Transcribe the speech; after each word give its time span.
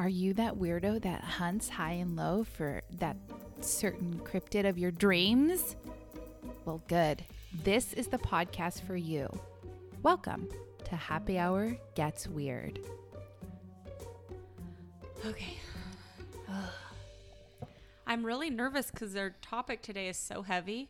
Are 0.00 0.08
you 0.08 0.32
that 0.32 0.54
weirdo 0.54 1.02
that 1.02 1.20
hunts 1.22 1.68
high 1.68 1.92
and 1.92 2.16
low 2.16 2.42
for 2.42 2.80
that 3.00 3.18
certain 3.60 4.18
cryptid 4.24 4.66
of 4.66 4.78
your 4.78 4.90
dreams? 4.90 5.76
Well, 6.64 6.82
good. 6.88 7.22
This 7.64 7.92
is 7.92 8.06
the 8.06 8.16
podcast 8.16 8.80
for 8.86 8.96
you. 8.96 9.28
Welcome 10.02 10.48
to 10.84 10.96
Happy 10.96 11.38
Hour 11.38 11.76
Gets 11.96 12.26
Weird. 12.28 12.78
Okay. 15.26 15.58
I'm 18.06 18.24
really 18.24 18.48
nervous 18.48 18.90
because 18.90 19.14
our 19.16 19.34
topic 19.42 19.82
today 19.82 20.08
is 20.08 20.16
so 20.16 20.40
heavy. 20.40 20.88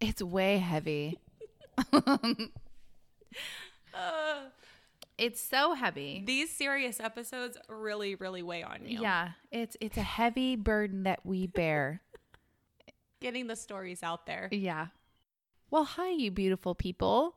It's 0.00 0.20
way 0.20 0.58
heavy. 0.58 1.20
It's 5.18 5.40
so 5.40 5.74
heavy. 5.74 6.22
these 6.24 6.50
serious 6.50 7.00
episodes 7.00 7.58
really, 7.68 8.14
really 8.14 8.42
weigh 8.42 8.62
on 8.62 8.84
you. 8.86 9.00
Yeah, 9.02 9.30
it's 9.50 9.76
it's 9.80 9.96
a 9.96 10.02
heavy 10.02 10.54
burden 10.56 11.02
that 11.04 11.20
we 11.26 11.46
bear. 11.48 12.02
Getting 13.20 13.48
the 13.48 13.56
stories 13.56 14.02
out 14.02 14.26
there. 14.26 14.48
yeah. 14.52 14.86
Well, 15.70 15.84
hi 15.84 16.10
you 16.10 16.30
beautiful 16.30 16.74
people. 16.74 17.34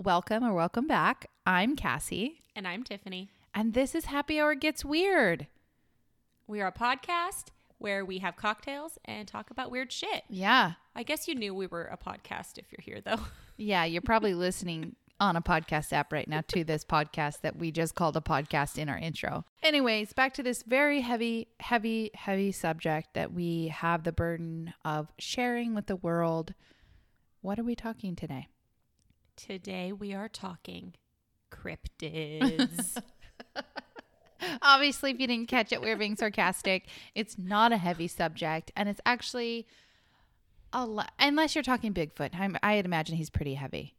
Welcome 0.00 0.44
or 0.44 0.52
welcome 0.52 0.86
back. 0.86 1.26
I'm 1.46 1.74
Cassie, 1.76 2.42
And 2.54 2.68
I'm 2.68 2.84
Tiffany. 2.84 3.30
and 3.54 3.72
this 3.74 3.94
is 3.94 4.04
Happy 4.04 4.38
Hour 4.38 4.54
Gets 4.54 4.84
Weird. 4.84 5.46
We 6.46 6.60
are 6.60 6.68
a 6.68 6.72
podcast 6.72 7.46
where 7.78 8.04
we 8.04 8.18
have 8.18 8.36
cocktails 8.36 8.98
and 9.06 9.26
talk 9.26 9.50
about 9.50 9.70
weird 9.70 9.90
shit. 9.90 10.24
Yeah. 10.28 10.72
I 10.94 11.02
guess 11.04 11.26
you 11.26 11.34
knew 11.34 11.54
we 11.54 11.66
were 11.66 11.84
a 11.84 11.96
podcast 11.96 12.58
if 12.58 12.66
you're 12.70 12.82
here, 12.82 13.00
though. 13.00 13.20
Yeah, 13.56 13.84
you're 13.84 14.02
probably 14.02 14.34
listening 14.46 14.94
on 15.20 15.36
a 15.36 15.42
podcast 15.42 15.92
app 15.92 16.12
right 16.12 16.28
now 16.28 16.42
to 16.48 16.64
this 16.64 16.84
podcast 16.84 17.40
that 17.42 17.56
we 17.56 17.70
just 17.70 17.94
called 17.94 18.16
a 18.16 18.20
podcast 18.20 18.78
in 18.78 18.88
our 18.88 18.98
intro. 18.98 19.44
Anyways, 19.62 20.12
back 20.12 20.34
to 20.34 20.42
this 20.42 20.62
very 20.62 21.00
heavy, 21.00 21.48
heavy, 21.60 22.10
heavy 22.14 22.52
subject 22.52 23.14
that 23.14 23.32
we 23.32 23.68
have 23.68 24.04
the 24.04 24.12
burden 24.12 24.72
of 24.84 25.08
sharing 25.18 25.74
with 25.74 25.86
the 25.86 25.96
world. 25.96 26.54
What 27.40 27.58
are 27.58 27.64
we 27.64 27.74
talking 27.74 28.14
today? 28.14 28.48
Today 29.36 29.92
we 29.92 30.14
are 30.14 30.28
talking 30.28 30.94
cryptids. 31.50 33.00
Obviously, 34.62 35.10
if 35.10 35.20
you 35.20 35.26
didn't 35.26 35.48
catch 35.48 35.72
it, 35.72 35.80
we're 35.80 35.96
being 35.96 36.16
sarcastic. 36.16 36.86
It's 37.14 37.36
not 37.38 37.72
a 37.72 37.76
heavy 37.76 38.06
subject, 38.06 38.70
and 38.76 38.88
it's 38.88 39.00
actually 39.04 39.66
a 40.72 40.86
lot. 40.86 41.10
Unless 41.18 41.54
you're 41.54 41.64
talking 41.64 41.92
Bigfoot, 41.92 42.30
I'm, 42.34 42.56
I'd 42.62 42.84
imagine 42.84 43.16
he's 43.16 43.30
pretty 43.30 43.54
heavy. 43.54 43.96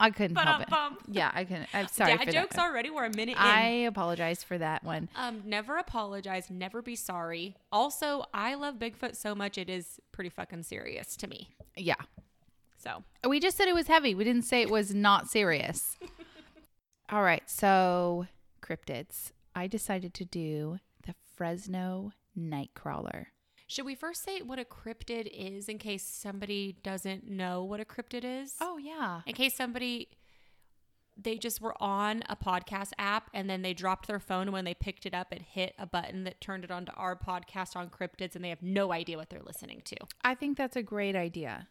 I 0.00 0.10
couldn't 0.10 0.36
help 0.36 0.62
it. 0.62 0.68
Yeah, 1.08 1.30
I 1.32 1.44
can. 1.44 1.66
I'm 1.74 1.86
sorry 1.92 2.16
Dad 2.16 2.24
for 2.24 2.32
jokes 2.32 2.56
that. 2.56 2.62
already. 2.68 2.90
We're 2.90 3.04
a 3.04 3.14
minute 3.14 3.32
in. 3.32 3.38
I 3.38 3.66
apologize 3.86 4.42
for 4.42 4.56
that 4.58 4.82
one. 4.82 5.08
Um, 5.14 5.42
never 5.44 5.76
apologize, 5.76 6.48
never 6.50 6.82
be 6.82 6.96
sorry. 6.96 7.56
Also, 7.70 8.24
I 8.34 8.54
love 8.54 8.76
Bigfoot 8.76 9.14
so 9.16 9.34
much 9.34 9.58
it 9.58 9.68
is 9.68 10.00
pretty 10.12 10.30
fucking 10.30 10.62
serious 10.64 11.16
to 11.16 11.26
me. 11.26 11.54
Yeah, 11.76 11.94
So 12.78 13.04
we 13.28 13.40
just 13.40 13.56
said 13.56 13.68
it 13.68 13.74
was 13.74 13.86
heavy. 13.86 14.14
We 14.14 14.24
didn't 14.24 14.44
say 14.44 14.62
it 14.62 14.70
was 14.70 14.94
not 14.94 15.28
serious. 15.28 15.96
All 17.10 17.22
right, 17.22 17.48
so 17.48 18.26
cryptids. 18.62 19.32
I 19.54 19.66
decided 19.66 20.14
to 20.14 20.24
do 20.24 20.78
the 21.06 21.14
Fresno 21.36 22.12
Nightcrawler. 22.38 23.26
Should 23.70 23.86
we 23.86 23.94
first 23.94 24.24
say 24.24 24.42
what 24.42 24.58
a 24.58 24.64
cryptid 24.64 25.30
is 25.32 25.68
in 25.68 25.78
case 25.78 26.02
somebody 26.02 26.76
doesn't 26.82 27.30
know 27.30 27.62
what 27.62 27.78
a 27.78 27.84
cryptid 27.84 28.24
is? 28.24 28.56
Oh 28.60 28.78
yeah. 28.78 29.20
In 29.26 29.34
case 29.34 29.54
somebody 29.54 30.08
they 31.16 31.38
just 31.38 31.60
were 31.60 31.80
on 31.80 32.24
a 32.28 32.34
podcast 32.34 32.90
app 32.98 33.30
and 33.32 33.48
then 33.48 33.62
they 33.62 33.72
dropped 33.72 34.08
their 34.08 34.18
phone 34.18 34.50
when 34.50 34.64
they 34.64 34.74
picked 34.74 35.06
it 35.06 35.14
up 35.14 35.32
it 35.32 35.42
hit 35.42 35.74
a 35.78 35.86
button 35.86 36.24
that 36.24 36.40
turned 36.40 36.64
it 36.64 36.72
onto 36.72 36.90
our 36.96 37.14
podcast 37.14 37.76
on 37.76 37.90
cryptids 37.90 38.34
and 38.34 38.44
they 38.44 38.48
have 38.48 38.62
no 38.62 38.92
idea 38.92 39.16
what 39.16 39.30
they're 39.30 39.42
listening 39.46 39.82
to. 39.84 39.96
I 40.24 40.34
think 40.34 40.58
that's 40.58 40.76
a 40.76 40.82
great 40.82 41.14
idea. 41.14 41.68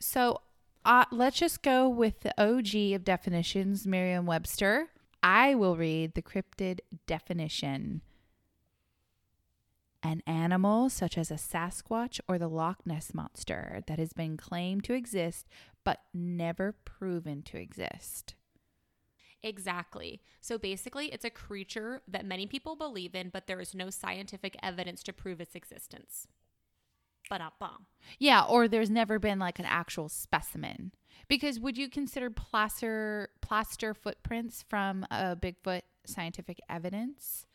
So 0.00 0.42
uh, 0.84 1.06
let's 1.10 1.38
just 1.38 1.62
go 1.62 1.88
with 1.88 2.20
the 2.20 2.34
OG 2.38 2.94
of 2.94 3.04
definitions, 3.04 3.86
Merriam 3.86 4.26
Webster. 4.26 4.88
I 5.22 5.54
will 5.54 5.76
read 5.76 6.14
the 6.14 6.22
cryptid 6.22 6.80
definition. 7.06 8.02
An 10.02 10.22
animal 10.26 10.88
such 10.88 11.18
as 11.18 11.30
a 11.30 11.34
Sasquatch 11.34 12.20
or 12.26 12.38
the 12.38 12.48
Loch 12.48 12.86
Ness 12.86 13.12
Monster 13.12 13.82
that 13.86 13.98
has 13.98 14.12
been 14.12 14.36
claimed 14.36 14.84
to 14.84 14.94
exist 14.94 15.46
but 15.84 16.00
never 16.14 16.72
proven 16.84 17.42
to 17.42 17.58
exist. 17.58 18.34
Exactly. 19.42 20.20
So 20.40 20.58
basically, 20.58 21.06
it's 21.06 21.24
a 21.24 21.30
creature 21.30 22.02
that 22.08 22.26
many 22.26 22.46
people 22.46 22.76
believe 22.76 23.14
in, 23.14 23.30
but 23.30 23.46
there 23.46 23.60
is 23.60 23.74
no 23.74 23.90
scientific 23.90 24.56
evidence 24.62 25.02
to 25.04 25.12
prove 25.12 25.40
its 25.40 25.54
existence. 25.54 26.28
But 27.28 27.40
bum. 27.58 27.86
Yeah, 28.18 28.42
or 28.42 28.68
there's 28.68 28.90
never 28.90 29.18
been 29.18 29.38
like 29.38 29.58
an 29.58 29.64
actual 29.64 30.08
specimen. 30.08 30.92
Because 31.28 31.60
would 31.60 31.78
you 31.78 31.88
consider 31.88 32.28
plaster 32.28 33.30
plaster 33.40 33.94
footprints 33.94 34.64
from 34.68 35.06
a 35.10 35.36
Bigfoot 35.36 35.82
scientific 36.04 36.58
evidence? 36.68 37.46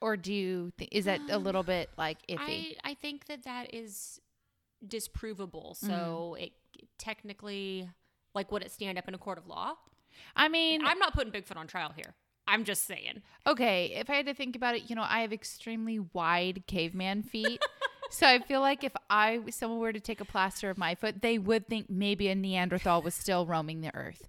Or 0.00 0.16
do 0.16 0.32
you 0.32 0.72
th- 0.78 0.90
is 0.92 1.06
that 1.06 1.20
a 1.30 1.38
little 1.38 1.62
bit 1.64 1.90
like 1.96 2.18
iffy? 2.28 2.38
I, 2.38 2.90
I 2.90 2.94
think 2.94 3.26
that 3.26 3.44
that 3.44 3.74
is 3.74 4.20
disprovable. 4.86 5.76
So 5.76 5.86
mm-hmm. 6.36 6.44
it 6.44 6.52
technically, 6.98 7.88
like, 8.34 8.52
would 8.52 8.62
it 8.62 8.70
stand 8.70 8.98
up 8.98 9.08
in 9.08 9.14
a 9.14 9.18
court 9.18 9.38
of 9.38 9.46
law? 9.46 9.74
I, 10.34 10.48
mean, 10.48 10.84
I'm 10.84 10.98
not 10.98 11.14
putting 11.14 11.32
Bigfoot 11.32 11.56
on 11.56 11.66
trial 11.66 11.92
here. 11.94 12.14
I'm 12.46 12.64
just 12.64 12.86
saying. 12.86 13.22
okay, 13.46 13.92
if 13.96 14.08
I 14.08 14.14
had 14.14 14.26
to 14.26 14.34
think 14.34 14.56
about 14.56 14.74
it, 14.74 14.88
you 14.88 14.96
know, 14.96 15.04
I 15.06 15.20
have 15.20 15.34
extremely 15.34 15.98
wide 15.98 16.64
caveman 16.66 17.22
feet. 17.22 17.62
so 18.10 18.26
I 18.26 18.38
feel 18.38 18.60
like 18.60 18.82
if 18.84 18.92
I 19.10 19.40
someone 19.50 19.80
were 19.80 19.92
to 19.92 20.00
take 20.00 20.22
a 20.22 20.24
plaster 20.24 20.70
of 20.70 20.78
my 20.78 20.94
foot, 20.94 21.20
they 21.20 21.36
would 21.36 21.68
think 21.68 21.90
maybe 21.90 22.28
a 22.28 22.34
Neanderthal 22.34 23.02
was 23.02 23.14
still 23.14 23.44
roaming 23.44 23.82
the 23.82 23.94
earth. 23.94 24.28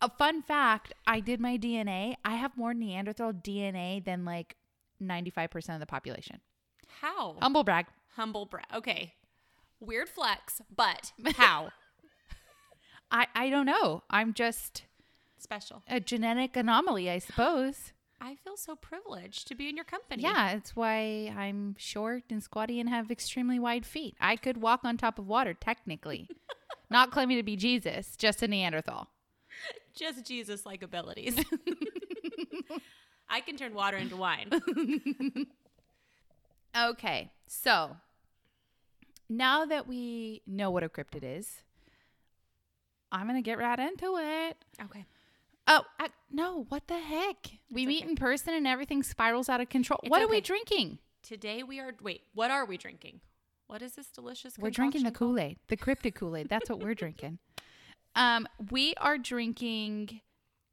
A 0.00 0.08
fun 0.08 0.42
fact, 0.42 0.92
I 1.08 1.18
did 1.18 1.40
my 1.40 1.58
DNA. 1.58 2.14
I 2.24 2.36
have 2.36 2.56
more 2.56 2.72
Neanderthal 2.72 3.32
DNA 3.32 4.04
than 4.04 4.24
like 4.24 4.54
95% 5.02 5.74
of 5.74 5.80
the 5.80 5.86
population. 5.86 6.40
How? 7.00 7.36
Humble 7.40 7.64
brag. 7.64 7.86
Humble 8.16 8.46
brag. 8.46 8.66
Okay. 8.74 9.14
Weird 9.80 10.08
flex, 10.08 10.62
but 10.74 11.12
how? 11.36 11.70
I, 13.10 13.26
I 13.34 13.50
don't 13.50 13.66
know. 13.66 14.02
I'm 14.10 14.32
just 14.34 14.84
Special. 15.38 15.82
a 15.88 16.00
genetic 16.00 16.56
anomaly, 16.56 17.10
I 17.10 17.18
suppose. 17.18 17.92
I 18.20 18.34
feel 18.36 18.56
so 18.56 18.74
privileged 18.74 19.46
to 19.48 19.54
be 19.54 19.68
in 19.68 19.76
your 19.76 19.84
company. 19.84 20.22
Yeah, 20.22 20.52
it's 20.52 20.74
why 20.74 21.32
I'm 21.36 21.76
short 21.78 22.24
and 22.30 22.42
squatty 22.42 22.80
and 22.80 22.88
have 22.88 23.10
extremely 23.10 23.58
wide 23.58 23.84
feet. 23.84 24.16
I 24.18 24.36
could 24.36 24.56
walk 24.56 24.80
on 24.84 24.96
top 24.96 25.18
of 25.18 25.26
water, 25.28 25.52
technically. 25.52 26.28
Not 26.90 27.10
claiming 27.10 27.36
to 27.36 27.42
be 27.42 27.56
Jesus, 27.56 28.16
just 28.16 28.42
a 28.42 28.48
Neanderthal. 28.48 29.08
Just 29.94 30.26
Jesus 30.26 30.66
like 30.66 30.82
abilities. 30.82 31.42
I 33.28 33.40
can 33.40 33.56
turn 33.56 33.74
water 33.74 33.96
into 33.96 34.16
wine. 34.16 34.50
Okay, 36.76 37.30
so 37.46 37.96
now 39.30 39.64
that 39.64 39.86
we 39.88 40.42
know 40.46 40.70
what 40.70 40.82
a 40.84 40.90
cryptid 40.90 41.22
is, 41.22 41.62
I'm 43.10 43.26
going 43.26 43.42
to 43.42 43.42
get 43.42 43.58
right 43.58 43.78
into 43.78 44.18
it. 44.18 44.58
Okay. 44.84 45.06
Oh, 45.68 45.82
I, 45.98 46.08
no, 46.30 46.66
what 46.68 46.86
the 46.86 46.98
heck? 46.98 47.36
We 47.72 47.82
It's 47.82 47.88
meet 47.88 48.02
okay. 48.02 48.10
in 48.10 48.16
person 48.16 48.52
and 48.52 48.66
everything 48.66 49.02
spirals 49.02 49.48
out 49.48 49.62
of 49.62 49.70
control. 49.70 50.00
It's 50.02 50.10
what 50.10 50.20
are 50.20 50.28
we 50.28 50.42
drinking? 50.42 50.98
Today 51.22 51.62
we 51.62 51.80
are 51.80 51.94
wait, 52.02 52.22
what 52.34 52.50
are 52.50 52.66
we 52.66 52.76
drinking? 52.76 53.20
What 53.68 53.80
is 53.80 53.92
this 53.94 54.08
delicious 54.08 54.58
We're 54.58 54.70
drinking 54.70 55.04
the? 55.04 55.10
Kool 55.10 55.38
Aid, 55.40 55.56
the 55.68 55.76
cryptic 55.78 56.14
Kool 56.16 56.36
Aid. 56.36 56.48
That's 56.50 56.68
what 56.68 56.80
we're 56.80 56.94
drinking. 57.04 57.38
Um, 58.14 58.46
we 58.70 58.92
are 58.98 59.16
drinking 59.18 60.20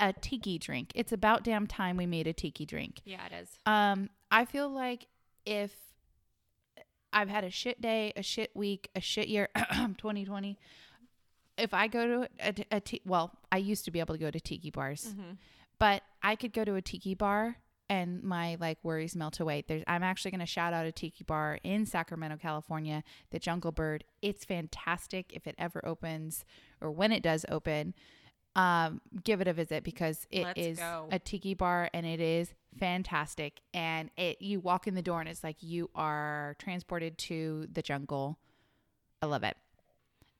a 0.09 0.14
tiki 0.14 0.58
drink. 0.58 0.91
It's 0.96 1.12
about 1.12 1.44
damn 1.44 1.68
time 1.68 1.97
we 1.97 2.06
made 2.06 2.28
a 2.28 2.34
tiki 2.34 2.66
drink. 2.66 3.02
Yeah, 3.05 3.26
it 3.26 3.32
is. 3.41 3.50
Um, 3.66 4.09
I 4.32 4.46
feel 4.46 4.70
like 4.70 5.08
if 5.46 5.73
I've 7.11 7.29
had 7.29 7.44
a 7.44 7.50
shit 7.50 7.79
day, 7.82 8.11
a 8.16 8.23
shit 8.23 8.52
week, 8.55 8.90
a 8.96 9.02
shit 9.02 9.28
year, 9.28 9.50
2020. 9.55 10.58
If 11.58 11.73
I 11.73 11.88
go 11.88 12.08
to 12.08 12.29
a, 12.40 12.78
a, 12.78 12.79
ti- 12.79 13.02
well, 13.05 13.32
I 13.52 13.58
used 13.58 13.85
to 13.85 13.91
be 13.91 14.00
able 14.00 14.16
to 14.16 14.20
go 14.20 14.32
to 14.32 14.40
tiki 14.40 14.72
bars, 14.72 15.05
Mm-hmm. 15.09 15.34
but 15.78 16.02
I 16.23 16.35
could 16.35 16.52
go 16.53 16.66
to 16.66 16.73
a 16.76 16.82
tiki 16.82 17.14
bar 17.14 17.58
and 17.90 18.23
my 18.23 18.58
like 18.59 18.79
worries 18.82 19.16
melt 19.16 19.40
away. 19.40 19.64
There's, 19.67 19.84
I'm 19.85 20.02
actually 20.02 20.32
going 20.32 20.40
to 20.40 20.47
shout 20.47 20.73
out 20.73 20.88
a 20.88 20.91
tiki 20.91 21.23
bar 21.23 21.59
in 21.64 21.85
Sacramento, 21.85 22.38
California, 22.41 23.03
the 23.29 23.38
Jungle 23.38 23.72
Bird. 23.72 24.03
It's 24.23 24.44
fantastic. 24.46 25.32
If 25.32 25.46
it 25.46 25.53
ever 25.59 25.85
opens 25.85 26.44
or 26.82 26.90
when 26.90 27.11
it 27.11 27.22
does 27.22 27.46
open, 27.50 27.94
um, 28.55 29.02
give 29.23 29.41
it 29.41 29.47
a 29.47 29.53
visit 29.53 29.84
because 29.84 30.28
it 30.29 30.44
Let's 30.44 30.59
is 30.59 30.78
go. 30.79 31.08
a 31.11 31.20
tiki 31.20 31.53
bar 31.53 31.90
and 31.94 32.05
it 32.05 32.20
is 32.20 32.53
fantastic. 32.79 33.61
And 33.73 34.09
it 34.17 34.41
you 34.41 34.59
walk 34.59 34.88
in 34.88 34.96
the 34.96 35.02
door 35.02 35.20
and 35.20 35.29
it's 35.29 35.44
like 35.44 35.58
you 35.61 35.90
are 35.96 36.55
transported 36.59 37.17
to 37.20 37.67
the 37.72 37.82
jungle. 37.82 38.38
I 39.22 39.26
love 39.26 39.44
it. 39.44 39.58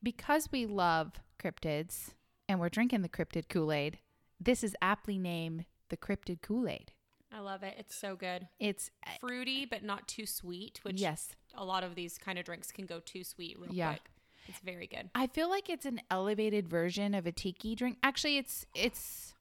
Because 0.02 0.50
we 0.52 0.66
love 0.66 1.14
cryptids 1.42 2.12
and 2.50 2.60
we're 2.60 2.70
drinking 2.70 3.02
the 3.02 3.10
cryptid 3.10 3.48
Kool-Aid, 3.50 4.00
this 4.40 4.64
is 4.64 4.76
aptly 4.82 5.18
named 5.18 5.66
the 5.90 5.98
cryptid 5.98 6.42
Kool-Aid. 6.42 6.92
I 7.32 7.40
love 7.40 7.64
it. 7.64 7.76
It's 7.80 7.96
so 7.96 8.16
good. 8.16 8.48
It's 8.60 8.92
Fruity, 9.20 9.66
but 9.66 9.82
not 9.84 10.08
too 10.08 10.26
sweet, 10.28 10.80
which 10.84 11.00
yes. 11.00 11.30
a 11.56 11.66
lot 11.66 11.84
of 11.84 11.96
these 11.96 12.18
kind 12.20 12.38
of 12.38 12.46
drinks 12.46 12.72
can 12.72 12.86
go 12.86 13.00
too 13.00 13.24
sweet 13.24 13.58
real 13.60 13.74
Yeah. 13.74 13.94
quick. 13.94 14.10
It's 14.48 14.60
very 14.60 14.88
good. 14.88 15.10
I 15.16 15.28
feel 15.28 15.50
like 15.50 15.70
it's 15.70 15.86
an 15.86 16.02
elevated 16.12 16.68
version 16.68 17.14
of 17.14 17.26
a 17.26 17.32
tiki 17.32 17.76
drink. 17.76 17.98
Actually, 18.04 18.38
it's 18.38 18.66
it's 18.76 19.34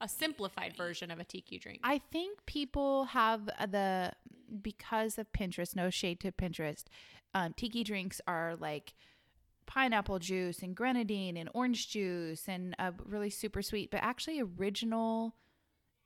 A 0.00 0.08
simplified 0.08 0.74
version 0.76 1.10
of 1.10 1.18
a 1.20 1.24
tiki 1.24 1.58
drink. 1.58 1.80
I 1.84 1.98
think 1.98 2.46
people 2.46 3.04
have 3.06 3.46
the 3.46 4.12
because 4.62 5.18
of 5.18 5.30
Pinterest. 5.32 5.76
No 5.76 5.90
shade 5.90 6.20
to 6.20 6.32
Pinterest. 6.32 6.84
Um, 7.34 7.52
tiki 7.54 7.84
drinks 7.84 8.20
are 8.26 8.56
like 8.58 8.94
pineapple 9.66 10.18
juice 10.18 10.60
and 10.60 10.74
grenadine 10.74 11.36
and 11.36 11.50
orange 11.52 11.90
juice 11.90 12.48
and 12.48 12.74
uh, 12.78 12.92
really 13.04 13.30
super 13.30 13.60
sweet. 13.60 13.90
But 13.90 14.00
actually, 14.02 14.40
original 14.40 15.34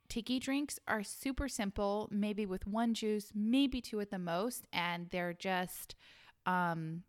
tiki 0.09 0.39
drinks 0.39 0.77
are 0.89 1.01
super 1.01 1.47
simple. 1.47 2.09
Maybe 2.11 2.45
with 2.45 2.67
one 2.67 2.93
juice, 2.93 3.31
maybe 3.33 3.79
two 3.79 4.01
at 4.01 4.11
the 4.11 4.19
most, 4.19 4.67
and 4.73 5.07
they're 5.09 5.33
just 5.33 5.95
um, 6.45 7.03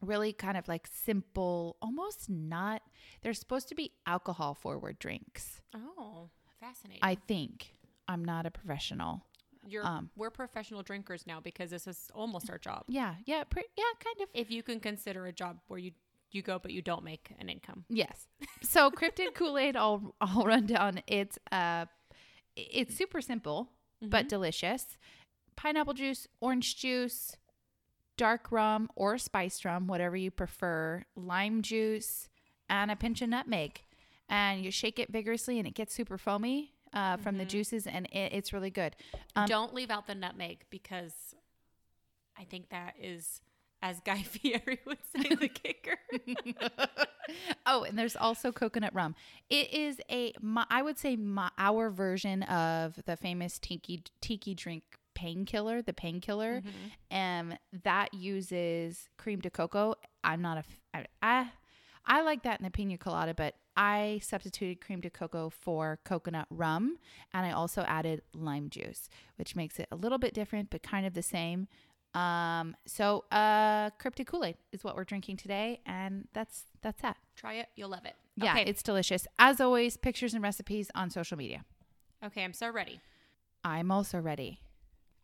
really 0.00 0.32
kind 0.32 0.56
of 0.56 0.68
like 0.68 0.86
simple. 0.86 1.76
Almost 1.82 2.28
not. 2.28 2.82
They're 3.22 3.34
supposed 3.34 3.68
to 3.68 3.74
be 3.74 3.92
alcohol 4.06 4.54
forward 4.54 4.98
drinks. 4.98 5.60
oh, 5.74 6.30
fascinating. 6.60 7.00
I 7.02 7.16
think. 7.16 7.72
I'm 8.08 8.24
not 8.24 8.46
a 8.46 8.50
professional. 8.50 9.24
You're, 9.68 9.84
um, 9.84 10.10
we're 10.16 10.30
professional 10.30 10.84
drinkers 10.84 11.26
now 11.26 11.40
because 11.40 11.70
this 11.70 11.88
is 11.88 12.08
almost 12.14 12.50
our 12.50 12.58
job. 12.58 12.84
Yeah, 12.86 13.14
yeah, 13.24 13.42
pre- 13.42 13.64
yeah, 13.76 13.84
kind 13.98 14.22
of. 14.22 14.28
If 14.32 14.48
you 14.48 14.62
can 14.62 14.78
consider 14.78 15.26
a 15.26 15.32
job 15.32 15.58
where 15.66 15.78
you 15.80 15.90
you 16.32 16.42
go 16.42 16.58
but 16.58 16.72
you 16.72 16.82
don't 16.82 17.02
make 17.04 17.32
an 17.38 17.48
income. 17.48 17.84
Yes. 17.88 18.28
So 18.62 18.90
cryptid 18.98 19.34
Kool 19.34 19.58
Aid, 19.58 19.76
I'll 19.76 20.14
I'll 20.20 20.44
run 20.44 20.66
down. 20.66 21.00
It's 21.06 21.38
uh, 21.50 21.86
it's 22.56 22.94
super 22.94 23.20
simple 23.20 23.70
but 24.00 24.28
delicious. 24.28 24.96
Pineapple 25.56 25.94
juice, 25.94 26.28
orange 26.40 26.76
juice, 26.76 27.36
dark 28.16 28.50
rum 28.50 28.88
or 28.94 29.18
spiced 29.18 29.64
rum, 29.64 29.86
whatever 29.86 30.16
you 30.16 30.30
prefer. 30.30 31.04
Lime 31.14 31.62
juice 31.62 32.28
and 32.68 32.90
a 32.90 32.96
pinch 32.96 33.22
of 33.22 33.28
nutmeg, 33.28 33.82
and 34.28 34.64
you 34.64 34.70
shake 34.70 34.98
it 34.98 35.10
vigorously, 35.10 35.58
and 35.58 35.68
it 35.68 35.74
gets 35.74 35.94
super 35.94 36.18
foamy 36.18 36.72
uh, 36.92 37.16
from 37.18 37.38
the 37.38 37.44
juices, 37.44 37.86
and 37.86 38.06
it, 38.06 38.32
it's 38.32 38.52
really 38.52 38.70
good. 38.70 38.96
Um, 39.34 39.46
don't 39.46 39.74
leave 39.74 39.90
out 39.90 40.06
the 40.06 40.14
nutmeg 40.14 40.64
because 40.70 41.34
I 42.38 42.44
think 42.44 42.70
that 42.70 42.94
is, 43.00 43.40
as 43.82 44.00
Guy 44.00 44.22
Fieri 44.22 44.80
would 44.86 44.98
say, 45.14 45.34
the 45.34 45.48
kicker. 45.48 45.98
oh, 47.66 47.84
and 47.84 47.98
there's 47.98 48.16
also 48.16 48.50
coconut 48.52 48.94
rum. 48.94 49.14
It 49.48 49.72
is 49.72 50.00
a, 50.10 50.32
my, 50.40 50.64
I 50.70 50.82
would 50.82 50.98
say, 50.98 51.16
my, 51.16 51.50
our 51.58 51.90
version 51.90 52.42
of 52.44 52.98
the 53.04 53.16
famous 53.16 53.58
tiki 53.58 54.02
tiki 54.20 54.54
drink 54.54 54.82
painkiller, 55.16 55.82
the 55.82 55.92
painkiller, 55.92 56.62
and 57.10 57.52
um, 57.52 57.58
that 57.84 58.14
uses 58.14 59.08
cream 59.16 59.40
de 59.40 59.50
cocoa. 59.50 59.94
I'm 60.22 60.40
not 60.42 60.58
a, 60.58 60.64
I, 60.94 61.06
I, 61.22 61.50
I 62.04 62.22
like 62.22 62.42
that 62.44 62.60
in 62.60 62.64
the 62.64 62.70
pina 62.70 62.98
colada, 62.98 63.34
but 63.34 63.54
I 63.76 64.20
substituted 64.22 64.80
cream 64.80 65.00
de 65.00 65.10
cocoa 65.10 65.50
for 65.50 65.98
coconut 66.04 66.46
rum, 66.50 66.98
and 67.34 67.44
I 67.44 67.50
also 67.52 67.82
added 67.82 68.22
lime 68.34 68.70
juice, 68.70 69.08
which 69.36 69.56
makes 69.56 69.78
it 69.80 69.88
a 69.90 69.96
little 69.96 70.18
bit 70.18 70.32
different, 70.34 70.70
but 70.70 70.82
kind 70.82 71.04
of 71.06 71.14
the 71.14 71.22
same. 71.22 71.66
Um, 72.14 72.74
so 72.86 73.24
uh 73.30 73.90
cryptic 73.98 74.26
Kool-Aid 74.28 74.56
is 74.72 74.82
what 74.82 74.96
we're 74.96 75.04
drinking 75.04 75.36
today, 75.36 75.80
and 75.84 76.28
that's 76.32 76.64
that's 76.80 77.02
that. 77.02 77.16
Try 77.36 77.54
it, 77.54 77.68
you'll 77.76 77.90
love 77.90 78.06
it. 78.06 78.14
Yeah, 78.36 78.52
Okay. 78.52 78.64
it's 78.70 78.82
delicious. 78.82 79.26
As 79.38 79.60
always, 79.60 79.96
pictures 79.98 80.32
and 80.34 80.42
recipes 80.42 80.90
on 80.94 81.10
social 81.10 81.36
media. 81.36 81.64
okay, 82.24 82.42
I'm 82.44 82.52
so 82.54 82.70
ready. 82.70 83.00
I'm 83.64 83.90
also 83.90 84.18
ready 84.20 84.60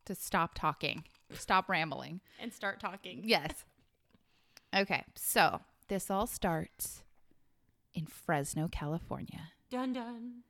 to 0.07 0.15
stop 0.15 0.55
talking, 0.55 1.05
stop 1.33 1.69
rambling. 1.69 2.21
And 2.41 2.53
start 2.53 2.81
talking. 2.81 3.23
Yes. 3.25 3.65
Okay, 4.75 5.05
so 5.15 5.61
this 5.89 6.11
all 6.11 6.27
starts 6.27 7.03
in 7.95 8.07
Fresno, 8.07 8.69
California. 8.71 9.51
Dun 9.71 9.93
dun. 9.93 10.43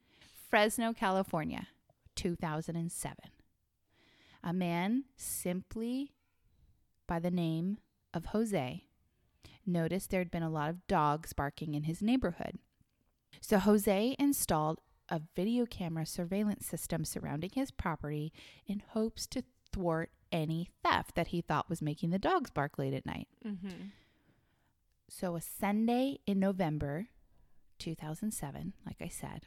Fresno, 0.48 0.92
California, 0.92 1.68
2007. 2.14 3.16
A 4.44 4.52
man 4.52 5.04
simply 5.16 6.12
by 7.06 7.18
the 7.18 7.30
name 7.30 7.78
of 8.12 8.26
Jose 8.26 8.84
noticed 9.64 10.10
there 10.10 10.20
had 10.20 10.30
been 10.30 10.42
a 10.42 10.50
lot 10.50 10.68
of 10.70 10.86
dogs 10.86 11.32
barking 11.32 11.74
in 11.74 11.84
his 11.84 12.02
neighborhood. 12.02 12.58
So 13.40 13.58
Jose 13.58 14.16
installed 14.18 14.80
a 15.08 15.20
video 15.34 15.66
camera 15.66 16.06
surveillance 16.06 16.66
system 16.66 17.04
surrounding 17.04 17.50
his 17.54 17.70
property 17.70 18.32
in 18.66 18.82
hopes 18.90 19.26
to 19.28 19.42
thwart 19.72 20.10
any 20.30 20.70
theft 20.82 21.14
that 21.14 21.28
he 21.28 21.40
thought 21.40 21.68
was 21.68 21.82
making 21.82 22.10
the 22.10 22.18
dogs 22.18 22.50
bark 22.50 22.78
late 22.78 22.94
at 22.94 23.06
night. 23.06 23.28
Mm-hmm. 23.46 23.88
So, 25.08 25.36
a 25.36 25.40
Sunday 25.42 26.20
in 26.26 26.40
November 26.40 27.08
2007, 27.78 28.72
like 28.86 28.96
I 29.00 29.08
said, 29.08 29.46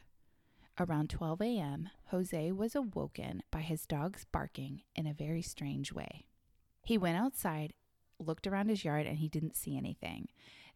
around 0.78 1.10
12 1.10 1.40
a.m., 1.42 1.90
Jose 2.10 2.52
was 2.52 2.76
awoken 2.76 3.42
by 3.50 3.60
his 3.62 3.86
dogs 3.86 4.26
barking 4.30 4.82
in 4.94 5.06
a 5.06 5.14
very 5.14 5.42
strange 5.42 5.92
way. 5.92 6.26
He 6.84 6.96
went 6.96 7.18
outside, 7.18 7.72
looked 8.20 8.46
around 8.46 8.68
his 8.68 8.84
yard, 8.84 9.06
and 9.06 9.18
he 9.18 9.28
didn't 9.28 9.56
see 9.56 9.76
anything. 9.76 10.28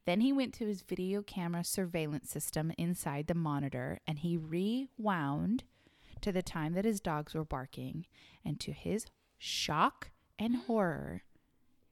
Then 0.07 0.21
he 0.21 0.33
went 0.33 0.55
to 0.55 0.67
his 0.67 0.83
video 0.83 1.23
camera 1.23 1.65
surveillance 1.65 2.31
system 2.31 2.73
inside 2.79 3.27
the 3.27 3.35
monitor 3.35 4.01
and 4.07 4.19
he 4.19 4.37
rewound 4.37 5.65
to 6.21 6.33
the 6.33 6.43
time 6.43 6.75
that 6.75 6.85
his 6.85 7.01
dogs 7.01 7.35
were 7.35 7.45
barking. 7.45 8.07
And 8.45 8.59
to 8.61 8.73
his 8.73 9.07
shock 9.39 10.11
and 10.39 10.57
horror, 10.57 11.23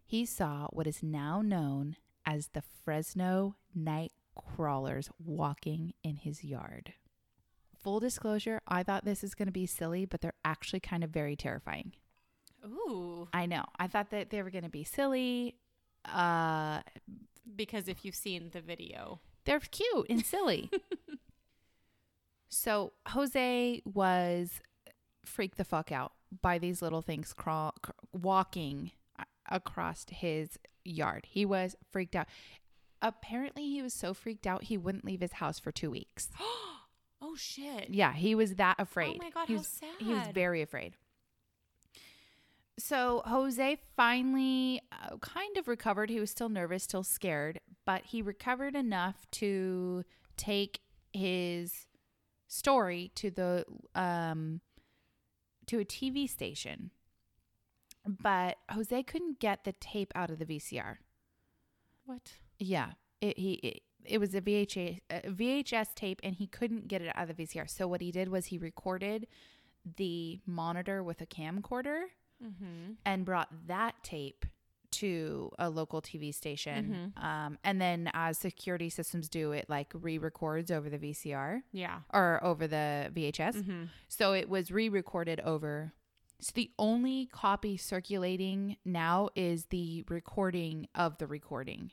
he 0.04 0.24
saw 0.24 0.68
what 0.70 0.86
is 0.86 1.02
now 1.02 1.42
known 1.42 1.96
as 2.24 2.48
the 2.48 2.62
Fresno 2.62 3.56
night 3.74 4.12
crawlers 4.34 5.10
walking 5.22 5.94
in 6.02 6.16
his 6.16 6.44
yard. 6.44 6.94
Full 7.82 8.00
disclosure, 8.00 8.60
I 8.66 8.82
thought 8.82 9.04
this 9.04 9.22
is 9.22 9.34
going 9.34 9.46
to 9.46 9.52
be 9.52 9.66
silly, 9.66 10.04
but 10.04 10.20
they're 10.20 10.32
actually 10.44 10.80
kind 10.80 11.04
of 11.04 11.10
very 11.10 11.36
terrifying. 11.36 11.92
Ooh. 12.64 13.28
I 13.32 13.46
know. 13.46 13.64
I 13.78 13.86
thought 13.86 14.10
that 14.10 14.30
they 14.30 14.42
were 14.42 14.50
going 14.50 14.64
to 14.64 14.70
be 14.70 14.84
silly. 14.84 15.56
Uh, 16.04 16.80
Because 17.54 17.88
if 17.88 18.04
you've 18.04 18.14
seen 18.14 18.50
the 18.52 18.60
video, 18.60 19.20
they're 19.44 19.60
cute 19.60 20.06
and 20.08 20.24
silly. 20.24 20.70
so 22.48 22.92
Jose 23.08 23.82
was 23.84 24.60
freaked 25.24 25.58
the 25.58 25.64
fuck 25.64 25.92
out 25.92 26.12
by 26.42 26.58
these 26.58 26.82
little 26.82 27.02
things 27.02 27.32
crawl, 27.32 27.74
cr- 27.82 27.92
walking 28.12 28.92
across 29.50 30.04
his 30.10 30.58
yard. 30.84 31.26
He 31.28 31.44
was 31.44 31.76
freaked 31.90 32.16
out. 32.16 32.28
Apparently, 33.00 33.64
he 33.64 33.82
was 33.82 33.94
so 33.94 34.12
freaked 34.12 34.46
out 34.46 34.64
he 34.64 34.76
wouldn't 34.76 35.04
leave 35.04 35.20
his 35.20 35.34
house 35.34 35.58
for 35.58 35.70
two 35.70 35.90
weeks. 35.90 36.28
oh 37.22 37.36
shit. 37.36 37.90
Yeah, 37.90 38.12
he 38.12 38.34
was 38.34 38.56
that 38.56 38.76
afraid. 38.78 39.16
Oh 39.20 39.24
my 39.24 39.30
God, 39.30 39.46
he 39.46 39.54
how 39.54 39.58
was, 39.60 39.80
He 39.98 40.12
was 40.12 40.26
very 40.34 40.62
afraid. 40.62 40.94
So 42.78 43.22
Jose 43.26 43.78
finally 43.96 44.80
uh, 44.92 45.16
kind 45.18 45.56
of 45.56 45.66
recovered. 45.66 46.10
He 46.10 46.20
was 46.20 46.30
still 46.30 46.48
nervous, 46.48 46.84
still 46.84 47.02
scared, 47.02 47.60
but 47.84 48.06
he 48.06 48.22
recovered 48.22 48.76
enough 48.76 49.26
to 49.32 50.04
take 50.36 50.80
his 51.12 51.86
story 52.46 53.10
to 53.16 53.30
the 53.30 53.64
um 53.94 54.60
to 55.66 55.80
a 55.80 55.84
TV 55.84 56.28
station. 56.28 56.90
But 58.06 58.56
Jose 58.70 59.02
couldn't 59.02 59.40
get 59.40 59.64
the 59.64 59.72
tape 59.72 60.12
out 60.14 60.30
of 60.30 60.38
the 60.38 60.46
VCR. 60.46 60.96
What? 62.06 62.32
Yeah, 62.58 62.92
it, 63.20 63.38
he 63.38 63.54
it, 63.54 63.82
it 64.04 64.18
was 64.18 64.34
a 64.36 64.40
VHS 64.40 65.00
a 65.10 65.22
VHS 65.22 65.94
tape, 65.96 66.20
and 66.22 66.36
he 66.36 66.46
couldn't 66.46 66.86
get 66.86 67.02
it 67.02 67.12
out 67.16 67.28
of 67.28 67.36
the 67.36 67.44
VCR. 67.44 67.68
So 67.68 67.88
what 67.88 68.00
he 68.00 68.12
did 68.12 68.28
was 68.28 68.46
he 68.46 68.56
recorded 68.56 69.26
the 69.96 70.38
monitor 70.46 71.02
with 71.02 71.20
a 71.20 71.26
camcorder 71.26 72.04
Mm-hmm. 72.44 72.92
and 73.04 73.24
brought 73.24 73.48
that 73.66 73.94
tape 74.04 74.44
to 74.90 75.50
a 75.58 75.68
local 75.68 76.00
TV 76.00 76.32
station. 76.34 77.12
Um, 77.16 77.58
and 77.64 77.80
then, 77.80 78.10
as 78.14 78.38
security 78.38 78.88
systems 78.90 79.28
do, 79.28 79.52
it 79.52 79.66
like 79.68 79.90
re-records 79.92 80.70
over 80.70 80.88
the 80.88 80.98
VCR 80.98 81.62
Yeah. 81.72 82.00
or 82.12 82.42
over 82.42 82.66
the 82.66 83.10
VHS. 83.14 83.56
Mm-hmm. 83.56 83.82
So 84.08 84.32
it 84.32 84.48
was 84.48 84.70
re-recorded 84.70 85.40
over. 85.40 85.92
So 86.40 86.52
the 86.54 86.70
only 86.78 87.26
copy 87.26 87.76
circulating 87.76 88.76
now 88.84 89.28
is 89.34 89.66
the 89.66 90.04
recording 90.08 90.86
of 90.94 91.18
the 91.18 91.26
recording. 91.26 91.90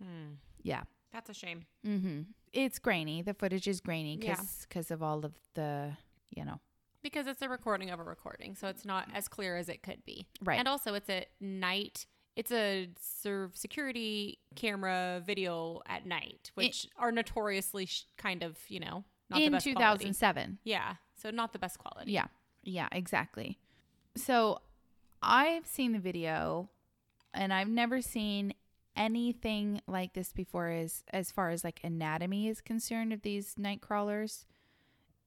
Hmm. 0.00 0.34
Yeah. 0.62 0.82
That's 1.12 1.30
a 1.30 1.34
shame. 1.34 1.64
Mm-hmm. 1.86 2.20
It's 2.52 2.78
grainy. 2.78 3.22
The 3.22 3.34
footage 3.34 3.66
is 3.66 3.80
grainy 3.80 4.18
Yeah. 4.22 4.40
because 4.68 4.90
of 4.90 5.02
all 5.02 5.24
of 5.24 5.32
the, 5.54 5.96
you 6.30 6.44
know, 6.44 6.60
Because 7.06 7.28
it's 7.28 7.40
a 7.40 7.48
recording 7.48 7.90
of 7.90 8.00
a 8.00 8.02
recording, 8.02 8.56
so 8.56 8.66
it's 8.66 8.84
not 8.84 9.06
as 9.14 9.28
clear 9.28 9.56
as 9.56 9.68
it 9.68 9.80
could 9.80 10.04
be. 10.04 10.26
Right. 10.42 10.58
And 10.58 10.66
also, 10.66 10.94
it's 10.94 11.08
at 11.08 11.28
night. 11.40 12.04
It's 12.34 12.50
a 12.50 12.88
serve 13.00 13.56
security 13.56 14.38
camera 14.56 15.22
video 15.24 15.82
at 15.86 16.04
night, 16.04 16.50
which 16.56 16.88
are 16.96 17.12
notoriously 17.12 17.86
sh- 17.86 18.06
kind 18.16 18.42
of, 18.42 18.58
you 18.66 18.80
know, 18.80 19.04
not 19.30 19.36
the 19.36 19.44
in 19.44 19.52
best 19.52 19.64
quality. 19.72 20.04
2007. 20.06 20.58
Yeah. 20.64 20.94
So 21.14 21.30
not 21.30 21.52
the 21.52 21.60
best 21.60 21.78
quality. 21.78 22.10
Yeah. 22.10 22.26
Yeah, 22.64 22.88
exactly. 22.90 23.60
So 24.16 24.58
I've 25.22 25.64
seen 25.64 25.92
the 25.92 26.00
video 26.00 26.70
and 27.32 27.52
I've 27.52 27.68
never 27.68 28.02
seen 28.02 28.52
anything 28.96 29.80
like 29.86 30.14
this 30.14 30.32
before 30.32 30.70
as 30.70 31.04
as 31.12 31.30
far 31.30 31.50
as 31.50 31.62
like 31.62 31.80
anatomy 31.84 32.48
is 32.48 32.60
concerned 32.60 33.12
of 33.12 33.22
these 33.22 33.54
night 33.56 33.80
crawlers. 33.80 34.44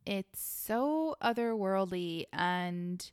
It's 0.09 0.41
so 0.41 1.15
otherworldly 1.23 2.25
and 2.33 3.11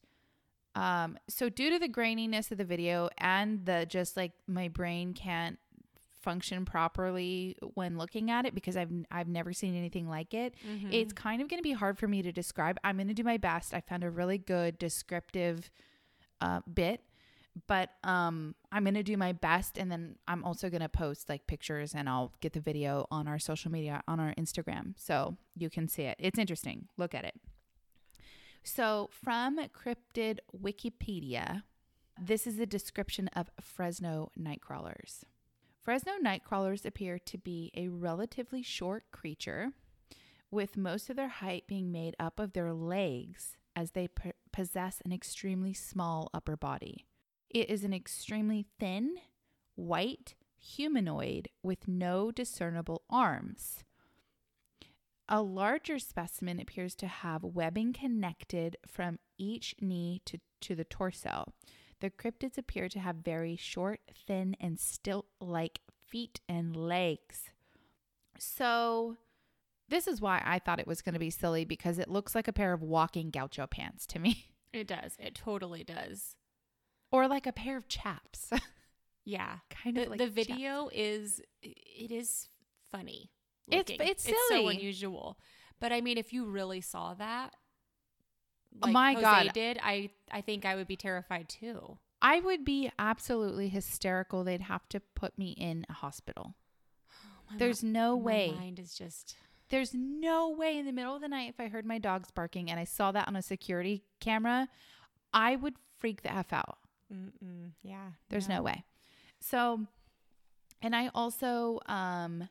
um 0.75 1.19
so 1.29 1.49
due 1.49 1.71
to 1.71 1.79
the 1.79 1.89
graininess 1.89 2.51
of 2.51 2.59
the 2.59 2.65
video 2.65 3.09
and 3.19 3.65
the 3.67 3.87
just 3.87 4.17
like 4.17 4.33
my 4.47 4.69
brain 4.69 5.13
can't 5.15 5.59
function 6.23 6.65
properly 6.65 7.57
when 7.75 7.97
looking 7.99 8.31
at 8.31 8.47
it 8.47 8.55
because 8.55 8.77
I've 8.77 8.91
I've 9.11 9.29
never 9.29 9.53
seen 9.53 9.77
anything 9.77 10.09
like 10.09 10.35
it. 10.35 10.55
Mhm. 10.67 10.93
It's 10.93 11.13
kind 11.13 11.41
of 11.43 11.49
going 11.49 11.59
to 11.59 11.63
be 11.63 11.73
hard 11.73 11.99
for 11.99 12.09
me 12.09 12.23
to 12.23 12.33
describe. 12.33 12.79
I'm 12.83 12.97
going 12.97 13.09
to 13.09 13.15
do 13.15 13.23
my 13.25 13.37
best. 13.37 13.73
I 13.75 13.81
found 13.81 14.03
a 14.03 14.11
really 14.11 14.39
good 14.39 14.79
descriptive 14.79 15.71
uh, 16.41 16.61
bit, 16.73 17.01
but 17.67 17.91
um, 18.05 18.55
I'm 18.71 18.85
to 18.95 19.03
do 19.03 19.17
my 19.17 19.33
best, 19.33 19.79
and 19.79 19.91
then 19.91 20.17
I'm 20.29 20.45
also 20.45 20.69
to 20.83 20.89
post 20.89 21.29
like 21.29 21.47
pictures, 21.47 21.95
and 21.95 22.09
I'll 22.09 22.33
get 22.41 22.53
the 22.53 22.61
video 22.61 23.07
on 23.11 23.27
our 23.27 23.39
social 23.39 23.71
media 23.71 24.03
on 24.07 24.21
our 24.21 24.35
Instagram, 24.35 24.95
so 24.97 25.37
you 25.57 25.71
can 25.71 25.89
see 25.89 26.03
it. 26.03 26.17
It's 26.19 26.39
interesting. 26.39 26.89
Look 26.97 27.15
at 27.15 27.25
it. 27.25 27.35
So 28.63 29.09
from 29.13 29.59
Cryptid 29.69 30.39
Wikipedia, 30.55 31.63
this 32.21 32.47
is 32.47 32.59
a 32.59 32.67
description 32.67 33.29
of 33.29 33.51
Fresno 33.61 34.31
nightcrawlers. 34.39 35.23
Fresno 35.81 36.15
nightcrawlers 36.23 36.85
appear 36.85 37.19
to 37.21 37.39
be 37.39 37.71
a 37.77 37.89
relatively 37.89 38.63
short 38.63 39.05
creature, 39.13 39.71
with 40.51 40.77
most 40.77 41.09
of 41.09 41.17
their 41.17 41.29
height 41.29 41.67
being 41.67 41.93
made 41.93 42.17
up 42.19 42.41
of 42.41 42.53
their 42.55 42.73
legs, 42.73 43.57
as 43.75 43.93
they 43.93 44.09
p- 44.09 44.33
possess 44.53 45.01
an 45.05 45.13
extremely 45.13 45.73
small 45.73 46.29
upper 46.35 46.57
body. 46.57 47.07
It 47.57 47.71
is 47.71 47.85
an 47.85 47.95
extremely 47.95 48.67
thin, 48.79 49.15
white 49.77 50.35
humanoid 50.59 51.49
with 51.63 51.89
no 51.89 52.31
discernible 52.31 53.01
arms. 53.09 53.83
A 55.27 55.41
larger 55.41 55.99
specimen 55.99 56.61
appears 56.61 56.95
to 56.97 57.07
have 57.07 57.43
webbing 57.43 57.95
connected 57.95 58.77
from 58.87 59.19
each 59.39 59.75
knee 59.81 60.21
to, 60.27 60.39
to 60.61 60.75
the 60.75 60.85
torso. 60.85 61.55
The 62.01 62.11
cryptids 62.11 62.59
appear 62.59 62.91
to 62.91 62.99
have 62.99 63.17
very 63.25 63.57
short, 63.57 64.01
thin, 64.27 64.55
and 64.61 64.79
stilt 64.79 65.25
like 65.41 65.81
feet 66.07 66.41
and 66.47 66.77
legs. 66.77 67.53
So, 68.39 69.17
this 69.89 70.07
is 70.07 70.21
why 70.21 70.43
I 70.45 70.59
thought 70.59 70.79
it 70.79 70.87
was 70.87 71.01
going 71.01 71.15
to 71.15 71.19
be 71.19 71.31
silly 71.31 71.65
because 71.65 71.99
it 71.99 72.11
looks 72.11 72.35
like 72.35 72.49
a 72.49 72.53
pair 72.53 72.75
of 72.75 72.83
walking 72.83 73.31
gaucho 73.31 73.67
pants 73.67 74.05
to 74.09 74.19
me, 74.19 74.51
It 74.75 74.89
does. 74.89 75.17
It 75.19 75.35
totally 75.35 75.85
does. 75.85 76.37
Or 77.11 77.29
like 77.29 77.47
a 77.47 77.53
pair 77.53 77.77
of 77.77 77.89
chaps. 77.89 78.51
Yeah. 79.29 79.57
kind 79.71 79.97
The, 79.97 80.03
of 80.05 80.09
like 80.11 80.19
the 80.21 80.27
chaps. 80.27 80.35
video 80.37 80.89
is 80.93 81.41
it 81.61 82.13
is 82.13 82.49
funny. 82.93 83.33
It's- 83.69 83.89
looking. 83.99 84.07
it's 84.09 84.31
so 84.49 84.69
unusual. 84.69 85.37
But 85.81 85.93
I 85.93 86.01
mean, 86.01 86.17
if 86.17 86.33
you 86.33 86.45
really 86.45 86.81
saw 86.81 87.13
that, 87.15 87.57
Oh 88.83 88.89
my 88.89 89.15
Jose 89.15 89.23
God. 89.25 89.53
did 89.53 89.81
I 89.83 90.11
I 90.31 90.43
think 90.43 90.65
I 90.65 90.77
would 90.77 90.87
be 90.87 90.95
terrified 90.97 91.49
too. 91.49 91.99
I 92.23 92.39
would 92.39 92.65
be 92.65 92.91
absolutely 93.01 93.69
hysterical. 93.69 94.45
They'd 94.45 94.61
have 94.61 94.89
to 94.91 95.01
put 95.01 95.37
me 95.37 95.51
in 95.59 95.87
a 95.89 95.93
hospital. 95.95 96.55
My 97.51 97.59
There's 97.59 97.83
no 97.83 98.17
my 98.17 98.23
way. 98.25 98.55
mind 98.57 98.79
is 98.79 98.95
just 98.95 99.35
There's 99.71 99.93
no 99.93 100.51
way 100.51 100.79
in 100.79 100.87
the 100.87 100.93
middle 100.93 101.17
of 101.17 101.21
the 101.21 101.27
night 101.29 101.49
if 101.51 101.59
I 101.59 101.67
heard 101.67 101.85
my 101.85 101.99
dogs 101.99 102.31
barking 102.31 102.71
and 102.71 102.79
I 102.79 102.85
saw 102.85 103.11
that 103.11 103.27
on 103.27 103.35
a 103.35 103.43
security 103.43 104.05
camera, 104.21 104.69
I 105.33 105.57
would 105.57 105.75
freak 105.99 106.23
the 106.23 106.33
F 106.33 106.53
out. 106.53 106.79
Mm-mm, 107.13 107.73
yeah. 107.83 108.11
There's 108.29 108.49
no 108.49 108.63
way. 108.63 108.85
So, 109.41 109.87
and 110.83 110.95
I 110.97 111.11
also 111.15 111.81
um 111.87 112.49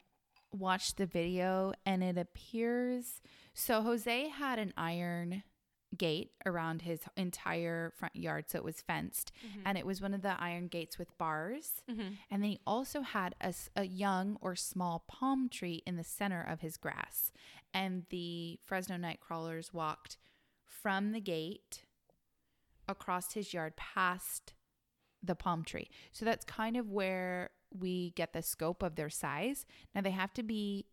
watched 0.52 0.98
the 0.98 1.06
video 1.06 1.74
and 1.86 2.02
it 2.04 2.18
appears 2.18 3.22
so 3.54 3.82
Jose 3.82 4.30
had 4.30 4.58
an 4.58 4.72
iron 4.78 5.44
gate 5.98 6.32
around 6.46 6.82
his 6.82 7.02
entire 7.18 7.92
front 7.98 8.16
yard 8.16 8.46
so 8.50 8.58
it 8.58 8.64
was 8.64 8.82
fenced 8.82 9.32
Mhm. 9.46 9.62
and 9.66 9.78
it 9.78 9.86
was 9.86 10.02
one 10.02 10.14
of 10.14 10.22
the 10.22 10.36
iron 10.42 10.68
gates 10.68 10.98
with 10.98 11.18
bars 11.18 11.82
Mhm. 11.90 12.18
and 12.30 12.42
then 12.44 12.52
he 12.52 12.60
also 12.68 13.02
had 13.02 13.36
a 13.76 13.84
young 13.86 14.38
or 14.42 14.56
small 14.56 15.00
palm 15.08 15.48
tree 15.50 15.84
in 15.86 15.96
the 15.98 16.04
center 16.04 16.42
of 16.42 16.62
his 16.62 16.76
grass 16.78 17.32
and 17.74 18.06
the 18.10 18.60
Fresno 18.64 18.98
night 18.98 19.20
crawlers 19.22 19.74
walked 19.74 20.18
from 20.66 21.12
the 21.12 21.22
gate 21.22 21.85
across 22.88 23.34
his 23.34 23.54
yard 23.54 23.76
past 23.76 24.54
the 25.24 25.36
palm 25.36 25.64
tree. 25.64 25.90
So 26.12 26.26
that's 26.26 26.46
kind 26.46 26.78
of 26.78 26.90
where 26.90 27.50
we 27.78 28.12
get 28.12 28.34
the 28.34 28.42
scope 28.42 28.84
of 28.84 28.96
their 28.96 29.10
size. 29.10 29.66
Now 29.94 30.02
they 30.02 30.12
have 30.12 30.34
to 30.34 30.44
be 30.44 30.86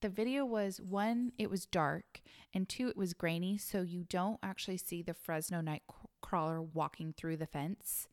the 0.00 0.08
video 0.08 0.46
was 0.46 0.80
one 0.80 1.32
it 1.36 1.50
was 1.50 1.66
dark 1.66 2.22
and 2.54 2.68
two 2.68 2.88
it 2.88 2.96
was 2.96 3.12
grainy 3.12 3.58
so 3.58 3.82
you 3.82 4.04
don't 4.08 4.38
actually 4.42 4.78
see 4.78 5.02
the 5.02 5.12
Fresno 5.12 5.60
night 5.60 5.82
crawler 6.22 6.62
walking 6.62 7.12
through 7.12 7.36
the 7.36 7.46
fence. 7.46 8.08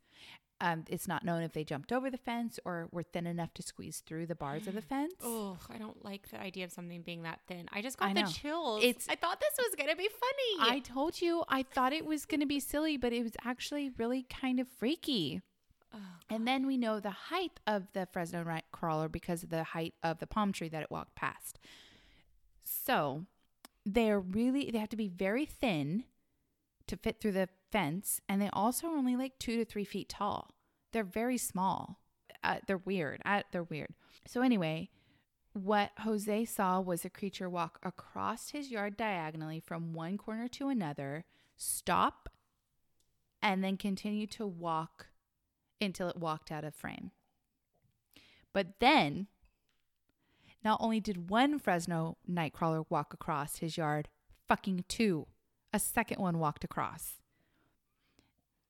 Um, 0.60 0.84
it's 0.88 1.06
not 1.06 1.24
known 1.24 1.42
if 1.42 1.52
they 1.52 1.62
jumped 1.62 1.92
over 1.92 2.10
the 2.10 2.18
fence 2.18 2.58
or 2.64 2.88
were 2.90 3.04
thin 3.04 3.28
enough 3.28 3.54
to 3.54 3.62
squeeze 3.62 4.02
through 4.04 4.26
the 4.26 4.34
bars 4.34 4.66
of 4.66 4.74
the 4.74 4.82
fence. 4.92 5.14
Oh, 5.22 5.56
I 5.70 5.78
don't 5.78 6.04
like 6.04 6.28
the 6.30 6.40
idea 6.40 6.64
of 6.64 6.72
something 6.72 7.02
being 7.02 7.22
that 7.22 7.40
thin. 7.46 7.68
I 7.72 7.80
just 7.80 7.96
I 8.00 8.08
got 8.08 8.14
the 8.16 8.22
know. 8.22 8.28
chills. 8.28 8.82
It's- 8.82 9.06
I 9.08 9.14
thought 9.14 9.38
this 9.40 9.54
was 9.56 9.74
gonna 9.76 9.94
be 9.94 10.08
funny. 10.08 10.70
I 10.72 10.80
told 10.80 11.20
you 11.20 11.44
I 11.48 11.62
thought 11.62 11.92
it 11.92 12.04
was 12.04 12.26
going 12.26 12.40
to 12.40 12.46
be 12.46 12.58
silly, 12.58 12.96
but 12.96 13.12
it 13.12 13.22
was 13.22 13.32
actually 13.44 13.90
really 13.98 14.24
kind 14.24 14.58
of 14.58 14.66
freaky. 14.66 15.42
Oh, 15.94 15.98
And 16.28 16.46
then 16.46 16.66
we 16.66 16.76
know 16.76 16.98
the 17.00 17.10
height 17.10 17.60
of 17.66 17.84
the 17.92 18.08
Fresno 18.12 18.42
night 18.42 18.64
crawler 18.72 19.08
because 19.08 19.42
of 19.44 19.50
the 19.50 19.62
height 19.62 19.94
of 20.02 20.18
the 20.18 20.26
palm 20.26 20.52
tree 20.52 20.68
that 20.68 20.82
it 20.82 20.90
walked 20.90 21.14
past. 21.14 21.58
So 22.64 23.24
they're 23.86 24.20
really, 24.20 24.70
they 24.70 24.78
have 24.78 24.88
to 24.90 24.96
be 24.96 25.08
very 25.08 25.46
thin 25.46 26.04
to 26.88 26.96
fit 26.96 27.20
through 27.20 27.32
the 27.32 27.48
fence. 27.70 28.20
And 28.28 28.40
they 28.40 28.50
also 28.52 28.88
are 28.88 28.96
only 28.96 29.16
like 29.16 29.38
two 29.38 29.56
to 29.56 29.64
three 29.64 29.84
feet 29.84 30.08
tall. 30.08 30.50
They're 30.92 31.04
very 31.04 31.38
small. 31.38 32.00
Uh, 32.42 32.56
they're 32.66 32.78
weird. 32.78 33.20
Uh, 33.24 33.42
they're 33.52 33.62
weird. 33.62 33.94
So, 34.26 34.42
anyway, 34.42 34.90
what 35.52 35.90
Jose 36.00 36.44
saw 36.44 36.80
was 36.80 37.04
a 37.04 37.10
creature 37.10 37.48
walk 37.48 37.78
across 37.82 38.50
his 38.50 38.70
yard 38.70 38.96
diagonally 38.96 39.60
from 39.60 39.92
one 39.92 40.16
corner 40.16 40.48
to 40.48 40.68
another, 40.68 41.24
stop, 41.56 42.28
and 43.42 43.62
then 43.62 43.76
continue 43.76 44.26
to 44.28 44.46
walk 44.46 45.08
until 45.80 46.08
it 46.08 46.16
walked 46.16 46.50
out 46.50 46.64
of 46.64 46.74
frame. 46.74 47.10
But 48.52 48.80
then, 48.80 49.26
not 50.64 50.80
only 50.82 51.00
did 51.00 51.30
one 51.30 51.58
Fresno 51.58 52.16
nightcrawler 52.28 52.84
walk 52.88 53.14
across 53.14 53.58
his 53.58 53.76
yard, 53.76 54.08
fucking 54.48 54.84
two. 54.88 55.26
A 55.72 55.78
second 55.78 56.20
one 56.20 56.38
walked 56.38 56.64
across. 56.64 57.16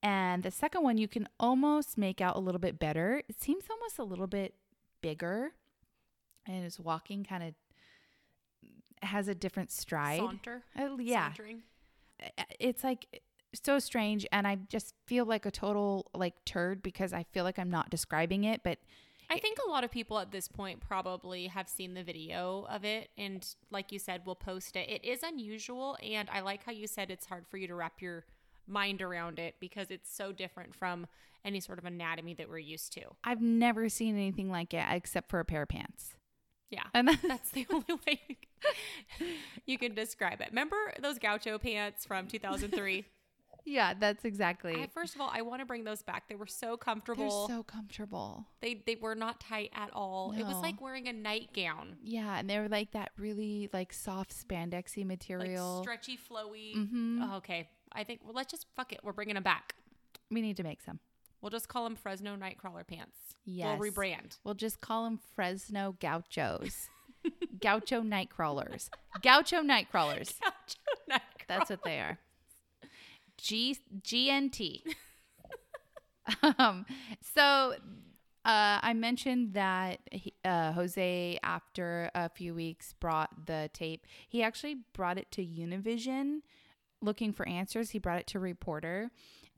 And 0.02 0.42
the 0.42 0.50
second 0.50 0.82
one 0.82 0.98
you 0.98 1.08
can 1.08 1.28
almost 1.40 1.98
make 1.98 2.20
out 2.20 2.36
a 2.36 2.40
little 2.40 2.60
bit 2.60 2.78
better. 2.78 3.22
It 3.28 3.40
seems 3.40 3.64
almost 3.70 3.98
a 3.98 4.04
little 4.04 4.26
bit 4.26 4.54
bigger 5.00 5.52
and 6.46 6.64
is 6.64 6.78
walking 6.78 7.24
kind 7.24 7.42
of 7.42 7.54
has 9.02 9.28
a 9.28 9.34
different 9.34 9.70
stride. 9.70 10.20
Saunter. 10.20 10.62
Uh, 10.78 10.96
yeah 10.98 11.32
Sauntering. 11.32 11.62
it's 12.58 12.82
like 12.82 13.22
so 13.54 13.78
strange 13.78 14.26
and 14.30 14.46
i 14.46 14.56
just 14.68 14.94
feel 15.06 15.24
like 15.24 15.46
a 15.46 15.50
total 15.50 16.10
like 16.14 16.34
turd 16.44 16.82
because 16.82 17.14
i 17.14 17.22
feel 17.32 17.44
like 17.44 17.58
i'm 17.58 17.70
not 17.70 17.88
describing 17.88 18.44
it 18.44 18.60
but 18.62 18.78
I 19.30 19.38
think 19.38 19.58
a 19.58 19.68
lot 19.68 19.84
of 19.84 19.90
people 19.90 20.18
at 20.18 20.30
this 20.30 20.48
point 20.48 20.80
probably 20.80 21.48
have 21.48 21.68
seen 21.68 21.92
the 21.92 22.02
video 22.02 22.66
of 22.70 22.84
it 22.84 23.10
and 23.18 23.46
like 23.70 23.92
you 23.92 23.98
said 23.98 24.22
we'll 24.24 24.34
post 24.34 24.74
it. 24.74 24.88
It 24.88 25.04
is 25.04 25.22
unusual 25.22 25.98
and 26.02 26.30
I 26.32 26.40
like 26.40 26.64
how 26.64 26.72
you 26.72 26.86
said 26.86 27.10
it's 27.10 27.26
hard 27.26 27.46
for 27.46 27.58
you 27.58 27.66
to 27.66 27.74
wrap 27.74 28.00
your 28.00 28.24
mind 28.68 29.02
around 29.02 29.38
it 29.38 29.54
because 29.60 29.90
it's 29.90 30.14
so 30.14 30.32
different 30.32 30.74
from 30.74 31.06
any 31.44 31.60
sort 31.60 31.78
of 31.78 31.84
anatomy 31.84 32.34
that 32.34 32.48
we're 32.48 32.58
used 32.58 32.92
to. 32.92 33.02
i've 33.24 33.40
never 33.40 33.88
seen 33.88 34.14
anything 34.16 34.50
like 34.50 34.74
it 34.74 34.84
except 34.90 35.30
for 35.30 35.40
a 35.40 35.44
pair 35.44 35.62
of 35.62 35.68
pants 35.68 36.14
Yeah. 36.70 36.82
and 36.94 37.08
That's 37.26 37.50
the 37.58 37.66
only 37.70 37.94
way 38.06 38.20
you 38.28 38.36
can, 38.36 39.26
you 39.66 39.78
can 39.78 39.94
describe 39.94 40.40
it. 40.40 40.48
Remember 40.50 40.76
those 41.00 41.18
gaucho 41.18 41.58
pants 41.58 42.04
from 42.04 42.26
2003? 42.26 43.04
yeah 43.64 43.92
that's 43.98 44.24
exactly 44.24 44.74
I, 44.82 44.86
first 44.86 45.14
of 45.14 45.20
all, 45.20 45.30
I 45.32 45.42
want 45.42 45.60
to 45.60 45.66
bring 45.66 45.84
those 45.84 46.02
back. 46.02 46.28
They 46.28 46.34
were 46.36 46.46
so 46.46 46.68
they're 46.68 46.76
comfortable. 46.78 47.48
so 47.48 47.62
comfortable 47.62 48.46
they 48.60 48.82
they 48.86 48.96
were 48.96 49.14
not 49.14 49.40
tight 49.40 49.70
at 49.74 49.90
all. 49.92 50.32
It 50.36 50.42
was 50.44 50.56
like 50.62 50.80
wearing 50.80 51.06
a 51.08 51.12
nightgown. 51.12 51.96
yeah 52.02 52.38
and 52.38 52.48
they 52.50 52.58
were 52.58 52.68
like 52.68 52.92
that 52.92 53.10
really 53.18 53.68
like 53.72 53.92
soft 53.92 54.32
spandexy 54.34 54.98
Like 54.98 55.06
material 55.06 55.82
stretchy, 55.82 56.18
flowy. 56.18 56.74
Mhm. 56.76 57.18
Oh, 57.22 57.36
okay. 57.38 57.68
I 57.98 58.04
think 58.04 58.20
well, 58.24 58.32
let's 58.32 58.50
just 58.50 58.66
fuck 58.76 58.92
it. 58.92 59.00
We're 59.02 59.12
bringing 59.12 59.34
them 59.34 59.42
back. 59.42 59.74
we 60.30 60.40
need 60.40 60.56
to 60.58 60.62
make 60.62 60.80
some 60.80 61.00
We'll 61.40 61.50
just 61.50 61.68
call 61.68 61.84
them 61.84 61.96
Fresno 61.96 62.36
Nightcrawler 62.36 62.86
pants. 62.86 63.16
Yes. 63.44 63.78
We'll 63.78 63.90
rebrand. 63.90 64.38
we'll 64.44 64.54
just 64.54 64.80
call 64.80 65.04
them 65.04 65.18
fresno 65.34 65.96
gauchos 66.00 66.88
gaucho 67.60 68.02
Nightcrawlers. 68.02 68.88
gaucho 69.20 69.62
night 69.62 69.90
crawlers 69.90 70.34
Gaucho 70.42 71.10
Nightcrawlers. 71.10 71.46
That's 71.48 71.70
what 71.70 71.82
they 71.84 71.98
are. 71.98 72.18
G 73.36 73.76
GNT. 74.02 74.82
um, 76.58 76.84
so 77.34 77.74
uh, 78.44 78.78
I 78.82 78.92
mentioned 78.94 79.54
that 79.54 80.00
he, 80.12 80.34
uh, 80.44 80.72
Jose, 80.72 81.38
after 81.42 82.10
a 82.14 82.28
few 82.28 82.54
weeks, 82.54 82.94
brought 83.00 83.46
the 83.46 83.70
tape. 83.72 84.06
He 84.28 84.42
actually 84.42 84.76
brought 84.92 85.18
it 85.18 85.30
to 85.32 85.44
Univision 85.44 86.40
looking 87.00 87.32
for 87.32 87.46
answers. 87.48 87.90
He 87.90 87.98
brought 87.98 88.18
it 88.20 88.26
to 88.28 88.38
Reporter. 88.38 89.10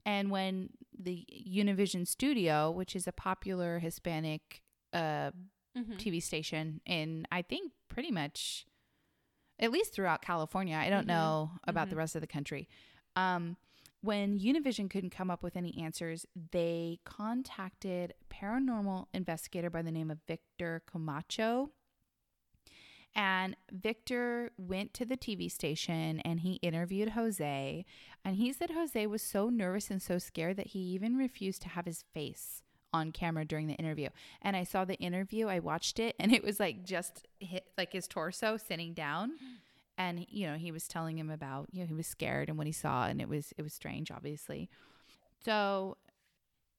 And 0.07 0.31
when 0.31 0.71
the 0.99 1.27
Univision 1.47 2.07
studio, 2.07 2.71
which 2.71 2.97
is 2.97 3.07
a 3.07 3.13
popular 3.13 3.79
Hispanic 3.79 4.63
uh, 4.93 5.31
Mhm. 5.77 5.99
TV 5.99 6.21
station 6.21 6.81
in, 6.85 7.27
I 7.31 7.43
think, 7.43 7.73
pretty 7.89 8.11
much 8.11 8.67
at 9.61 9.71
least 9.71 9.93
throughout 9.95 10.21
California. 10.23 10.75
I 10.77 10.91
don't 10.91 11.05
Mhm. 11.05 11.09
know 11.09 11.51
about 11.65 11.91
the 11.91 11.95
Mhm. 11.95 11.99
rest 11.99 12.17
of 12.17 12.23
the 12.23 12.27
country. 12.27 12.69
Um, 13.15 13.57
when 14.01 14.39
Univision 14.41 14.91
couldn't 14.91 15.11
come 15.11 15.31
up 15.31 15.43
with 15.45 15.55
any 15.57 15.77
answers, 15.79 16.27
they 16.35 16.99
contacted 17.05 18.15
paranormal 18.31 19.07
investigator 19.13 19.69
by 19.71 19.83
the 19.83 19.93
name 19.93 20.11
of 20.11 20.19
Victor 20.27 20.83
Camacho. 20.87 21.71
And 23.15 23.57
Victor 23.73 24.53
went 24.57 24.95
to 24.95 25.05
the 25.05 25.17
TV 25.17 25.51
station 25.51 26.21
and 26.21 26.41
he 26.41 26.55
interviewed 26.55 27.11
Jose. 27.11 27.85
And 28.25 28.37
he 28.37 28.53
said 28.53 28.71
Jose 28.71 29.07
was 29.07 29.23
so 29.23 29.49
nervous 29.49 29.91
and 29.91 30.01
so 30.01 30.19
scared 30.19 30.57
that 30.57 30.69
he 30.69 30.79
even 30.79 31.17
refused 31.17 31.63
to 31.63 31.69
have 31.71 31.87
his 31.87 32.05
face 32.15 32.63
on 32.93 33.13
camera 33.13 33.45
during 33.45 33.67
the 33.67 33.75
interview. 33.75 34.09
And 34.43 34.57
I 34.57 34.65
saw 34.65 34.85
the 34.85 34.97
interview, 34.97 35.49
I 35.49 35.61
watched 35.61 35.99
it, 35.99 36.17
and 36.19 36.33
it 36.33 36.43
was 36.43 36.59
like 36.59 36.85
just 36.85 37.27
hit, 37.39 37.67
like 37.79 37.93
his 37.93 38.09
torso 38.09 38.57
sitting 38.57 38.95
down. 38.95 39.33
And 39.99 40.27
you 40.29 40.47
know, 40.47 40.57
he 40.57 40.73
was 40.73 40.89
telling 40.89 41.19
him 41.19 41.31
about, 41.31 41.69
you 41.73 41.81
know, 41.81 41.87
he 41.87 41.95
was 41.95 42.07
scared 42.07 42.49
and 42.49 42.57
what 42.57 42.67
he 42.67 42.73
saw 42.73 43.07
and 43.07 43.21
it 43.21 43.29
was 43.29 43.53
it 43.59 43.63
was 43.63 43.75
strange 43.75 44.11
obviously. 44.11 44.71
So 45.45 45.97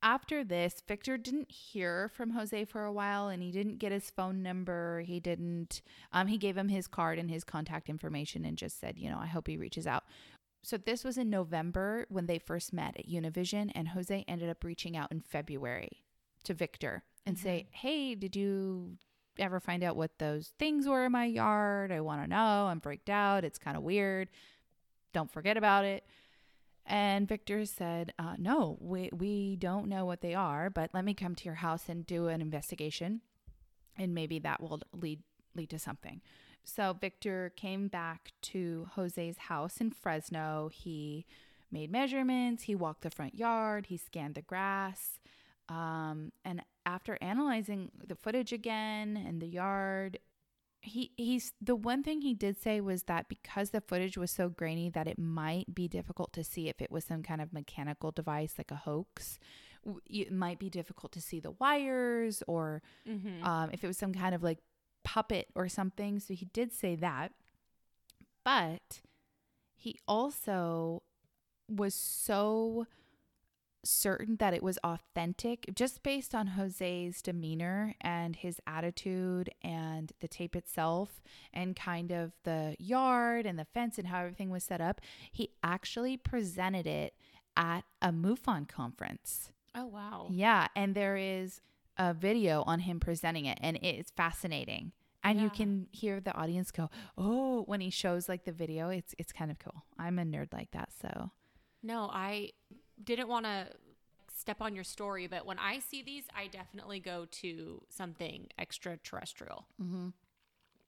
after 0.03 0.43
this, 0.43 0.81
Victor 0.87 1.17
didn't 1.17 1.51
hear 1.51 2.09
from 2.09 2.31
Jose 2.31 2.65
for 2.65 2.83
a 2.83 2.91
while 2.91 3.27
and 3.27 3.43
he 3.43 3.51
didn't 3.51 3.77
get 3.77 3.91
his 3.91 4.09
phone 4.09 4.41
number. 4.41 5.01
He 5.01 5.19
didn't 5.19 5.81
um 6.11 6.27
he 6.27 6.37
gave 6.37 6.57
him 6.57 6.69
his 6.69 6.87
card 6.87 7.19
and 7.19 7.29
his 7.29 7.43
contact 7.43 7.89
information 7.89 8.45
and 8.45 8.57
just 8.57 8.79
said, 8.79 8.97
you 8.97 9.09
know, 9.09 9.19
I 9.19 9.27
hope 9.27 9.47
he 9.47 9.57
reaches 9.57 9.85
out. 9.85 10.03
So 10.63 10.77
this 10.77 11.03
was 11.03 11.17
in 11.17 11.29
November 11.29 12.05
when 12.09 12.27
they 12.27 12.39
first 12.39 12.71
met 12.73 12.95
at 12.97 13.09
Univision 13.09 13.71
and 13.73 13.89
Jose 13.89 14.25
ended 14.27 14.49
up 14.49 14.63
reaching 14.63 14.95
out 14.95 15.11
in 15.11 15.21
February 15.21 16.03
to 16.43 16.53
Victor 16.53 17.03
and 17.25 17.37
say, 17.37 17.67
"Hey, 17.71 18.15
did 18.15 18.35
you 18.35 18.97
ever 19.37 19.59
find 19.59 19.83
out 19.83 19.95
what 19.95 20.19
those 20.19 20.53
things 20.59 20.87
were 20.87 21.05
in 21.05 21.11
my 21.11 21.25
yard? 21.25 21.91
I 21.91 22.01
want 22.01 22.21
to 22.21 22.27
know. 22.27 22.67
I'm 22.67 22.81
freaked 22.81 23.09
out. 23.09 23.43
It's 23.43 23.57
kind 23.57 23.77
of 23.77 23.83
weird. 23.83 24.29
Don't 25.13 25.31
forget 25.31 25.57
about 25.57 25.85
it." 25.85 26.05
And 26.85 27.27
Victor 27.27 27.65
said, 27.65 28.13
uh, 28.17 28.35
"No, 28.37 28.77
we 28.81 29.09
we 29.13 29.55
don't 29.55 29.87
know 29.87 30.05
what 30.05 30.21
they 30.21 30.33
are, 30.33 30.69
but 30.69 30.91
let 30.93 31.05
me 31.05 31.13
come 31.13 31.35
to 31.35 31.45
your 31.45 31.55
house 31.55 31.87
and 31.87 32.05
do 32.05 32.27
an 32.27 32.41
investigation, 32.41 33.21
and 33.97 34.13
maybe 34.13 34.39
that 34.39 34.61
will 34.61 34.81
lead 34.93 35.21
lead 35.55 35.69
to 35.69 35.79
something." 35.79 36.21
So 36.63 36.93
Victor 36.93 37.51
came 37.55 37.87
back 37.87 38.31
to 38.41 38.87
Jose's 38.95 39.37
house 39.37 39.77
in 39.77 39.91
Fresno. 39.91 40.69
He 40.71 41.25
made 41.71 41.91
measurements. 41.91 42.63
He 42.63 42.75
walked 42.75 43.01
the 43.01 43.09
front 43.09 43.35
yard. 43.35 43.87
He 43.87 43.97
scanned 43.97 44.35
the 44.35 44.41
grass. 44.41 45.19
Um, 45.69 46.31
and 46.43 46.61
after 46.85 47.17
analyzing 47.21 47.91
the 48.05 48.15
footage 48.15 48.51
again 48.51 49.17
and 49.17 49.41
the 49.41 49.47
yard, 49.47 50.19
he 50.81 51.11
he's 51.15 51.53
the 51.61 51.75
one 51.75 52.01
thing 52.03 52.21
he 52.21 52.33
did 52.33 52.59
say 52.59 52.81
was 52.81 53.03
that 53.03 53.27
because 53.29 53.69
the 53.69 53.81
footage 53.81 54.17
was 54.17 54.31
so 54.31 54.49
grainy 54.49 54.89
that 54.89 55.07
it 55.07 55.19
might 55.19 55.73
be 55.75 55.87
difficult 55.87 56.33
to 56.33 56.43
see 56.43 56.69
if 56.69 56.81
it 56.81 56.91
was 56.91 57.05
some 57.05 57.21
kind 57.23 57.39
of 57.41 57.53
mechanical 57.53 58.11
device 58.11 58.55
like 58.57 58.71
a 58.71 58.75
hoax. 58.75 59.37
It 60.07 60.31
might 60.31 60.59
be 60.59 60.69
difficult 60.69 61.11
to 61.13 61.21
see 61.21 61.39
the 61.39 61.51
wires 61.51 62.43
or 62.47 62.81
Mhm. 63.07 63.43
um, 63.43 63.69
if 63.71 63.83
it 63.83 63.87
was 63.87 63.97
some 63.97 64.13
kind 64.13 64.33
of 64.35 64.41
like 64.43 64.59
puppet 65.03 65.47
or 65.55 65.67
something. 65.69 66.19
So 66.19 66.33
he 66.33 66.45
did 66.45 66.71
say 66.73 66.95
that. 66.95 67.31
But 68.43 69.01
he 69.75 69.99
also 70.07 71.03
was 71.67 71.93
so 71.95 72.85
certain 73.83 74.35
that 74.37 74.53
it 74.53 74.61
was 74.61 74.77
authentic 74.83 75.65
just 75.73 76.03
based 76.03 76.35
on 76.35 76.47
Jose's 76.47 77.21
demeanor 77.21 77.95
and 78.01 78.35
his 78.35 78.59
attitude 78.67 79.49
and 79.63 80.11
the 80.19 80.27
tape 80.27 80.55
itself 80.55 81.21
and 81.53 81.75
kind 81.75 82.11
of 82.11 82.33
the 82.43 82.75
yard 82.79 83.45
and 83.45 83.57
the 83.57 83.65
fence 83.65 83.97
and 83.97 84.07
how 84.07 84.19
everything 84.19 84.49
was 84.49 84.63
set 84.63 84.81
up. 84.81 85.01
He 85.31 85.49
actually 85.63 86.17
presented 86.17 86.85
it 86.85 87.13
at 87.57 87.83
a 88.01 88.11
MUFON 88.11 88.67
conference. 88.67 89.51
oh 89.75 89.85
wow. 89.85 90.27
Yeah, 90.31 90.67
and 90.75 90.95
there 90.95 91.17
is 91.17 91.61
a 91.97 92.13
video 92.13 92.63
on 92.63 92.79
him 92.79 92.99
presenting 92.99 93.45
it, 93.45 93.57
and 93.61 93.77
it's 93.81 94.11
fascinating. 94.11 94.91
And 95.23 95.39
you 95.39 95.49
can 95.51 95.87
hear 95.91 96.19
the 96.19 96.33
audience 96.33 96.71
go, 96.71 96.89
"Oh!" 97.15 97.61
when 97.67 97.79
he 97.79 97.91
shows 97.91 98.27
like 98.27 98.43
the 98.45 98.51
video. 98.51 98.89
It's 98.89 99.13
it's 99.19 99.31
kind 99.31 99.51
of 99.51 99.59
cool. 99.59 99.83
I'm 99.99 100.17
a 100.17 100.23
nerd 100.23 100.51
like 100.51 100.71
that, 100.71 100.89
so 100.99 101.29
No, 101.83 102.09
I 102.11 102.51
didn't 103.03 103.27
want 103.27 103.45
to 103.45 103.67
step 104.35 104.61
on 104.61 104.73
your 104.75 104.83
story, 104.83 105.27
but 105.27 105.45
when 105.45 105.59
I 105.59 105.79
see 105.79 106.01
these, 106.01 106.23
I 106.35 106.47
definitely 106.47 106.99
go 106.99 107.25
to 107.41 107.81
something 107.89 108.47
extraterrestrial. 108.57 109.67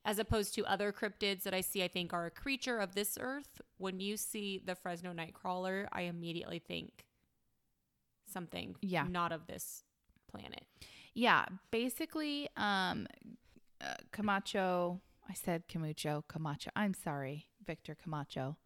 As 0.05 0.19
opposed 0.19 0.53
to 0.55 0.65
other 0.65 0.91
cryptids 0.91 1.43
that 1.43 1.53
I 1.53 1.61
see, 1.61 1.83
I 1.83 1.87
think 1.87 2.11
are 2.13 2.25
a 2.25 2.31
creature 2.31 2.77
of 2.79 2.93
this 2.95 3.17
earth. 3.21 3.61
When 3.77 3.99
you 3.99 4.17
see 4.17 4.61
the 4.63 4.75
Fresno 4.75 5.13
Nightcrawler, 5.13 5.87
I 5.93 6.01
immediately 6.03 6.59
think 6.59 7.05
something 8.25 8.75
Yeah. 8.81 9.03
not 9.09 9.31
of 9.31 9.47
this 9.47 9.83
planet. 10.27 10.65
yeah. 11.13 11.45
Basically, 11.71 12.49
um, 12.57 13.07
uh, 13.79 13.93
Camacho. 14.11 14.99
I 15.29 15.33
said 15.35 15.67
Camacho. 15.67 16.23
Camacho. 16.27 16.71
I'm 16.75 16.93
sorry, 16.95 17.47
Victor 17.65 17.95
Camacho. 17.95 18.57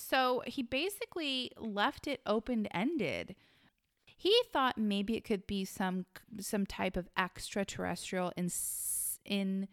So 0.00 0.42
he 0.46 0.62
basically 0.62 1.52
left 1.56 2.06
it 2.06 2.20
open 2.26 2.66
ended. 2.66 3.34
He 4.04 4.36
thought 4.52 4.78
maybe 4.78 5.16
it 5.16 5.24
could 5.24 5.46
be 5.46 5.64
some 5.64 6.06
some 6.40 6.66
type 6.66 6.96
of 6.96 7.08
extraterrestrial 7.16 8.32
in 8.36 8.50
in 9.24 9.68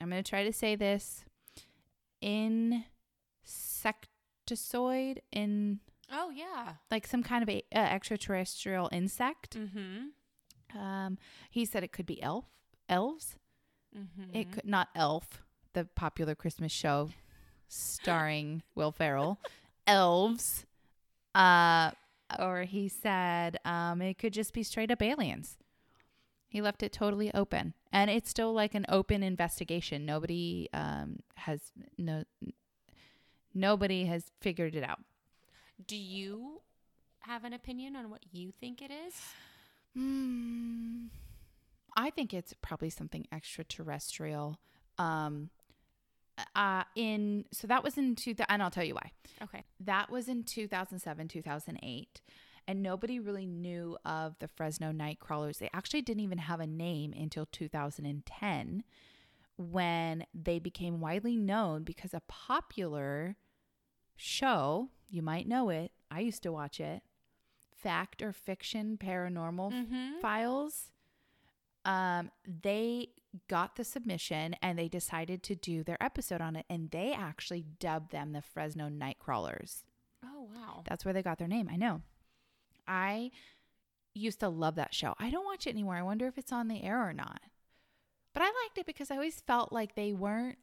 I'm 0.00 0.10
going 0.10 0.22
to 0.22 0.28
try 0.28 0.44
to 0.44 0.52
say 0.52 0.76
this 0.76 1.24
insectoid 2.22 2.68
in 5.32 5.80
Oh 6.10 6.30
yeah. 6.30 6.74
like 6.90 7.06
some 7.06 7.22
kind 7.22 7.42
of 7.42 7.48
a, 7.48 7.62
uh, 7.74 7.78
extraterrestrial 7.78 8.88
insect. 8.92 9.56
Mm-hmm. 9.58 10.78
Um, 10.78 11.18
he 11.50 11.64
said 11.64 11.82
it 11.82 11.92
could 11.92 12.06
be 12.06 12.22
elf 12.22 12.46
elves. 12.88 13.36
Mm-hmm. 13.96 14.36
It 14.36 14.52
could 14.52 14.66
not 14.66 14.88
Elf, 14.94 15.42
the 15.72 15.84
popular 15.84 16.34
Christmas 16.34 16.72
show 16.72 17.10
starring 17.68 18.62
Will 18.74 18.92
Ferrell. 18.92 19.38
Elves. 19.88 20.66
Uh 21.34 21.90
or 22.38 22.62
he 22.62 22.88
said 22.88 23.58
um 23.64 24.02
it 24.02 24.18
could 24.18 24.34
just 24.34 24.52
be 24.52 24.62
straight 24.62 24.90
up 24.90 25.02
aliens. 25.02 25.56
He 26.46 26.60
left 26.62 26.82
it 26.82 26.92
totally 26.92 27.32
open. 27.34 27.74
And 27.92 28.10
it's 28.10 28.30
still 28.30 28.52
like 28.52 28.74
an 28.74 28.86
open 28.88 29.22
investigation. 29.22 30.06
Nobody 30.06 30.68
um 30.72 31.20
has 31.36 31.72
no 31.96 32.24
nobody 33.54 34.04
has 34.04 34.30
figured 34.40 34.74
it 34.76 34.84
out. 34.84 35.00
Do 35.86 35.96
you 35.96 36.60
have 37.20 37.44
an 37.44 37.52
opinion 37.52 37.96
on 37.96 38.10
what 38.10 38.20
you 38.30 38.52
think 38.60 38.82
it 38.82 38.90
is? 38.90 39.14
Hmm. 39.94 41.06
I 41.96 42.10
think 42.10 42.32
it's 42.32 42.54
probably 42.62 42.90
something 42.90 43.26
extraterrestrial. 43.32 44.58
Um 44.98 45.50
uh 46.54 46.84
in 46.94 47.44
so 47.52 47.66
that 47.66 47.82
was 47.82 47.98
in 47.98 48.14
two 48.14 48.34
and 48.48 48.62
I'll 48.62 48.70
tell 48.70 48.84
you 48.84 48.94
why. 48.94 49.12
Okay. 49.42 49.64
That 49.80 50.10
was 50.10 50.28
in 50.28 50.44
2007, 50.44 51.28
2008. 51.28 52.20
And 52.66 52.82
nobody 52.82 53.18
really 53.18 53.46
knew 53.46 53.96
of 54.04 54.38
the 54.40 54.48
Fresno 54.48 54.92
Nightcrawlers. 54.92 55.58
They 55.58 55.70
actually 55.72 56.02
didn't 56.02 56.22
even 56.22 56.36
have 56.38 56.60
a 56.60 56.66
name 56.66 57.14
until 57.16 57.46
2010 57.46 58.84
when 59.56 60.24
they 60.34 60.58
became 60.58 61.00
widely 61.00 61.36
known 61.36 61.82
because 61.82 62.12
a 62.14 62.20
popular 62.28 63.36
show, 64.16 64.90
you 65.08 65.22
might 65.22 65.48
know 65.48 65.68
it, 65.70 65.92
I 66.10 66.20
used 66.20 66.42
to 66.44 66.52
watch 66.52 66.78
it, 66.78 67.02
Fact 67.74 68.22
or 68.22 68.32
Faked: 68.32 68.74
Paranormal 68.98 69.72
Mm-hmm. 69.72 70.20
Files. 70.20 70.90
Um, 71.84 72.30
they 72.46 73.08
got 73.48 73.76
the 73.76 73.84
submission 73.84 74.54
and 74.62 74.78
they 74.78 74.88
decided 74.88 75.42
to 75.44 75.54
do 75.54 75.82
their 75.84 76.02
episode 76.02 76.40
on 76.40 76.56
it, 76.56 76.66
and 76.68 76.90
they 76.90 77.12
actually 77.12 77.64
dubbed 77.78 78.10
them 78.12 78.32
the 78.32 78.42
Fresno 78.42 78.88
Nightcrawlers. 78.88 79.84
Oh 80.24 80.48
wow. 80.54 80.82
That's 80.88 81.04
where 81.04 81.14
they 81.14 81.22
got 81.22 81.38
their 81.38 81.48
name. 81.48 81.68
I 81.72 81.76
know. 81.76 82.02
I 82.86 83.30
used 84.14 84.40
to 84.40 84.48
love 84.48 84.74
that 84.76 84.94
show. 84.94 85.14
I 85.18 85.30
don't 85.30 85.44
watch 85.44 85.66
it 85.66 85.70
anymore. 85.70 85.94
I 85.96 86.02
wonder 86.02 86.26
if 86.26 86.38
it's 86.38 86.52
on 86.52 86.68
the 86.68 86.82
air 86.82 87.06
or 87.06 87.12
not. 87.12 87.40
But 88.34 88.42
I 88.42 88.46
liked 88.46 88.78
it 88.78 88.86
because 88.86 89.10
I 89.10 89.14
always 89.14 89.40
felt 89.40 89.72
like 89.72 89.94
they 89.94 90.12
weren't 90.12 90.58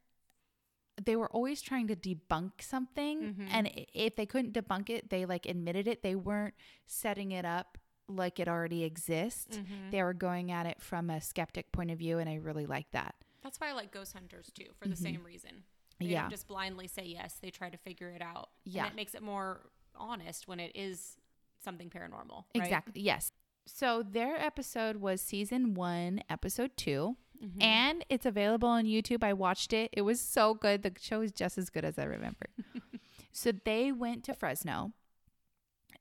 they 1.03 1.17
were 1.17 1.29
always 1.31 1.61
trying 1.61 1.87
to 1.87 1.95
debunk 1.95 2.61
something 2.61 3.33
Mhm. 3.35 3.47
and 3.51 3.69
if 3.93 4.15
they 4.15 4.25
couldn't 4.25 4.53
debunk 4.53 4.89
it 4.89 5.09
they 5.09 5.25
like 5.25 5.45
admitted 5.45 5.89
it 5.89 6.03
they 6.03 6.15
weren't 6.15 6.53
setting 6.87 7.31
it 7.33 7.43
up 7.43 7.77
like 8.07 8.39
it 8.39 8.47
already 8.47 8.83
exists 8.83 9.57
Mhm. 9.57 9.91
they 9.91 10.03
were 10.03 10.13
going 10.13 10.51
at 10.51 10.65
it 10.65 10.79
from 10.81 11.09
a 11.09 11.19
skeptic 11.21 11.71
point 11.71 11.89
of 11.91 11.97
view 11.97 12.19
and 12.19 12.29
i 12.29 12.35
really 12.35 12.65
like 12.65 12.89
that 12.91 13.15
That's 13.43 13.59
why 13.59 13.69
I 13.69 13.73
like 13.73 13.91
ghost 13.91 14.13
hunters 14.13 14.51
too, 14.53 14.69
for 14.79 14.87
the 14.87 14.95
same 14.95 15.23
reason. 15.23 15.63
They 15.99 16.05
Mm-hmm. 16.05 16.11
Yeah. 16.13 16.21
don't 16.21 16.29
just 16.31 16.47
blindly 16.47 16.87
say 16.87 17.05
yes; 17.05 17.37
they 17.41 17.51
try 17.51 17.69
to 17.69 17.77
figure 17.77 18.09
it 18.09 18.21
out. 18.21 18.49
Yeah. 18.63 18.83
and 18.85 18.93
it 18.93 18.95
makes 18.95 19.13
it 19.15 19.21
more 19.21 19.69
honest 19.95 20.47
when 20.47 20.59
it 20.59 20.71
is 20.75 21.17
something 21.63 21.89
paranormal. 21.89 22.45
right? 22.55 22.63
exactly 22.65 23.01
yes 23.01 23.31
so 23.67 24.03
their 24.03 24.35
episode 24.39 24.97
was 24.97 25.21
season 25.21 25.73
one 25.73 26.21
episode 26.29 26.75
2 26.77 27.15
Mhm. 27.43 27.61
and 27.63 28.05
it's 28.09 28.25
available 28.25 28.67
on 28.69 28.85
youtube 28.85 29.23
i 29.23 29.33
watched 29.33 29.73
it 29.73 29.89
it 29.93 30.01
was 30.01 30.19
so 30.21 30.53
good 30.53 30.81
the 30.83 30.91
show 30.99 31.21
is 31.21 31.31
just 31.31 31.57
as 31.57 31.69
good 31.69 31.83
as 31.85 31.97
i 31.99 32.03
remember 32.03 32.47
so 33.31 33.51
they 33.51 33.91
went 33.91 34.23
to 34.25 34.33
fresno 34.33 34.91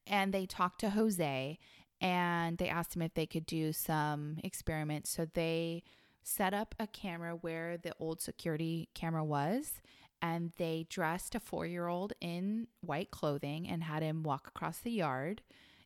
and 0.07 0.33
they 0.35 0.47
talked 0.47 0.81
to 0.81 0.91
jose 0.91 1.59
and 2.01 2.59
they 2.59 2.69
asked 2.69 2.95
him 2.95 3.03
if 3.03 3.15
they 3.15 3.27
could 3.27 3.47
do 3.47 3.73
some 3.73 4.39
experiments 4.43 5.11
so 5.11 5.27
they 5.35 5.83
set 6.23 6.55
up 6.55 6.75
a 6.79 6.87
camera 6.87 7.35
where 7.35 7.77
the 7.77 7.93
old 7.99 8.21
security 8.21 8.89
camera 8.95 9.25
was 9.25 9.81
and 10.23 10.53
they 10.57 10.87
dressed 10.89 11.35
a 11.35 11.41
four-year-old 11.41 12.13
in 12.21 12.67
white 12.81 13.11
clothing 13.11 13.69
and 13.69 13.85
had 13.85 14.03
him 14.03 14.23
walk 14.23 14.49
across 14.49 14.79
the 14.79 14.91
yard 14.91 15.43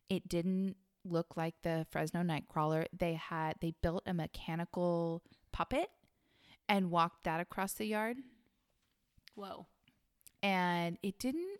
it 0.09 0.27
didn't 0.27 0.75
look 1.05 1.35
like 1.35 1.55
the 1.63 1.85
fresno 1.89 2.21
nightcrawler 2.21 2.85
they 2.97 3.13
had 3.13 3.55
they 3.61 3.73
built 3.81 4.03
a 4.05 4.13
mechanical 4.13 5.23
puppet 5.51 5.89
and 6.67 6.91
walked 6.91 7.23
that 7.23 7.39
across 7.39 7.73
the 7.73 7.85
yard 7.85 8.17
Whoa. 9.35 9.67
and 10.43 10.97
it 11.01 11.17
didn't 11.17 11.59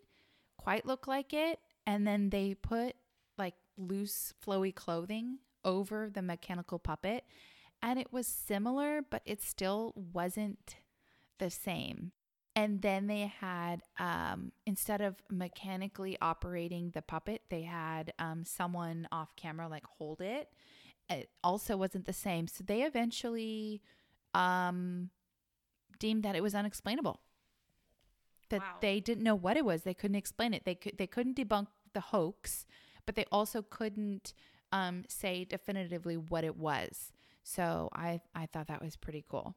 quite 0.60 0.84
look 0.84 1.06
like 1.06 1.32
it. 1.32 1.58
And 1.86 2.06
then 2.06 2.30
they 2.30 2.54
put 2.54 2.94
loose, 3.80 4.34
flowy 4.44 4.74
clothing 4.74 5.38
over 5.64 6.10
the 6.12 6.22
mechanical 6.22 6.78
puppet, 6.78 7.24
and 7.82 7.98
it 7.98 8.12
was 8.12 8.26
similar, 8.26 9.02
but 9.08 9.22
it 9.24 9.42
still 9.42 9.92
wasn't 9.96 10.76
the 11.38 11.50
same. 11.50 12.12
And 12.56 12.82
then 12.82 13.06
they 13.06 13.32
had, 13.40 13.82
um, 13.98 14.52
instead 14.66 15.00
of 15.00 15.22
mechanically 15.30 16.18
operating 16.20 16.90
the 16.90 17.00
puppet, 17.02 17.42
they 17.48 17.62
had 17.62 18.12
um, 18.18 18.44
someone 18.44 19.08
off 19.12 19.34
camera 19.36 19.68
like 19.68 19.84
hold 19.98 20.20
it. 20.20 20.48
It 21.08 21.30
also 21.42 21.76
wasn't 21.76 22.06
the 22.06 22.12
same. 22.12 22.48
So 22.48 22.64
they 22.64 22.82
eventually 22.82 23.80
um, 24.34 25.10
deemed 25.98 26.22
that 26.24 26.36
it 26.36 26.42
was 26.42 26.54
unexplainable 26.54 27.20
that 28.50 28.60
Wow. 28.60 28.76
they 28.80 29.00
didn't 29.00 29.24
know 29.24 29.34
what 29.36 29.56
it 29.56 29.64
was. 29.64 29.82
They 29.82 29.94
couldn't 29.94 30.16
explain 30.16 30.52
it. 30.52 30.64
They 30.64 30.74
could 30.74 30.98
they 30.98 31.06
couldn't 31.06 31.36
debunk 31.36 31.68
the 31.94 32.00
hoax, 32.00 32.66
but 33.06 33.14
they 33.14 33.24
also 33.30 33.62
couldn't 33.62 34.34
um, 34.72 35.04
say 35.08 35.44
definitively 35.44 36.16
what 36.16 36.44
it 36.44 36.56
was. 36.56 37.12
So 37.42 37.88
I 37.92 38.20
I 38.34 38.46
thought 38.46 38.68
that 38.68 38.82
was 38.82 38.96
pretty 38.96 39.24
cool. 39.28 39.54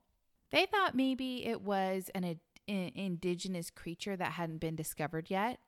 They 0.52 0.66
thought 0.66 0.96
maybe 0.96 1.46
it 1.46 1.62
was 1.62 2.10
an 2.14 2.40
in- 2.68 2.92
indigenous 2.96 3.70
creature 3.70 4.16
that 4.16 4.34
hadn't 4.34 4.60
been 4.60 4.76
discovered 4.76 5.30
yet 5.30 5.60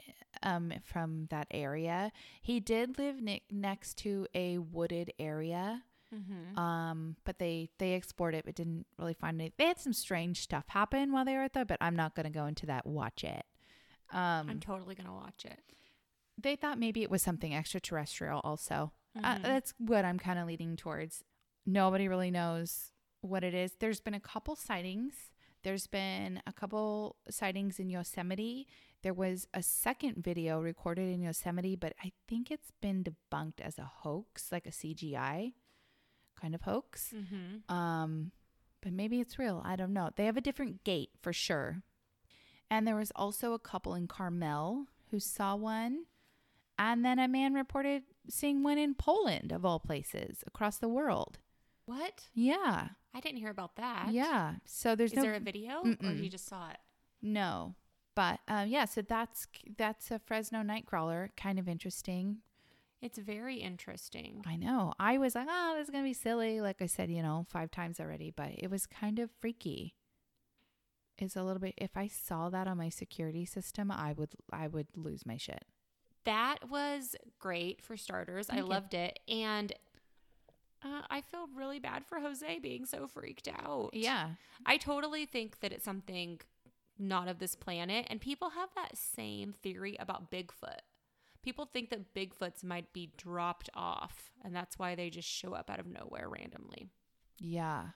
um, 0.43 0.71
from 0.83 1.27
that 1.31 1.47
area. 1.51 2.11
He 2.41 2.59
did 2.59 2.97
live 2.97 3.21
ne- 3.21 3.43
next 3.51 3.97
to 3.99 4.27
a 4.33 4.59
wooded 4.59 5.11
area. 5.19 5.83
Mm-hmm. 6.13 6.57
Um, 6.57 7.15
but 7.25 7.39
they 7.39 7.69
they 7.79 7.93
explored 7.93 8.35
it, 8.35 8.45
but 8.45 8.55
didn't 8.55 8.85
really 8.97 9.15
find 9.15 9.41
it. 9.41 9.53
They 9.57 9.65
had 9.65 9.79
some 9.79 9.91
strange 9.91 10.41
stuff 10.41 10.65
happen 10.67 11.11
while 11.11 11.25
they 11.25 11.35
were 11.35 11.49
there, 11.49 11.65
but 11.65 11.77
I'm 11.81 11.95
not 11.95 12.15
going 12.15 12.25
to 12.25 12.29
go 12.29 12.45
into 12.45 12.67
that. 12.67 12.85
Watch 12.85 13.23
it. 13.23 13.43
Um, 14.13 14.49
I'm 14.49 14.59
totally 14.59 14.95
gonna 14.95 15.13
watch 15.13 15.45
it. 15.45 15.59
They 16.37 16.55
thought 16.55 16.77
maybe 16.79 17.01
it 17.03 17.09
was 17.09 17.21
something 17.21 17.53
extraterrestrial. 17.55 18.41
Also, 18.43 18.91
uh, 19.23 19.35
Mhm. 19.37 19.41
that's 19.43 19.73
what 19.77 20.05
I'm 20.05 20.19
kind 20.19 20.37
of 20.39 20.47
leading 20.47 20.75
towards. 20.75 21.23
Nobody 21.65 22.07
really 22.07 22.31
knows 22.31 22.91
what 23.21 23.43
it 23.43 23.53
is. 23.53 23.75
There's 23.79 24.01
been 24.01 24.13
a 24.13 24.19
couple 24.19 24.55
sightings. 24.55 25.31
There's 25.63 25.87
been 25.87 26.41
a 26.45 26.53
couple 26.53 27.15
sightings 27.29 27.79
in 27.79 27.89
Yosemite. 27.89 28.67
There 29.01 29.13
was 29.13 29.47
a 29.53 29.63
second 29.63 30.23
video 30.23 30.59
recorded 30.61 31.09
in 31.11 31.21
Yosemite, 31.21 31.75
but 31.75 31.93
I 32.03 32.11
think 32.27 32.51
it's 32.51 32.71
been 32.81 33.03
debunked 33.03 33.61
as 33.61 33.79
a 33.79 33.85
hoax, 33.85 34.51
like 34.51 34.67
a 34.67 34.71
CGI 34.71 35.53
kind 36.35 36.53
of 36.53 36.61
hoax. 36.63 37.13
Mm-hmm. 37.15 37.71
Um, 37.73 38.31
but 38.81 38.91
maybe 38.93 39.19
it's 39.21 39.39
real. 39.39 39.61
I 39.65 39.75
don't 39.75 39.93
know. 39.93 40.11
They 40.15 40.25
have 40.25 40.37
a 40.37 40.41
different 40.41 40.83
gait 40.83 41.09
for 41.21 41.33
sure. 41.33 41.81
And 42.69 42.87
there 42.87 42.95
was 42.95 43.11
also 43.15 43.53
a 43.53 43.59
couple 43.59 43.95
in 43.95 44.07
Carmel 44.07 44.87
who 45.09 45.19
saw 45.19 45.55
one. 45.55 46.05
And 46.77 47.05
then 47.05 47.19
a 47.19 47.27
man 47.27 47.53
reported 47.53 48.03
seeing 48.29 48.63
one 48.63 48.77
in 48.77 48.95
Poland, 48.95 49.51
of 49.51 49.63
all 49.65 49.79
places, 49.79 50.43
across 50.45 50.77
the 50.77 50.89
world. 50.89 51.39
What? 51.85 52.27
Yeah. 52.33 52.89
I 53.13 53.19
didn't 53.19 53.37
hear 53.39 53.49
about 53.51 53.75
that. 53.77 54.07
Yeah. 54.11 54.55
So 54.65 54.95
there's 54.95 55.11
Is 55.11 55.17
no 55.17 55.21
there 55.23 55.33
a 55.35 55.39
video, 55.39 55.79
or 55.81 55.83
Mm-mm. 55.85 56.23
you 56.23 56.29
just 56.29 56.47
saw 56.47 56.69
it? 56.69 56.77
no. 57.21 57.75
But 58.15 58.39
um, 58.47 58.69
yeah, 58.69 58.85
so 58.85 59.01
that's 59.01 59.45
that's 59.77 60.09
a 60.09 60.19
Fresno 60.19 60.59
Nightcrawler. 60.61 61.31
Kind 61.35 61.59
of 61.59 61.67
interesting. 61.67 62.37
It's 63.01 63.17
very 63.19 63.57
interesting. 63.57 64.41
I 64.47 64.55
know. 64.55 64.93
I 64.97 65.17
was 65.17 65.35
like, 65.35 65.47
oh, 65.49 65.73
this 65.77 65.87
is 65.87 65.91
gonna 65.91 66.05
be 66.05 66.13
silly. 66.13 66.61
Like 66.61 66.81
I 66.81 66.85
said, 66.85 67.11
you 67.11 67.21
know, 67.21 67.45
five 67.49 67.71
times 67.71 67.99
already, 67.99 68.31
but 68.31 68.51
it 68.57 68.71
was 68.71 68.85
kind 68.85 69.19
of 69.19 69.31
freaky. 69.41 69.95
It's 71.17 71.35
a 71.35 71.43
little 71.43 71.59
bit. 71.59 71.73
If 71.77 71.97
I 71.97 72.07
saw 72.07 72.49
that 72.49 72.67
on 72.69 72.77
my 72.77 72.87
security 72.87 73.43
system, 73.43 73.91
I 73.91 74.13
would, 74.13 74.31
I 74.51 74.67
would 74.67 74.87
lose 74.95 75.25
my 75.25 75.35
shit. 75.35 75.65
That 76.25 76.69
was 76.69 77.15
great 77.39 77.81
for 77.81 77.97
starters. 77.97 78.49
I 78.49 78.57
you. 78.57 78.65
loved 78.65 78.93
it, 78.93 79.19
and 79.27 79.71
uh, 80.83 81.01
I 81.09 81.21
feel 81.21 81.47
really 81.55 81.79
bad 81.79 82.05
for 82.05 82.19
Jose 82.19 82.59
being 82.59 82.85
so 82.85 83.07
freaked 83.07 83.47
out. 83.47 83.91
Yeah, 83.93 84.29
I 84.65 84.77
totally 84.77 85.25
think 85.25 85.59
that 85.61 85.71
it's 85.71 85.85
something 85.85 86.41
not 86.97 87.27
of 87.27 87.39
this 87.39 87.55
planet, 87.55 88.07
and 88.09 88.19
people 88.21 88.51
have 88.51 88.69
that 88.75 88.97
same 88.97 89.51
theory 89.53 89.95
about 89.99 90.31
Bigfoot. 90.31 90.79
People 91.43 91.65
think 91.71 91.89
that 91.91 92.13
Bigfoots 92.15 92.63
might 92.63 92.91
be 92.91 93.11
dropped 93.17 93.69
off, 93.75 94.31
and 94.43 94.55
that's 94.55 94.79
why 94.79 94.95
they 94.95 95.09
just 95.09 95.27
show 95.27 95.53
up 95.53 95.69
out 95.69 95.79
of 95.79 95.85
nowhere 95.85 96.27
randomly. 96.29 96.87
yeah, 97.39 97.89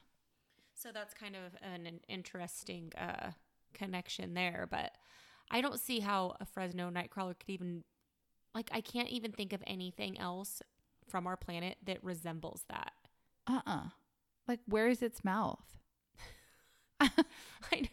So 0.76 0.90
that's 0.94 1.14
kind 1.14 1.36
of 1.36 1.56
an, 1.62 1.86
an 1.88 2.00
interesting 2.08 2.92
uh, 2.98 3.32
connection 3.74 4.34
there. 4.36 4.68
But 4.70 4.92
I 5.50 5.62
don't 5.62 5.80
see 5.80 6.00
how 6.00 6.36
a 6.40 6.46
Fresno 6.46 6.92
Nightcrawler 6.92 7.40
could 7.40 7.50
even, 7.50 7.84
like, 8.56 8.70
I 8.74 8.82
can't 8.82 9.10
even 9.10 9.32
think 9.32 9.54
of 9.54 9.62
anything 9.68 10.18
else 10.20 10.62
from 11.08 11.28
our 11.28 11.38
planet 11.38 11.78
that 11.86 12.04
resembles 12.04 12.64
that. 12.70 12.94
uh, 13.48 13.62
uh 13.66 13.84
Like, 14.48 14.60
where 14.66 14.88
is 14.88 15.02
its 15.02 15.24
mouth? 15.24 15.64
I, 17.02 17.90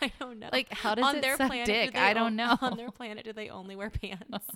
I 0.00 0.12
don't 0.20 0.38
know. 0.38 0.48
Like, 0.52 0.72
how 0.72 0.94
does 0.94 1.04
on 1.04 1.16
it 1.16 1.22
their 1.22 1.36
suck 1.36 1.48
planet, 1.48 1.66
do 1.66 1.72
dick? 1.72 1.92
they 1.94 1.98
I 1.98 2.14
don't 2.14 2.26
own- 2.28 2.36
know. 2.36 2.56
On 2.60 2.76
their 2.76 2.90
planet, 2.90 3.24
do 3.24 3.32
they 3.32 3.48
only 3.50 3.74
wear 3.76 3.90
pants? 3.90 4.46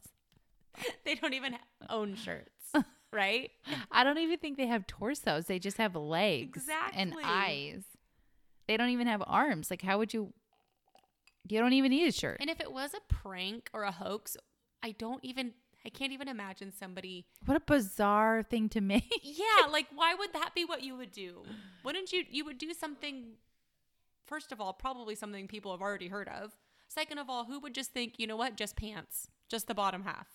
they 1.05 1.17
don't 1.17 1.35
even 1.35 1.57
own 1.91 2.15
shirts, 2.15 2.73
right? 3.13 3.51
I 3.91 4.05
don't 4.05 4.19
even 4.19 4.39
think 4.39 4.57
they 4.57 4.67
have 4.69 4.87
torsos. 4.87 5.47
They 5.47 5.59
just 5.59 5.79
have 5.79 5.97
legs 5.97 6.59
exactly. 6.63 7.03
and 7.03 7.15
eyes. 7.25 7.83
They 8.69 8.77
don't 8.77 8.91
even 8.91 9.07
have 9.09 9.23
arms. 9.27 9.71
Like, 9.71 9.83
how 9.83 9.99
would 9.99 10.15
you? 10.15 10.33
You 11.49 11.59
don't 11.61 11.73
even 11.73 11.91
need 11.91 12.07
a 12.07 12.13
shirt. 12.13 12.37
And 12.41 12.51
if 12.51 12.61
it 12.61 12.71
was 12.71 12.93
a 12.95 13.01
prank 13.13 13.71
or 13.73 13.83
a 13.83 13.91
hoax, 13.91 14.37
I 14.83 14.93
don't 14.93 15.25
even, 15.25 15.53
I 15.85 15.89
can't 15.91 16.13
even 16.13 16.29
imagine 16.29 16.73
somebody 16.73 17.27
What 17.45 17.57
a 17.57 17.61
bizarre 17.61 18.43
thing 18.43 18.69
to 18.71 18.81
make. 18.81 19.11
Yeah, 19.23 19.67
like 19.71 19.87
why 19.95 20.15
would 20.15 20.33
that 20.35 20.51
be 20.55 20.65
what 20.65 20.83
you 20.83 20.97
would 20.97 21.13
do? 21.13 21.43
Wouldn't 21.85 22.13
you 22.13 22.25
you 22.31 22.45
would 22.45 22.59
do 22.59 22.73
something 22.75 23.33
first 24.27 24.53
of 24.53 24.61
all, 24.61 24.73
probably 24.73 25.15
something 25.15 25.49
people 25.49 25.73
have 25.73 25.81
already 25.81 26.09
heard 26.09 26.29
of. 26.29 26.57
Second 26.89 27.19
of 27.19 27.29
all, 27.31 27.45
who 27.45 27.61
would 27.61 27.75
just 27.75 27.93
think, 27.93 28.15
you 28.19 28.27
know 28.27 28.37
what, 28.37 28.57
just 28.57 28.77
pants, 28.77 29.29
just 29.49 29.67
the 29.67 29.75
bottom 29.75 30.03
half? 30.05 30.27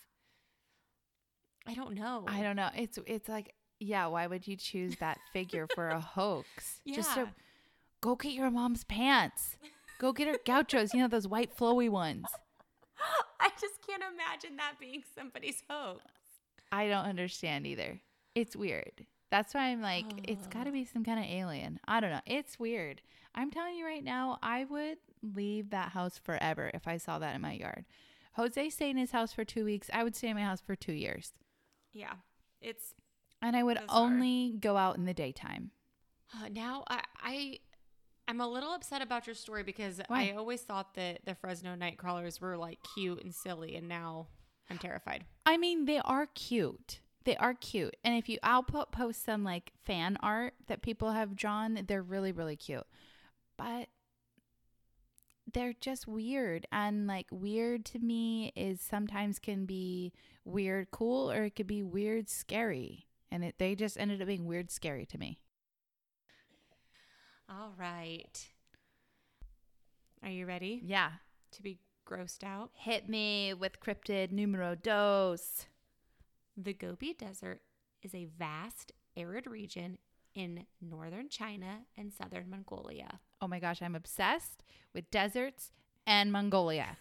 I 1.66 1.74
don't 1.74 1.94
know. 1.94 2.24
I 2.28 2.42
don't 2.42 2.56
know. 2.56 2.68
It's 2.76 2.98
it's 3.06 3.28
like, 3.28 3.54
yeah, 3.80 4.06
why 4.06 4.26
would 4.26 4.46
you 4.46 4.56
choose 4.56 4.96
that 4.96 5.18
figure 5.32 5.66
for 5.74 5.88
a 5.88 6.00
hoax? 6.16 6.80
Just 6.86 7.14
to 7.14 7.20
Yeah. 7.20 7.26
go 8.00 8.14
get 8.16 8.32
your 8.32 8.50
mom's 8.50 8.84
pants. 8.84 9.56
Go 9.98 10.12
get 10.12 10.26
her 10.28 10.38
gauchos, 10.44 10.92
you 10.92 11.00
know, 11.00 11.08
those 11.08 11.26
white 11.28 11.56
flowy 11.56 11.88
ones. 11.88 12.26
I 13.44 13.50
just 13.60 13.86
can't 13.86 14.02
imagine 14.14 14.56
that 14.56 14.74
being 14.80 15.02
somebody's 15.14 15.62
hoax. 15.68 16.00
I 16.72 16.88
don't 16.88 17.04
understand 17.04 17.66
either. 17.66 18.00
It's 18.34 18.56
weird. 18.56 19.04
That's 19.30 19.52
why 19.52 19.66
I'm 19.66 19.82
like, 19.82 20.06
it's 20.24 20.46
got 20.46 20.64
to 20.64 20.72
be 20.72 20.84
some 20.84 21.04
kind 21.04 21.18
of 21.18 21.26
alien. 21.26 21.78
I 21.86 22.00
don't 22.00 22.10
know. 22.10 22.20
It's 22.26 22.58
weird. 22.58 23.02
I'm 23.34 23.50
telling 23.50 23.74
you 23.76 23.84
right 23.84 24.02
now, 24.02 24.38
I 24.42 24.64
would 24.64 24.98
leave 25.22 25.70
that 25.70 25.90
house 25.90 26.18
forever 26.18 26.70
if 26.72 26.86
I 26.88 26.96
saw 26.96 27.18
that 27.18 27.34
in 27.34 27.40
my 27.42 27.52
yard. 27.52 27.84
Jose 28.36 28.70
stayed 28.70 28.90
in 28.90 28.96
his 28.96 29.10
house 29.10 29.32
for 29.32 29.44
two 29.44 29.64
weeks. 29.64 29.90
I 29.92 30.04
would 30.04 30.16
stay 30.16 30.28
in 30.28 30.36
my 30.36 30.42
house 30.44 30.60
for 30.60 30.74
two 30.74 30.92
years. 30.92 31.32
Yeah. 31.92 32.14
It's 32.62 32.94
And 33.42 33.56
I 33.56 33.62
would 33.62 33.78
Bizarre. 33.78 34.02
only 34.02 34.54
go 34.58 34.76
out 34.76 34.96
in 34.96 35.04
the 35.04 35.14
daytime. 35.14 35.70
uh, 36.34 36.48
now 36.48 36.84
I 36.88 37.00
I 37.22 37.58
I'm 38.26 38.40
a 38.40 38.48
little 38.48 38.72
upset 38.72 39.02
about 39.02 39.26
your 39.26 39.34
story 39.34 39.62
because 39.62 40.00
Why? 40.08 40.30
I 40.30 40.36
always 40.36 40.62
thought 40.62 40.94
that 40.94 41.20
the 41.24 41.34
Fresno 41.34 41.74
night 41.74 41.98
crawlers 41.98 42.40
were 42.40 42.56
like 42.56 42.78
cute 42.94 43.22
and 43.22 43.34
silly, 43.34 43.76
and 43.76 43.88
now 43.88 44.28
I'm 44.70 44.78
terrified. 44.78 45.24
I 45.44 45.56
mean, 45.56 45.84
they 45.84 45.98
are 45.98 46.26
cute. 46.26 47.00
They 47.24 47.36
are 47.36 47.54
cute. 47.54 47.96
And 48.04 48.16
if 48.16 48.28
you, 48.28 48.38
I'll 48.42 48.62
put, 48.62 48.92
post 48.92 49.24
some 49.24 49.44
like 49.44 49.72
fan 49.84 50.16
art 50.20 50.54
that 50.66 50.82
people 50.82 51.12
have 51.12 51.36
drawn. 51.36 51.78
They're 51.86 52.02
really, 52.02 52.32
really 52.32 52.56
cute. 52.56 52.86
But 53.56 53.88
they're 55.52 55.74
just 55.78 56.06
weird. 56.06 56.66
And 56.72 57.06
like, 57.06 57.26
weird 57.30 57.84
to 57.86 57.98
me 57.98 58.52
is 58.56 58.80
sometimes 58.80 59.38
can 59.38 59.64
be 59.64 60.12
weird 60.44 60.90
cool 60.90 61.30
or 61.30 61.44
it 61.44 61.56
could 61.56 61.66
be 61.66 61.82
weird 61.82 62.28
scary. 62.28 63.06
And 63.30 63.44
it, 63.44 63.54
they 63.58 63.74
just 63.74 63.98
ended 63.98 64.20
up 64.20 64.28
being 64.28 64.44
weird 64.44 64.70
scary 64.70 65.06
to 65.06 65.18
me. 65.18 65.40
All 67.48 67.74
right. 67.78 68.48
Are 70.22 70.30
you 70.30 70.46
ready 70.46 70.80
Yeah. 70.82 71.12
to 71.52 71.62
be 71.62 71.78
grossed 72.06 72.42
out? 72.44 72.70
Hit 72.74 73.08
me 73.08 73.52
with 73.54 73.80
cryptid 73.80 74.30
numero 74.32 74.74
dos. 74.74 75.66
The 76.56 76.72
Gobi 76.72 77.12
Desert 77.14 77.62
is 78.02 78.14
a 78.14 78.24
vast, 78.26 78.92
arid 79.16 79.46
region 79.46 79.98
in 80.34 80.66
northern 80.80 81.28
China 81.28 81.86
and 81.96 82.12
southern 82.12 82.48
Mongolia. 82.50 83.20
Oh 83.40 83.46
my 83.48 83.60
gosh, 83.60 83.82
I'm 83.82 83.94
obsessed 83.94 84.64
with 84.92 85.10
deserts 85.10 85.70
and 86.06 86.32
Mongolia. 86.32 86.98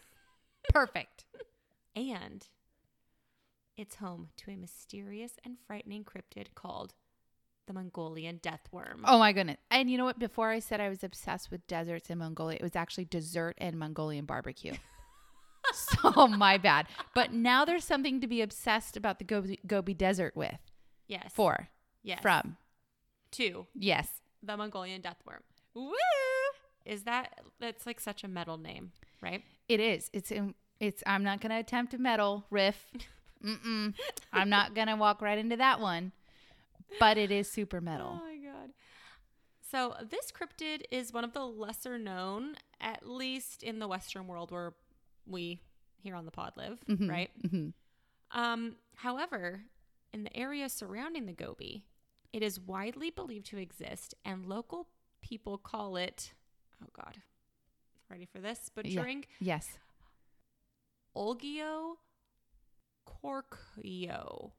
Perfect. 0.70 1.26
And 1.96 2.48
it's 3.78 3.98
home 3.98 4.30
to 4.38 4.50
a 4.50 4.56
mysterious 4.56 5.34
and 5.46 5.60
frightening 5.60 6.04
cryptid 6.04 6.56
called 6.56 6.96
the 7.68 7.74
Mongolian 7.74 8.38
death 8.42 8.62
worm. 8.72 9.04
Oh 9.06 9.20
my 9.20 9.32
goodness. 9.32 9.58
And 9.72 9.90
you 9.90 9.98
know 9.98 10.06
what? 10.06 10.20
Before 10.20 10.50
I 10.50 10.60
said 10.60 10.80
I 10.82 10.90
was 10.90 11.04
obsessed 11.04 11.52
with 11.52 11.66
deserts 11.68 12.10
in 12.10 12.18
Mongolia, 12.18 12.58
it 12.60 12.64
was 12.64 12.76
actually 12.76 13.06
dessert 13.06 13.56
and 13.58 13.78
Mongolian 13.78 14.26
barbecue. 14.26 14.74
so 15.74 16.28
my 16.28 16.58
bad. 16.58 16.88
But 17.16 17.34
now 17.34 17.66
there's 17.66 17.86
something 17.86 18.20
to 18.22 18.28
be 18.28 18.42
obsessed 18.42 18.98
about 18.98 19.18
the 19.20 19.26
Gobi, 19.26 19.60
Gobi 19.66 19.94
Desert 19.94 20.36
with. 20.36 20.58
yes. 21.08 21.32
For. 21.34 21.70
Yes. 22.04 22.22
From. 22.22 22.58
Two. 23.32 23.66
Yes. 23.74 24.08
The 24.42 24.58
Mongolian 24.58 25.02
death 25.02 25.18
worm. 25.26 25.42
Woo! 25.74 25.94
Is 26.86 27.04
that 27.04 27.40
that's 27.62 27.86
like 27.86 28.00
such 28.02 28.24
a 28.26 28.28
metal 28.28 28.58
name, 28.58 28.92
right? 29.22 29.42
It 29.70 29.80
is. 29.80 30.10
It's 30.12 30.32
in, 30.32 30.54
it's 30.82 31.02
I'm 31.08 31.24
not 31.24 31.40
gonna 31.40 31.60
attempt 31.60 31.94
a 31.94 31.98
metal 31.98 32.46
riff. 32.50 32.92
Mm-mm. 33.44 33.94
I'm 34.34 34.50
not 34.50 34.76
gonna 34.76 34.98
walk 34.98 35.22
right 35.22 35.38
into 35.38 35.56
that 35.58 35.80
one. 35.80 36.12
But 37.00 37.18
it 37.18 37.32
is 37.32 37.50
super 37.52 37.82
metal. 37.82 38.20
Oh 38.22 38.26
my 38.26 38.38
god. 38.38 38.72
So 39.72 39.96
this 40.10 40.32
cryptid 40.32 40.84
is 40.92 41.12
one 41.12 41.24
of 41.24 41.34
the 41.34 41.46
lesser 41.46 41.98
known, 41.98 42.56
at 42.80 43.08
least 43.08 43.64
in 43.64 43.80
the 43.80 43.88
Western 43.88 44.28
world 44.28 44.52
where 44.52 44.74
we 45.26 45.60
here 45.98 46.16
on 46.16 46.26
the 46.26 46.32
pod 46.32 46.54
live, 46.58 46.80
Mhm, 46.88 47.10
right? 47.10 47.32
mhm. 47.42 47.74
Um, 48.32 48.76
however, 48.96 49.64
in 50.12 50.24
the 50.26 50.36
area 50.38 50.70
surrounding 50.70 51.26
the 51.26 51.34
Gobi, 51.34 51.86
it 52.32 52.44
is 52.44 52.60
widely 52.60 53.10
believed 53.10 53.46
to 53.48 53.58
exist, 53.58 54.14
and 54.26 54.46
local 54.46 54.90
people 55.22 55.58
call 55.58 55.96
it. 55.98 56.34
Oh 56.84 56.90
God, 56.94 57.22
ready 58.10 58.26
for 58.26 58.40
this? 58.40 58.70
Butchering 58.70 59.26
Yes. 59.40 59.80
Olgio 61.16 61.98
Corkio. 63.06 64.52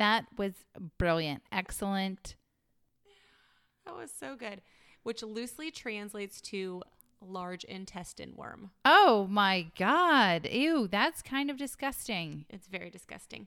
That 0.00 0.24
was 0.38 0.54
brilliant. 0.96 1.42
Excellent. 1.52 2.34
That 3.84 3.94
was 3.94 4.10
so 4.10 4.34
good. 4.34 4.62
Which 5.02 5.22
loosely 5.22 5.70
translates 5.70 6.40
to 6.40 6.82
large 7.22 7.64
intestine 7.64 8.32
worm. 8.34 8.70
Oh 8.86 9.26
my 9.28 9.66
God. 9.78 10.48
Ew, 10.50 10.88
that's 10.88 11.20
kind 11.20 11.50
of 11.50 11.58
disgusting. 11.58 12.46
It's 12.48 12.66
very 12.66 12.88
disgusting. 12.88 13.46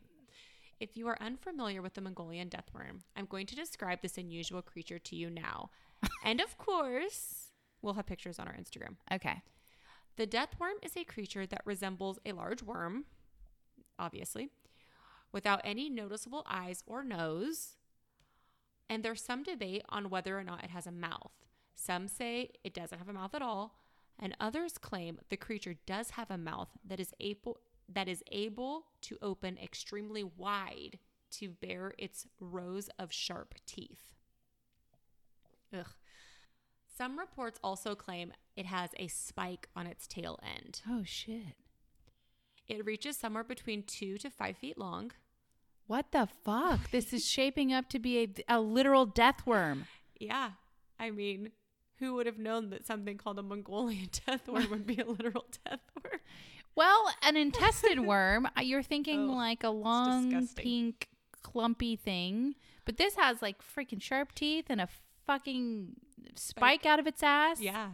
If 0.80 0.96
you 0.96 1.08
are 1.08 1.20
unfamiliar 1.20 1.82
with 1.82 1.96
the 1.96 2.02
Mongolian 2.02 2.50
death 2.50 2.70
worm, 2.72 3.02
I'm 3.18 3.26
going 3.26 3.48
to 3.48 3.56
describe 3.56 4.04
this 4.04 4.20
unusual 4.20 4.62
creature 4.62 5.00
to 5.00 5.16
you 5.16 5.32
now. 5.32 5.72
and 6.24 6.40
of 6.40 6.60
course, 6.60 7.48
we'll 7.82 7.96
have 7.96 8.06
pictures 8.06 8.38
on 8.38 8.48
our 8.48 8.54
Instagram. 8.54 8.98
Okay. 9.12 9.42
The 10.18 10.28
death 10.28 10.50
worm 10.60 10.76
is 10.84 10.96
a 10.96 11.04
creature 11.04 11.48
that 11.48 11.62
resembles 11.66 12.20
a 12.28 12.34
large 12.34 12.62
worm, 12.62 13.06
obviously, 13.98 14.52
without 15.34 15.60
any 15.64 15.90
noticeable 15.90 16.46
eyes 16.50 16.84
or 16.86 17.04
nose. 17.04 17.76
And 18.90 19.04
there's 19.04 19.22
some 19.22 19.44
debate 19.44 19.84
on 19.90 20.10
whether 20.10 20.38
or 20.38 20.44
not 20.44 20.64
it 20.64 20.70
has 20.70 20.88
a 20.88 20.92
mouth. 20.92 21.34
Some 21.76 22.08
say 22.08 22.52
it 22.64 22.74
doesn't 22.74 23.00
have 23.00 23.10
a 23.10 23.14
mouth 23.14 23.34
at 23.34 23.42
all, 23.42 23.80
and 24.20 24.38
others 24.40 24.78
claim 24.78 25.20
the 25.30 25.38
creature 25.38 25.76
does 25.86 26.12
have 26.12 26.30
a 26.30 26.38
mouth 26.38 26.70
that 26.86 27.00
is 27.00 27.14
able 27.20 27.58
that 27.90 28.08
is 28.08 28.24
able 28.32 28.86
to 29.02 29.18
open 29.22 29.58
extremely 29.58 30.24
wide 30.24 31.00
to 31.32 31.50
bare 31.50 31.94
its 31.98 32.26
rows 32.40 32.90
of 32.98 33.12
sharp 33.12 33.56
teeth. 33.66 34.14
Ugh. 35.78 35.88
Some 36.96 37.20
reports 37.20 37.60
also 37.64 37.96
claim 37.96 38.32
it 38.56 38.68
has 38.68 38.92
a 38.98 39.08
spike 39.08 39.68
on 39.76 39.88
its 39.88 40.08
tail 40.08 40.40
end. 40.44 40.82
Oh 40.90 41.04
shit. 41.04 41.56
It 42.68 42.86
reaches 42.86 43.18
somewhere 43.18 43.44
between 43.44 43.84
two 43.84 44.18
to 44.20 44.30
five 44.30 44.58
feet 44.58 44.78
long. 44.78 45.12
What 45.88 46.12
the 46.12 46.28
fuck? 46.44 46.92
this 46.92 47.14
is 47.14 47.26
shaping 47.26 47.74
up 47.74 47.90
to 47.90 48.00
be 48.00 48.20
a, 48.48 48.58
a 48.58 48.60
literal 48.62 49.06
death 49.06 49.46
worm. 49.46 49.86
Yeah. 50.20 50.52
I 51.00 51.12
mean, 51.12 51.52
who 52.00 52.16
would 52.16 52.26
have 52.26 52.38
known 52.38 52.70
that 52.70 52.86
something 52.86 53.18
called 53.18 53.40
a 53.40 53.44
Mongolian 53.44 54.10
death 54.26 54.48
worm 54.48 54.70
would 54.70 54.88
be 54.88 54.98
a 54.98 55.06
literal 55.06 55.46
death 55.66 55.82
worm? 56.04 56.20
Well, 56.76 57.12
an 57.22 57.38
intestine 57.38 58.06
worm, 58.08 58.48
uh, 58.58 58.62
you're 58.62 58.84
thinking 58.84 59.30
Ugh, 59.30 59.36
like 59.36 59.64
a 59.64 59.70
long 59.70 60.48
pink 60.56 61.10
clumpy 61.44 61.96
thing, 61.96 62.56
but 62.86 62.98
this 62.98 63.16
has 63.16 63.42
like 63.42 63.58
freaking 63.62 64.02
sharp 64.02 64.34
teeth 64.34 64.66
and 64.70 64.82
a 64.82 64.88
fucking 65.28 65.96
spike 66.36 66.86
out 66.86 67.00
of 67.00 67.08
its 67.08 67.22
ass. 67.22 67.60
Yeah. 67.60 67.90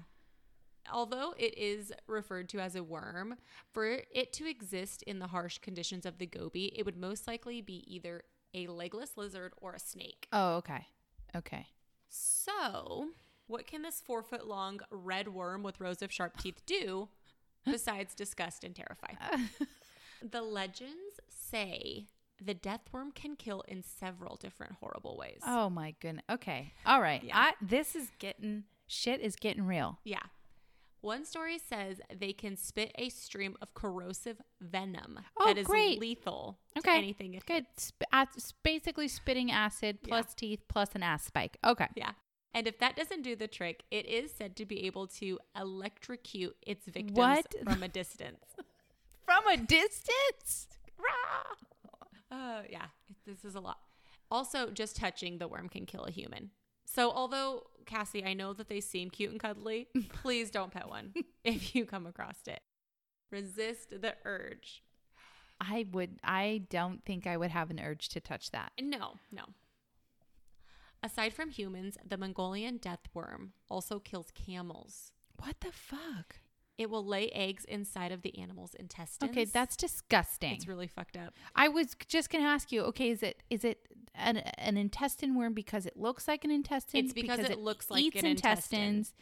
Although 0.92 1.34
it 1.38 1.58
is 1.58 1.92
referred 2.08 2.50
to 2.50 2.60
as 2.60 2.76
a 2.76 2.84
worm, 2.84 3.36
for 3.72 3.86
it 4.12 4.34
to 4.34 4.50
exist 4.50 5.04
in 5.04 5.20
the 5.20 5.28
harsh 5.28 5.58
conditions 5.60 6.06
of 6.06 6.18
the 6.18 6.26
Gobi, 6.26 6.74
it 6.76 6.86
would 6.86 6.98
most 6.98 7.28
likely 7.28 7.62
be 7.62 7.84
either 7.88 8.24
a 8.54 8.68
legless 8.68 9.18
lizard 9.18 9.54
or 9.58 9.74
a 9.74 9.80
snake. 9.80 10.28
Oh, 10.32 10.56
okay. 10.58 10.88
Okay. 11.36 11.68
So, 12.10 13.10
what 13.48 13.68
can 13.68 13.84
this 13.84 14.02
four 14.04 14.24
foot 14.24 14.48
long 14.48 14.80
red 14.90 15.28
worm 15.30 15.64
with 15.64 15.80
rows 15.80 16.02
of 16.02 16.12
sharp 16.12 16.38
teeth 16.38 16.62
do 16.66 17.10
besides 17.66 18.16
disgust 18.16 18.64
and 18.64 18.76
terrify? 18.76 19.14
the 20.22 20.42
legends 20.42 21.20
say 21.30 22.08
the 22.44 22.54
death 22.54 22.82
worm 22.92 23.12
can 23.12 23.36
kill 23.36 23.62
in 23.68 23.84
several 23.84 24.36
different 24.38 24.74
horrible 24.80 25.18
ways. 25.18 25.42
Oh 25.46 25.70
my 25.70 25.94
goodness. 26.00 26.26
Okay. 26.32 26.74
All 26.86 27.02
right. 27.02 27.24
Yeah. 27.24 27.38
I, 27.38 27.54
this 27.62 27.96
is 27.96 28.10
getting 28.20 28.64
shit 28.88 29.22
is 29.22 29.36
getting 29.36 29.66
real. 29.66 30.00
Yeah. 30.04 30.20
One 31.02 31.24
story 31.26 31.58
says 31.60 32.02
they 32.14 32.34
can 32.34 32.58
spit 32.58 32.92
a 32.96 33.10
stream 33.10 33.56
of 33.62 33.74
corrosive 33.74 34.42
venom 34.60 35.20
Oh, 35.38 35.46
that 35.46 35.58
is 35.58 35.66
great. 35.66 36.00
lethal 36.00 36.60
Okay. 36.78 36.92
to 36.92 36.98
anything 36.98 37.34
it 37.36 37.46
Good. 37.46 37.66
Sp- 37.80 38.04
at- 38.12 38.36
basically 38.64 39.08
spitting 39.08 39.50
acid 39.52 40.00
plus 40.04 40.26
Yeah. 40.30 40.34
teeth 40.36 40.62
plus 40.68 40.96
an 40.96 41.04
ass 41.04 41.24
spike. 41.26 41.58
Okay. 41.64 41.88
Yeah. 41.96 42.12
And 42.54 42.68
if 42.68 42.80
that 42.80 42.96
doesn't 42.96 43.22
do 43.22 43.36
the 43.36 43.48
trick, 43.48 43.84
it 43.92 44.06
is 44.08 44.34
said 44.34 44.56
to 44.58 44.66
be 44.66 44.86
able 44.88 45.08
to 45.08 45.40
electrocute 45.56 46.58
its 46.66 46.86
victims 46.88 47.18
What? 47.18 47.46
from 47.64 47.84
a 47.84 47.88
distance. 47.88 48.44
From 49.26 49.46
a 49.48 49.58
distance. 49.58 50.68
Uh, 52.32 52.62
yeah, 52.70 52.88
this 53.26 53.44
is 53.46 53.56
a 53.56 53.60
lot. 53.60 53.78
Also, 54.32 54.70
just 54.72 54.96
touching 54.96 55.38
the 55.38 55.48
worm 55.48 55.70
can 55.70 55.86
kill 55.86 56.04
a 56.06 56.12
human. 56.12 56.52
So, 56.86 57.12
although 57.12 57.68
Cassie, 57.90 58.24
I 58.24 58.34
know 58.34 58.54
that 58.54 58.70
they 58.70 58.80
seem 58.80 59.10
cute 59.10 59.32
and 59.32 59.40
cuddly, 59.40 59.88
please 60.10 60.52
don't 60.52 60.72
pet 60.72 60.88
one 60.88 61.14
if 61.44 61.76
you 61.76 61.86
come 61.86 62.06
across 62.06 62.38
it. 62.48 62.62
Resist 63.32 64.02
the 64.02 64.16
urge. 64.26 64.84
I 65.60 65.86
would. 65.92 66.20
I 66.24 66.62
don't 66.70 67.04
think 67.04 67.28
I 67.28 67.36
would 67.36 67.52
have 67.52 67.70
an 67.70 67.80
urge 67.80 68.10
to 68.10 68.22
touch 68.22 68.52
that. 68.52 68.72
No, 68.80 69.16
no. 69.32 69.44
Aside 71.02 71.34
from 71.34 71.50
humans, 71.50 71.98
the 72.06 72.18
Mongolian 72.18 72.78
death 72.78 73.08
worm 73.14 73.54
also 73.70 74.00
kills 74.00 74.32
camels. 74.34 75.12
What 75.38 75.56
the 75.62 75.72
fuck? 75.72 76.36
It 76.78 76.90
will 76.90 77.06
lay 77.06 77.30
eggs 77.32 77.66
inside 77.66 78.12
of 78.14 78.22
the 78.22 78.38
animal's 78.40 78.74
intestines. 78.74 79.32
Okay, 79.32 79.46
that's 79.46 79.76
disgusting. 79.76 80.54
it's 80.54 80.68
really 80.68 80.88
fucked 80.88 81.18
up. 81.18 81.34
I 81.56 81.68
was 81.68 81.96
just 82.08 82.30
gonna 82.30 82.46
ask 82.46 82.72
you. 82.72 82.84
Okay, 82.84 83.10
is 83.10 83.22
it 83.22 83.44
is 83.50 83.66
it 83.66 83.86
an, 84.20 84.38
an 84.38 84.78
intestine 84.78 85.36
worm 85.36 85.54
because 85.54 85.86
it 85.86 85.98
looks 85.98 86.28
like 86.28 86.44
an 86.44 86.52
intestine? 86.52 87.06
It's 87.06 87.14
because 87.14 87.40
it 87.40 87.60
looks 87.60 87.90
like 87.90 88.04
eats 88.04 88.20
an 88.20 88.26
intestine. 88.26 88.80
intestines. 88.80 89.14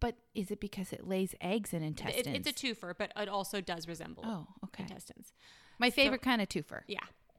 But 0.00 0.14
is 0.34 0.50
it 0.50 0.60
because 0.60 0.92
it 0.92 1.06
lays 1.08 1.34
eggs 1.40 1.72
in 1.72 1.82
It- 1.82 1.86
intestines? 1.88 2.46
it's 2.46 2.48
a 2.48 2.52
twofer, 2.66 2.94
but 2.96 3.12
it 3.16 3.28
also 3.28 3.60
does 3.60 3.88
resemble 3.88 4.22
Oh, 4.26 4.46
okay. 4.66 4.84
intestines. 4.84 5.32
My 5.78 5.90
favorite 5.90 6.22
kind 6.22 6.40
of 6.40 6.48
twofer. 6.48 6.82
Yeah, 6.86 6.98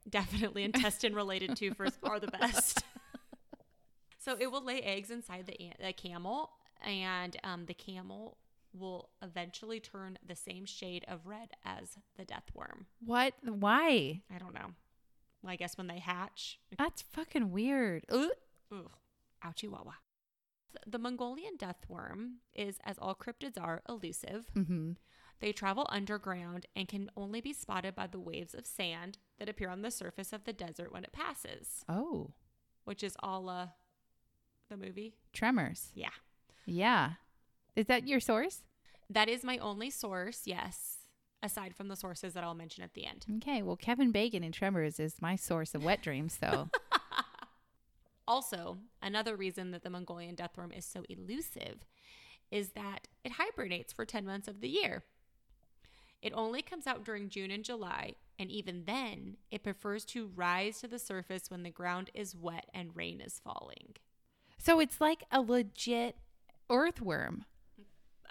definitely 0.09 0.63
intestine 0.63 1.13
related 1.15 1.51
twofers 1.51 1.93
are 2.03 2.19
the 2.19 2.27
best. 2.27 2.83
so 4.17 4.35
it 4.39 4.51
will 4.51 4.63
lay 4.63 4.81
eggs 4.81 5.09
inside 5.09 5.45
the, 5.47 5.71
the 5.85 5.93
camel. 5.93 6.51
and 6.85 7.37
um, 7.43 7.65
the 7.65 7.73
camel 7.73 8.37
will 8.73 9.09
eventually 9.21 9.79
turn 9.79 10.17
the 10.25 10.35
same 10.35 10.65
shade 10.65 11.03
of 11.07 11.25
red 11.25 11.49
as 11.65 11.97
the 12.17 12.25
death 12.25 12.43
worm. 12.53 12.85
What? 13.05 13.33
Why? 13.43 14.21
I 14.33 14.37
don't 14.37 14.53
know. 14.53 14.71
I 15.45 15.55
guess 15.55 15.77
when 15.77 15.87
they 15.87 15.99
hatch. 15.99 16.59
That's 16.77 17.01
fucking 17.01 17.51
weird. 17.51 18.05
Ooh. 18.13 18.31
Ugh. 18.71 18.89
Ouchie 19.45 19.69
wawa. 19.69 19.95
The 20.85 20.99
Mongolian 20.99 21.55
death 21.57 21.85
worm 21.87 22.35
is, 22.53 22.77
as 22.83 22.97
all 22.99 23.15
cryptids 23.15 23.59
are, 23.59 23.81
elusive. 23.89 24.47
Mm-hmm. 24.55 24.91
They 25.39 25.51
travel 25.53 25.87
underground 25.89 26.65
and 26.75 26.87
can 26.87 27.09
only 27.15 27.39
be 27.41 27.53
spotted 27.53 27.95
by 27.95 28.07
the 28.07 28.19
waves 28.19 28.53
of 28.53 28.65
sand 28.65 29.17
that 29.39 29.47
appear 29.49 29.69
on 29.69 29.81
the 29.81 29.89
surface 29.91 30.33
of 30.33 30.43
the 30.43 30.53
desert 30.53 30.91
when 30.91 31.03
it 31.05 31.13
passes, 31.13 31.83
Oh, 31.87 32.31
which 32.83 33.01
is 33.03 33.15
all 33.23 33.43
la 33.43 33.69
the 34.69 34.77
movie. 34.77 35.15
tremors. 35.33 35.91
Yeah. 35.95 36.09
Yeah. 36.65 37.13
Is 37.75 37.87
that 37.87 38.07
your 38.07 38.19
source? 38.19 38.61
That 39.09 39.29
is 39.29 39.43
my 39.43 39.57
only 39.57 39.89
source, 39.89 40.41
yes, 40.45 40.97
aside 41.41 41.75
from 41.75 41.87
the 41.87 41.95
sources 41.95 42.33
that 42.33 42.43
I'll 42.43 42.53
mention 42.53 42.83
at 42.83 42.93
the 42.93 43.05
end. 43.05 43.25
Okay. 43.37 43.61
Well, 43.61 43.75
Kevin 43.77 44.11
Bacon 44.11 44.43
in 44.43 44.51
Tremors 44.51 44.99
is 44.99 45.21
my 45.21 45.35
source 45.35 45.73
of 45.75 45.83
wet 45.83 46.01
dreams. 46.01 46.37
So 46.39 46.69
Also, 48.27 48.77
another 49.01 49.35
reason 49.35 49.71
that 49.71 49.83
the 49.83 49.89
Mongolian 49.89 50.35
death 50.35 50.55
worm 50.55 50.71
is 50.71 50.85
so 50.85 51.03
elusive 51.09 51.85
is 52.51 52.69
that 52.69 53.07
it 53.23 53.33
hibernates 53.33 53.91
for 53.91 54.05
10 54.05 54.23
months 54.25 54.47
of 54.47 54.61
the 54.61 54.69
year. 54.69 55.03
It 56.21 56.33
only 56.35 56.61
comes 56.61 56.85
out 56.85 57.03
during 57.03 57.29
June 57.29 57.49
and 57.49 57.63
July, 57.63 58.13
and 58.37 58.51
even 58.51 58.83
then, 58.85 59.37
it 59.49 59.63
prefers 59.63 60.05
to 60.05 60.29
rise 60.35 60.79
to 60.81 60.87
the 60.87 60.99
surface 60.99 61.49
when 61.49 61.63
the 61.63 61.69
ground 61.71 62.11
is 62.13 62.35
wet 62.35 62.69
and 62.73 62.95
rain 62.95 63.19
is 63.21 63.39
falling. 63.43 63.95
so 64.59 64.79
it's 64.79 64.99
like 65.01 65.23
a 65.31 65.41
legit 65.41 66.15
earthworm, 66.69 67.45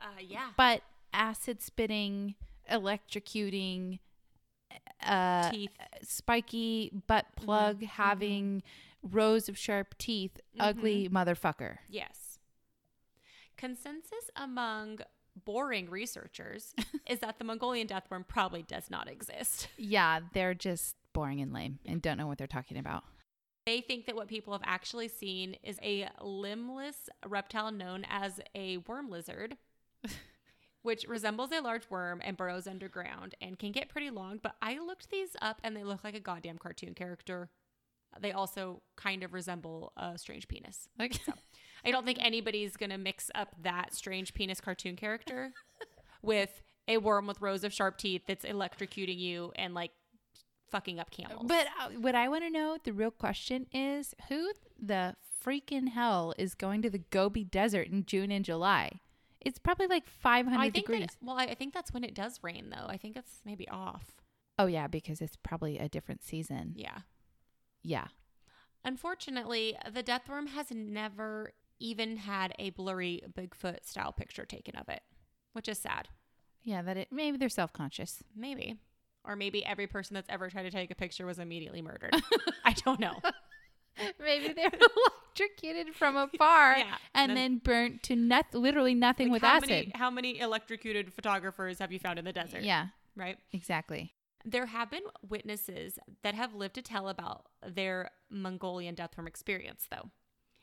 Uh, 0.01 0.21
yeah. 0.21 0.51
but 0.57 0.83
acid 1.13 1.61
spitting, 1.63 2.35
electrocuting, 2.71 3.99
uh, 5.03 5.51
Teeth. 5.51 5.71
spiky 6.03 6.91
butt 7.07 7.27
mm-hmm, 7.27 7.45
plug 7.45 7.77
mm-hmm. 7.77 7.87
having 7.87 8.63
rows 9.03 9.49
of 9.49 9.57
sharp 9.57 9.97
teeth, 9.99 10.41
ugly 10.59 11.09
mm-hmm. 11.09 11.17
motherfucker. 11.17 11.79
Yes. 11.89 12.39
Consensus 13.57 14.31
among 14.37 15.01
boring 15.45 15.91
researchers 15.91 16.75
is 17.09 17.21
that 17.21 17.39
the 17.39 17.45
Mongolian 17.45 17.87
death 17.87 18.05
worm 18.11 18.25
probably 18.27 18.63
does 18.63 18.91
not 18.91 19.09
exist. 19.09 19.69
Yeah, 19.77 20.21
they're 20.33 20.55
just 20.55 20.97
boring 21.13 21.41
and 21.41 21.53
lame 21.53 21.79
and 21.87 22.03
don't 22.03 22.19
know 22.19 22.27
what 22.27 22.39
they're 22.39 22.47
talking 22.47 22.79
about. 22.79 23.05
They 23.67 23.81
think 23.81 24.07
that 24.07 24.17
what 24.17 24.29
people 24.29 24.55
have 24.55 24.63
actually 24.65 25.09
seen 25.09 25.57
is 25.63 25.79
a 25.83 26.09
limbless 26.23 27.09
reptile 27.27 27.71
known 27.71 28.07
as 28.09 28.41
a 28.55 28.79
worm 28.79 29.11
lizard, 29.11 29.57
which 30.89 31.07
resembles 31.07 31.53
a 31.53 31.61
large 31.61 31.83
worm 31.91 32.23
and 32.25 32.35
burrows 32.35 32.67
underground 32.67 33.35
and 33.43 33.59
can 33.59 33.73
get 33.73 33.91
pretty 33.91 34.09
long. 34.09 34.41
But 34.43 34.55
I 34.63 34.79
looked 34.79 35.11
these 35.11 35.37
up 35.43 35.61
and 35.63 35.77
they 35.77 35.85
look 35.85 36.03
like 36.03 36.15
a 36.15 36.21
goddamn 36.21 36.57
cartoon 36.57 36.95
character. 36.95 37.51
They 38.19 38.33
also 38.33 38.81
kind 38.97 39.23
of 39.23 39.35
resemble 39.35 39.93
a 39.99 40.17
strange 40.17 40.49
penis. 40.49 40.89
Like, 40.99 41.21
I 41.85 41.91
don't 41.91 42.07
think 42.07 42.21
anybody's 42.23 42.79
going 42.79 42.89
to 42.89 42.97
mix 42.97 43.31
up 43.35 43.55
that 43.63 43.93
strange 43.93 44.33
penis 44.33 44.63
cartoon 44.63 44.97
character 44.97 45.53
with 46.23 46.63
a 46.89 46.97
worm 46.97 47.27
with 47.27 47.43
rows 47.43 47.65
of 47.65 47.73
sharp 47.75 47.99
teeth 47.99 48.23
that's 48.27 48.47
electrocuting 48.47 49.19
you 49.19 49.53
and 49.57 49.75
like 49.75 49.91
fucking 50.71 50.99
up 50.99 51.11
camels. 51.11 51.45
but 51.45 51.67
uh, 51.79 51.91
what 52.01 52.15
I 52.15 52.29
want 52.29 52.45
to 52.45 52.51
know, 52.51 52.79
the 52.83 52.95
real 52.95 53.11
question 53.11 53.67
is 53.75 54.15
who 54.31 54.55
the 54.81 55.17
freaking 55.45 55.91
hell 55.91 56.33
is 56.39 56.55
going 56.55 56.81
to 56.81 56.89
the 56.89 57.05
Gobi 57.11 57.45
Desert 57.45 57.89
in 57.89 58.07
June 58.07 58.33
and 58.33 58.43
July? 58.43 59.01
It's 59.41 59.59
probably 59.59 59.87
like 59.87 60.07
500 60.07 60.59
I 60.59 60.71
think 60.71 60.87
degrees. 60.87 61.01
that, 61.07 61.17
well, 61.23 61.37
I 61.39 61.45
I 61.45 61.55
think 61.55 61.73
that's 61.75 61.93
when 61.93 62.05
it 62.05 62.15
does 62.15 62.41
rain 62.43 62.71
though. 62.71 62.87
I 62.89 62.97
think 62.97 63.17
it's 63.17 63.41
maybe 63.45 63.69
off. 63.69 64.13
oh, 64.59 64.67
yeah, 64.67 64.87
because 64.89 65.21
it's 65.21 65.37
probably 65.37 65.79
a 65.79 65.89
different 65.89 66.23
season. 66.25 66.73
Yeah. 66.75 66.99
Yeah. 67.83 68.09
Unfortunately, 68.85 69.77
the 69.93 70.03
death 70.03 70.29
worm 70.29 70.49
has 70.49 70.71
never 70.71 71.53
even 71.79 72.17
had 72.17 72.53
a 72.59 72.71
blurry 72.71 73.23
Bigfoot 73.33 73.85
style 73.85 74.13
picture 74.13 74.45
taken 74.45 74.75
of 74.77 74.89
it, 74.89 75.03
which 75.53 75.69
is 75.69 75.79
sad. 75.79 76.09
Yeah, 76.65 76.83
that 76.83 76.97
it 76.97 77.09
maybe 77.13 77.37
they're 77.39 77.49
self 77.49 77.73
conscious. 77.73 78.23
Maybe. 78.37 78.77
Or 79.25 79.37
maybe 79.37 79.65
every 79.65 79.87
person 79.87 80.15
that's 80.15 80.29
ever 80.31 80.49
tried 80.49 80.63
to 80.65 80.71
take 80.71 80.91
a 80.91 80.95
picture 80.95 81.27
was 81.27 81.39
immediately 81.39 81.83
murdered. 81.83 82.15
I 82.65 82.73
don't 82.73 82.99
know. 83.01 83.15
Maybe 84.21 84.53
they're 84.53 84.71
electrocuted 85.37 85.95
from 85.95 86.17
afar 86.35 86.79
Yeah. 86.79 86.97
and 87.15 87.31
Then- 87.31 87.37
then 87.37 87.59
burnt 87.59 88.03
to 88.05 88.17
noth- 88.17 88.55
literally 88.55 88.95
nothing 88.95 89.29
Like, 89.29 89.33
with 89.35 89.43
how 89.43 89.57
acid. 89.57 89.69
Many, 89.71 89.93
how 89.95 90.11
many 90.11 90.39
electrocuted 90.41 91.13
photographers 91.13 91.79
have 91.79 91.93
you 91.93 91.99
found 91.99 92.19
in 92.19 92.25
the 92.25 92.33
desert? 92.33 92.63
Yeah, 92.63 92.89
Right? 93.17 93.39
exactly. 93.53 94.15
There 94.45 94.67
have 94.67 94.91
been 94.91 95.03
witnesses 95.29 95.99
that 96.23 96.35
have 96.35 96.55
lived 96.55 96.75
to 96.77 96.83
tell 96.83 97.09
about 97.09 97.47
their 97.67 98.11
Mongolian 98.31 98.95
death 98.95 99.11
worm 99.17 99.27
experience, 99.27 99.87
though. 99.91 100.11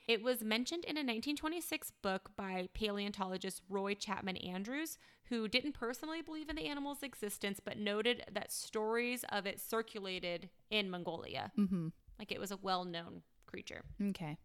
It 0.07 0.21
was 0.23 0.43
mentioned 0.43 0.85
in 0.85 0.97
a 0.97 1.01
1926 1.01 1.91
book 2.03 2.29
by 2.35 2.69
paleontologist 2.75 3.61
Roy 3.67 3.95
Chapman 3.95 4.37
Andrews, 4.37 4.97
who 5.29 5.47
didn't 5.47 5.73
personally 5.73 6.21
believe 6.21 6.47
in 6.47 6.55
the 6.55 6.67
animal's 6.67 7.01
existence, 7.01 7.59
but 7.59 7.79
noted 7.79 8.23
that 8.31 8.51
stories 8.51 9.25
of 9.29 9.47
it 9.47 9.59
circulated 9.59 10.49
in 10.69 10.91
Mongolia. 10.91 11.51
Mm-hmm. 11.57 11.87
Like 12.19 12.31
it 12.31 12.39
was 12.39 12.51
a 12.51 12.57
well 12.57 12.85
known 12.85 13.21
creature. 13.45 13.83
Okay. 14.09 14.37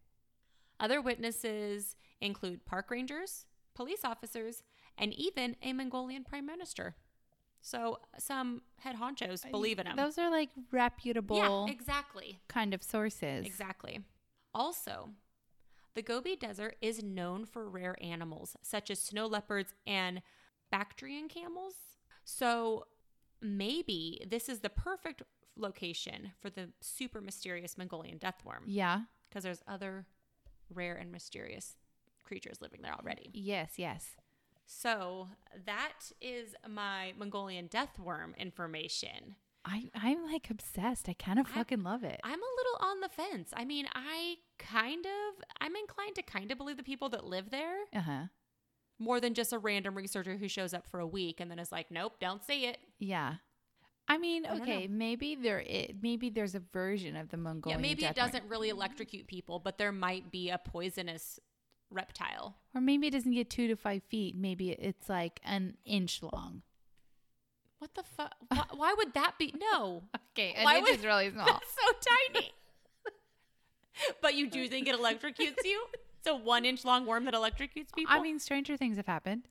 Other 0.79 1.01
witnesses 1.01 1.95
include 2.19 2.65
park 2.65 2.89
rangers, 2.89 3.45
police 3.75 4.03
officers, 4.03 4.63
and 4.97 5.13
even 5.13 5.55
a 5.61 5.73
Mongolian 5.73 6.23
prime 6.23 6.45
minister. 6.45 6.95
So 7.61 7.99
some 8.17 8.63
head 8.79 8.95
honchos 8.95 9.49
believe 9.51 9.77
in 9.77 9.85
him. 9.85 9.95
Those 9.95 10.17
are 10.17 10.31
like 10.31 10.49
reputable 10.71 11.37
Yeah, 11.37 11.71
exactly. 11.71 12.39
kind 12.47 12.73
of 12.73 12.81
sources. 12.81 13.45
Exactly. 13.45 13.99
Also, 14.53 15.09
the 15.93 16.01
Gobi 16.01 16.35
Desert 16.35 16.77
is 16.81 17.03
known 17.03 17.45
for 17.45 17.69
rare 17.69 17.95
animals 18.01 18.55
such 18.63 18.89
as 18.89 18.99
snow 18.99 19.27
leopards 19.27 19.73
and 19.85 20.21
Bactrian 20.71 21.27
camels. 21.27 21.75
So 22.23 22.85
maybe 23.41 24.25
this 24.27 24.49
is 24.49 24.59
the 24.61 24.69
perfect 24.69 25.21
location 25.55 26.31
for 26.39 26.49
the 26.49 26.69
super 26.79 27.21
mysterious 27.21 27.77
Mongolian 27.77 28.17
death 28.17 28.43
worm 28.45 28.63
Yeah. 28.67 29.01
because 29.29 29.43
there's 29.43 29.61
other 29.67 30.05
rare 30.73 30.95
and 30.95 31.11
mysterious 31.11 31.75
creatures 32.23 32.61
living 32.61 32.81
there 32.81 32.93
already. 32.93 33.29
Yes, 33.33 33.73
yes. 33.77 34.15
So 34.65 35.27
that 35.65 36.11
is 36.21 36.55
my 36.67 37.13
Mongolian 37.17 37.67
death 37.67 37.99
worm 37.99 38.33
information. 38.37 39.35
I 39.65 39.89
I'm 39.93 40.25
like 40.25 40.49
obsessed. 40.49 41.07
I 41.09 41.13
kind 41.13 41.37
of 41.37 41.47
fucking 41.47 41.83
love 41.83 42.03
it. 42.03 42.19
I'm 42.23 42.39
a 42.39 42.55
little 42.57 42.87
on 42.89 42.99
the 43.01 43.09
fence. 43.09 43.49
I 43.53 43.65
mean, 43.65 43.85
I 43.93 44.35
kind 44.57 45.05
of, 45.05 45.43
I'm 45.59 45.75
inclined 45.75 46.15
to 46.15 46.23
kind 46.23 46.51
of 46.51 46.57
believe 46.57 46.77
the 46.77 46.83
people 46.83 47.09
that 47.09 47.25
live 47.25 47.49
there 47.51 47.75
Uh-huh. 47.93 48.23
more 48.97 49.19
than 49.19 49.33
just 49.33 49.51
a 49.53 49.59
random 49.59 49.93
researcher 49.95 50.37
who 50.37 50.47
shows 50.47 50.73
up 50.73 50.87
for 50.87 50.99
a 50.99 51.05
week 51.07 51.39
and 51.39 51.51
then 51.51 51.59
is 51.59 51.71
like, 51.71 51.91
nope, 51.91 52.13
don't 52.19 52.43
see 52.43 52.65
it. 52.65 52.77
Yeah. 52.97 53.35
I 54.11 54.17
mean, 54.17 54.45
I 54.45 54.55
okay, 54.57 54.87
maybe 54.87 55.35
there 55.35 55.63
maybe 56.01 56.29
there's 56.29 56.53
a 56.53 56.59
version 56.73 57.15
of 57.15 57.29
the 57.29 57.37
Mongolian 57.37 57.79
yeah, 57.79 57.87
maybe 57.89 58.03
it 58.03 58.13
doesn't 58.13 58.43
really 58.49 58.67
electrocute 58.67 59.25
people, 59.25 59.59
but 59.59 59.77
there 59.77 59.93
might 59.93 60.31
be 60.31 60.49
a 60.49 60.57
poisonous 60.57 61.39
reptile. 61.89 62.57
Or 62.75 62.81
maybe 62.81 63.07
it 63.07 63.11
doesn't 63.11 63.31
get 63.31 63.49
2 63.49 63.69
to 63.69 63.77
5 63.77 64.03
feet. 64.09 64.35
Maybe 64.35 64.71
it's 64.71 65.07
like 65.07 65.39
an 65.45 65.77
inch 65.85 66.21
long. 66.21 66.63
What 67.79 67.95
the 67.95 68.03
fuck? 68.03 68.35
why, 68.49 68.65
why 68.75 68.93
would 68.97 69.13
that 69.13 69.35
be? 69.39 69.55
No. 69.57 70.03
Okay, 70.33 70.53
an 70.53 70.63
Why 70.63 70.77
inch 70.77 70.87
would- 70.87 70.99
is 70.99 71.05
really 71.05 71.29
small. 71.33 71.45
That's 71.45 71.73
so 71.73 71.91
tiny. 72.33 72.51
but 74.21 74.33
you 74.33 74.49
do 74.49 74.65
think 74.69 74.87
it 74.87 74.95
electrocutes 74.97 75.63
you? 75.65 75.85
It's 76.19 76.27
a 76.27 76.35
one 76.35 76.65
inch 76.65 76.85
long 76.85 77.05
worm 77.07 77.25
that 77.25 77.33
electrocutes 77.33 77.91
people? 77.95 78.07
I 78.07 78.21
mean, 78.21 78.37
stranger 78.39 78.77
things 78.77 78.97
have 78.97 79.07
happened. 79.07 79.47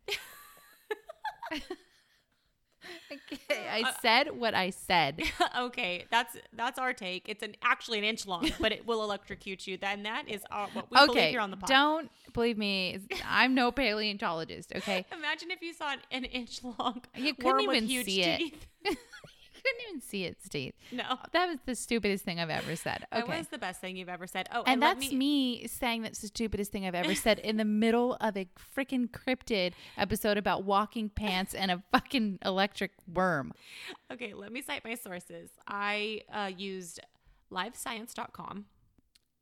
Okay, 3.12 3.66
I 3.70 3.82
uh, 3.82 3.92
said 4.00 4.38
what 4.38 4.54
I 4.54 4.70
said. 4.70 5.22
okay, 5.58 6.06
that's 6.10 6.36
that's 6.52 6.78
our 6.78 6.92
take. 6.92 7.28
It's 7.28 7.42
an 7.42 7.54
actually 7.62 7.98
an 7.98 8.04
inch 8.04 8.26
long, 8.26 8.50
but 8.60 8.72
it 8.72 8.86
will 8.86 9.02
electrocute 9.02 9.66
you. 9.66 9.76
Then 9.76 10.02
that 10.04 10.28
is 10.28 10.42
our, 10.50 10.68
what 10.68 10.90
we 10.90 10.96
believe 10.96 11.10
okay, 11.10 11.30
here 11.30 11.40
on 11.40 11.50
the 11.50 11.56
pod. 11.56 11.68
don't 11.68 12.10
believe 12.32 12.58
me. 12.58 12.98
I'm 13.28 13.54
no 13.54 13.72
paleontologist. 13.72 14.72
Okay, 14.74 15.04
Imagine 15.12 15.50
if 15.50 15.62
you 15.62 15.72
saw 15.72 15.92
an, 15.92 15.98
an 16.10 16.24
inch 16.24 16.62
long 16.62 17.02
you 17.16 17.34
couldn't 17.34 17.62
even 17.62 17.86
see 17.86 18.22
it. 18.22 18.38
teeth. 18.38 18.66
you 18.84 18.96
couldn't 19.62 19.80
even 19.88 20.00
see 20.00 20.24
it, 20.24 20.38
Steve. 20.42 20.72
No, 20.92 21.18
That 21.32 21.46
was 21.48 21.58
the 21.66 21.74
stupidest 21.74 22.24
thing 22.24 22.40
I've 22.40 22.50
ever 22.50 22.76
said. 22.76 23.06
that 23.11 23.24
Okay. 23.24 23.38
was 23.38 23.48
the 23.48 23.58
best 23.58 23.80
thing 23.80 23.96
you've 23.96 24.08
ever 24.08 24.26
said. 24.26 24.48
Oh, 24.52 24.62
and 24.66 24.80
let 24.80 24.98
that's 25.00 25.12
me 25.12 25.66
saying 25.66 26.02
that's 26.02 26.20
the 26.20 26.26
stupidest 26.28 26.72
thing 26.72 26.86
I've 26.86 26.94
ever 26.94 27.14
said 27.14 27.38
in 27.38 27.56
the 27.56 27.64
middle 27.64 28.16
of 28.20 28.36
a 28.36 28.48
freaking 28.76 29.08
cryptid 29.11 29.72
episode 29.96 30.36
about 30.36 30.64
walking 30.64 31.08
pants 31.08 31.54
and 31.54 31.70
a 31.70 31.82
fucking 31.92 32.38
electric 32.44 32.92
worm. 33.12 33.52
Okay, 34.12 34.34
let 34.34 34.52
me 34.52 34.62
cite 34.62 34.84
my 34.84 34.94
sources. 34.94 35.50
I 35.66 36.22
uh, 36.32 36.50
used 36.56 37.00
livescience.com 37.52 38.64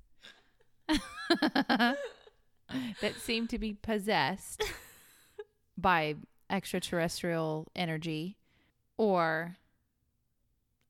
that 0.88 1.96
seem 3.20 3.48
to 3.48 3.58
be 3.58 3.74
possessed 3.74 4.64
by 5.76 6.16
extraterrestrial 6.52 7.68
energy 7.76 8.38
or 8.98 9.58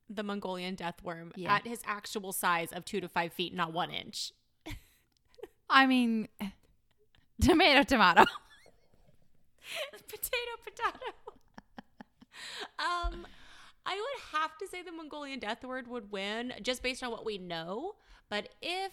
The 0.10 0.24
Mongolian 0.24 0.76
death 0.76 1.02
worm 1.02 1.32
Yeah. 1.38 1.54
at 1.56 1.66
his 1.66 1.80
actual 1.86 2.34
size 2.34 2.74
of 2.74 2.84
two 2.84 3.00
to 3.00 3.08
five 3.08 3.32
feet, 3.32 3.54
not 3.54 3.72
one 3.72 3.92
inch. 3.92 4.34
I 5.70 5.86
mean 5.88 6.28
tomato 7.42 7.84
tomato. 7.84 8.26
potato, 10.08 10.54
potato. 10.66 11.14
um, 13.14 13.26
I 13.86 13.96
would 13.96 14.40
have 14.40 14.58
to 14.58 14.68
say 14.68 14.82
the 14.82 14.92
Mongolian 14.92 15.40
death 15.40 15.64
word 15.64 15.88
would 15.88 16.12
win 16.12 16.54
just 16.62 16.82
based 16.82 17.04
on 17.04 17.12
what 17.12 17.26
we 17.26 17.38
know. 17.38 17.94
But 18.30 18.50
if 18.62 18.92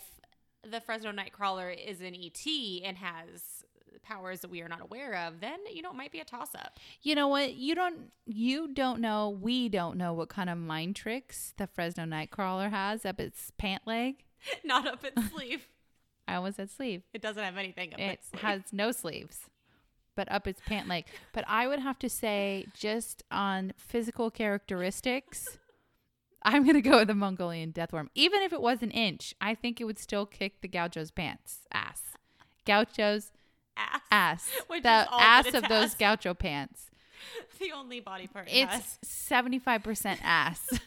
the 0.69 0.81
Fresno 0.81 1.13
Nightcrawler 1.13 1.75
is 1.75 2.01
an 2.01 2.15
ET 2.15 2.47
and 2.85 2.97
has 2.99 3.65
powers 4.03 4.41
that 4.41 4.51
we 4.51 4.61
are 4.61 4.69
not 4.69 4.83
aware 4.83 5.15
of, 5.27 5.41
then 5.41 5.59
you 5.73 5.83
know 5.83 5.91
it 5.91 5.97
might 5.97 6.13
be 6.13 6.21
a 6.21 6.25
toss 6.25 6.55
up. 6.55 6.79
You 7.03 7.15
know 7.15 7.29
what? 7.29 7.55
You 7.55 7.75
don't 7.75 8.11
you 8.27 8.69
don't 8.73 9.01
know, 9.01 9.31
we 9.31 9.69
don't 9.69 9.97
know 9.97 10.13
what 10.13 10.29
kind 10.29 10.51
of 10.51 10.59
mind 10.59 10.97
tricks 10.97 11.55
the 11.57 11.67
Fresno 11.67 12.05
Nightcrawler 12.05 12.71
has 12.71 13.07
up 13.07 13.21
its 13.21 13.51
pant 13.57 13.83
leg. 13.87 14.25
not 14.65 14.87
up 14.87 15.05
its 15.05 15.31
sleeve. 15.33 15.67
I 16.29 16.35
almost 16.35 16.57
said 16.57 16.71
sleeve. 16.71 17.03
It 17.13 17.23
doesn't 17.23 17.43
have 17.43 17.57
anything 17.57 17.95
up 17.95 18.01
it 18.01 18.13
its 18.13 18.29
sleeve. 18.29 18.43
has 18.43 18.63
no 18.73 18.93
sleeves 18.93 19.41
but 20.17 20.31
up 20.31 20.47
its 20.47 20.61
pant 20.67 20.89
leg 20.89 21.05
but 21.33 21.45
i 21.49 21.67
would 21.67 21.79
have 21.79 21.99
to 21.99 22.09
say 22.09 22.67
just 22.75 23.23
on 23.31 23.73
physical 23.77 24.31
characteristics 24.31 25.59
i'm 26.43 26.63
going 26.65 26.75
to 26.75 26.81
go 26.83 26.99
with 26.99 27.09
the 27.09 27.15
mongolian 27.15 27.73
deathworm 27.73 28.09
even 28.15 28.43
if 28.43 28.53
it 28.53 28.61
was 28.61 28.83
an 28.83 28.91
inch 28.91 29.35
i 29.41 29.55
think 29.55 29.81
it 29.81 29.85
would 29.85 29.99
still 29.99 30.27
kick 30.27 30.61
the 30.61 30.69
gaucho's 30.69 31.11
pants 31.11 31.61
ass 31.73 32.03
gaucho's 32.67 33.33
ass. 33.77 34.01
ass 34.11 34.51
Which 34.69 34.83
the 34.83 35.07
ass 35.11 35.55
of 35.55 35.69
those 35.69 35.93
has. 35.93 35.95
gaucho 35.95 36.35
pants 36.35 36.91
the 37.61 37.73
only 37.73 38.01
body 38.01 38.27
part 38.27 38.49
it 38.51 38.69
has. 38.69 38.99
it's 39.03 39.29
75% 39.31 40.19
ass 40.23 40.69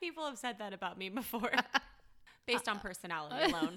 People 0.00 0.24
have 0.26 0.38
said 0.38 0.58
that 0.58 0.72
about 0.72 0.98
me 0.98 1.08
before. 1.08 1.50
Based 2.46 2.68
on 2.68 2.78
personality 2.78 3.50
alone. 3.50 3.76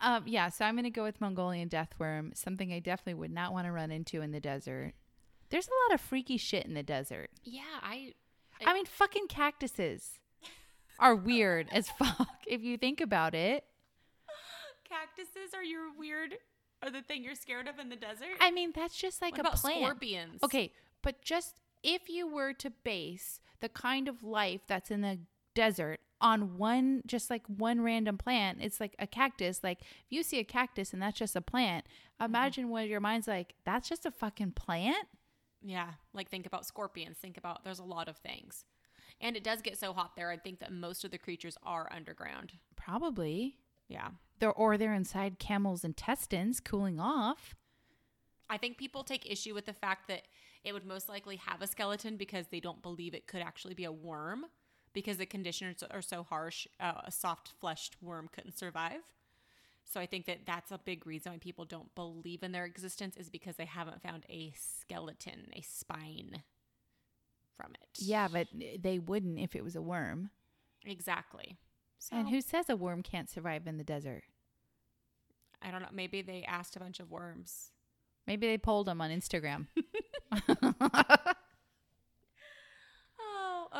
Um, 0.00 0.22
yeah 0.26 0.48
so 0.48 0.64
i'm 0.64 0.74
going 0.74 0.84
to 0.84 0.90
go 0.90 1.02
with 1.02 1.20
mongolian 1.20 1.68
deathworm 1.68 2.36
something 2.36 2.72
i 2.72 2.78
definitely 2.78 3.14
would 3.14 3.30
not 3.30 3.52
want 3.52 3.66
to 3.66 3.72
run 3.72 3.90
into 3.90 4.20
in 4.20 4.32
the 4.32 4.40
desert 4.40 4.92
there's 5.50 5.66
a 5.66 5.90
lot 5.90 5.94
of 5.94 6.00
freaky 6.00 6.36
shit 6.36 6.64
in 6.64 6.74
the 6.74 6.82
desert 6.82 7.30
yeah, 7.44 7.62
I 7.82 8.14
I 8.64 8.74
mean, 8.74 8.84
fucking 8.86 9.26
cactuses 9.28 10.18
are 10.98 11.14
weird 11.14 11.68
as 11.72 11.88
fuck 11.98 12.28
if 12.46 12.62
you 12.62 12.76
think 12.76 13.00
about 13.00 13.34
it. 13.34 13.64
cactuses 14.88 15.54
are 15.54 15.64
your 15.64 15.92
weird 15.98 16.34
are 16.82 16.90
the 16.90 17.02
thing 17.02 17.22
you're 17.22 17.34
scared 17.34 17.68
of 17.68 17.78
in 17.78 17.90
the 17.90 17.96
desert? 17.96 18.36
I 18.40 18.50
mean, 18.50 18.72
that's 18.74 18.96
just 18.96 19.20
like 19.20 19.36
what 19.36 19.46
a 19.52 19.56
plant. 19.56 19.82
scorpions? 19.82 20.42
Okay, 20.42 20.72
but 21.02 21.22
just 21.22 21.60
if 21.82 22.08
you 22.08 22.26
were 22.26 22.52
to 22.54 22.70
base 22.70 23.40
the 23.60 23.68
kind 23.68 24.08
of 24.08 24.22
life 24.22 24.62
that's 24.66 24.90
in 24.90 25.02
the 25.02 25.18
desert 25.54 26.00
on 26.20 26.58
one 26.58 27.02
just 27.06 27.30
like 27.30 27.42
one 27.46 27.80
random 27.80 28.18
plant, 28.18 28.58
it's 28.60 28.80
like 28.80 28.94
a 28.98 29.06
cactus. 29.06 29.60
Like 29.62 29.80
if 29.80 30.06
you 30.10 30.22
see 30.22 30.38
a 30.38 30.44
cactus 30.44 30.92
and 30.92 31.00
that's 31.00 31.18
just 31.18 31.36
a 31.36 31.40
plant, 31.40 31.86
mm-hmm. 31.86 32.24
imagine 32.24 32.68
what 32.68 32.88
your 32.88 33.00
mind's 33.00 33.28
like, 33.28 33.54
that's 33.64 33.88
just 33.88 34.06
a 34.06 34.10
fucking 34.10 34.52
plant? 34.52 35.08
Yeah, 35.62 35.90
like 36.14 36.30
think 36.30 36.46
about 36.46 36.66
scorpions. 36.66 37.18
Think 37.18 37.36
about 37.36 37.64
there's 37.64 37.78
a 37.78 37.84
lot 37.84 38.08
of 38.08 38.16
things. 38.18 38.64
And 39.20 39.36
it 39.36 39.44
does 39.44 39.60
get 39.60 39.78
so 39.78 39.92
hot 39.92 40.12
there. 40.16 40.30
I 40.30 40.38
think 40.38 40.60
that 40.60 40.72
most 40.72 41.04
of 41.04 41.10
the 41.10 41.18
creatures 41.18 41.58
are 41.62 41.90
underground. 41.94 42.52
Probably. 42.76 43.56
Yeah. 43.88 44.08
They're 44.38 44.52
or 44.52 44.78
they're 44.78 44.94
inside 44.94 45.38
camels' 45.38 45.84
intestines 45.84 46.60
cooling 46.60 46.98
off. 46.98 47.54
I 48.48 48.56
think 48.56 48.78
people 48.78 49.04
take 49.04 49.30
issue 49.30 49.54
with 49.54 49.66
the 49.66 49.72
fact 49.72 50.08
that 50.08 50.22
it 50.64 50.72
would 50.72 50.84
most 50.84 51.08
likely 51.08 51.36
have 51.36 51.62
a 51.62 51.66
skeleton 51.66 52.16
because 52.16 52.46
they 52.48 52.60
don't 52.60 52.82
believe 52.82 53.14
it 53.14 53.26
could 53.26 53.42
actually 53.42 53.74
be 53.74 53.84
a 53.84 53.92
worm 53.92 54.46
because 54.92 55.16
the 55.18 55.26
conditions 55.26 55.82
are 55.90 56.02
so 56.02 56.22
harsh. 56.22 56.66
Uh, 56.78 57.00
a 57.04 57.10
soft 57.10 57.52
fleshed 57.60 57.96
worm 58.02 58.28
couldn't 58.32 58.58
survive. 58.58 59.00
So 59.84 60.00
I 60.00 60.06
think 60.06 60.26
that 60.26 60.40
that's 60.46 60.70
a 60.70 60.78
big 60.78 61.06
reason 61.06 61.32
why 61.32 61.38
people 61.38 61.64
don't 61.64 61.92
believe 61.94 62.42
in 62.42 62.52
their 62.52 62.64
existence 62.64 63.16
is 63.16 63.28
because 63.28 63.56
they 63.56 63.64
haven't 63.64 64.02
found 64.02 64.24
a 64.28 64.52
skeleton, 64.56 65.48
a 65.54 65.62
spine 65.62 66.42
from 67.56 67.72
it. 67.74 67.98
Yeah, 67.98 68.28
but 68.28 68.46
they 68.78 68.98
wouldn't 68.98 69.38
if 69.40 69.56
it 69.56 69.64
was 69.64 69.74
a 69.76 69.82
worm. 69.82 70.30
exactly. 70.84 71.56
So 71.98 72.16
And 72.16 72.28
who 72.28 72.40
says 72.40 72.70
a 72.70 72.76
worm 72.76 73.02
can't 73.02 73.28
survive 73.28 73.66
in 73.66 73.78
the 73.78 73.84
desert? 73.84 74.22
I 75.60 75.70
don't 75.70 75.82
know. 75.82 75.88
Maybe 75.92 76.22
they 76.22 76.44
asked 76.44 76.76
a 76.76 76.80
bunch 76.80 77.00
of 77.00 77.10
worms. 77.10 77.72
Maybe 78.26 78.46
they 78.46 78.58
polled 78.58 78.86
them 78.86 79.00
on 79.00 79.10
Instagram. 79.10 79.66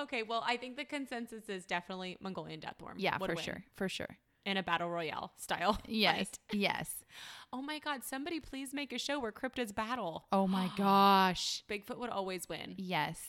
Okay. 0.01 0.23
Well, 0.23 0.43
I 0.47 0.57
think 0.57 0.77
the 0.77 0.85
consensus 0.85 1.49
is 1.49 1.65
definitely 1.67 2.17
Mongolian 2.21 2.61
deathworm. 2.61 2.95
yeah, 2.97 3.19
for 3.19 3.29
win 3.35 3.37
sure. 3.45 3.65
For 3.77 3.89
sure. 3.89 4.19
In 4.47 4.57
a 4.57 4.63
battle 4.63 4.89
royale 4.89 5.33
style. 5.37 5.79
Yes. 5.89 6.29
Yes. 6.53 6.97
Oh 7.53 7.63
my 7.63 7.81
God! 7.81 8.05
Somebody 8.05 8.39
please 8.39 8.73
make 8.73 8.93
a 8.93 8.99
show 8.99 9.19
where 9.19 9.33
cryptids 9.33 9.75
battle. 9.75 10.27
Oh 10.31 10.47
my 10.47 10.71
gosh. 10.79 11.65
Bigfoot 11.69 11.99
would 11.99 12.09
always 12.11 12.49
win. 12.49 12.75
Yes. 12.79 13.29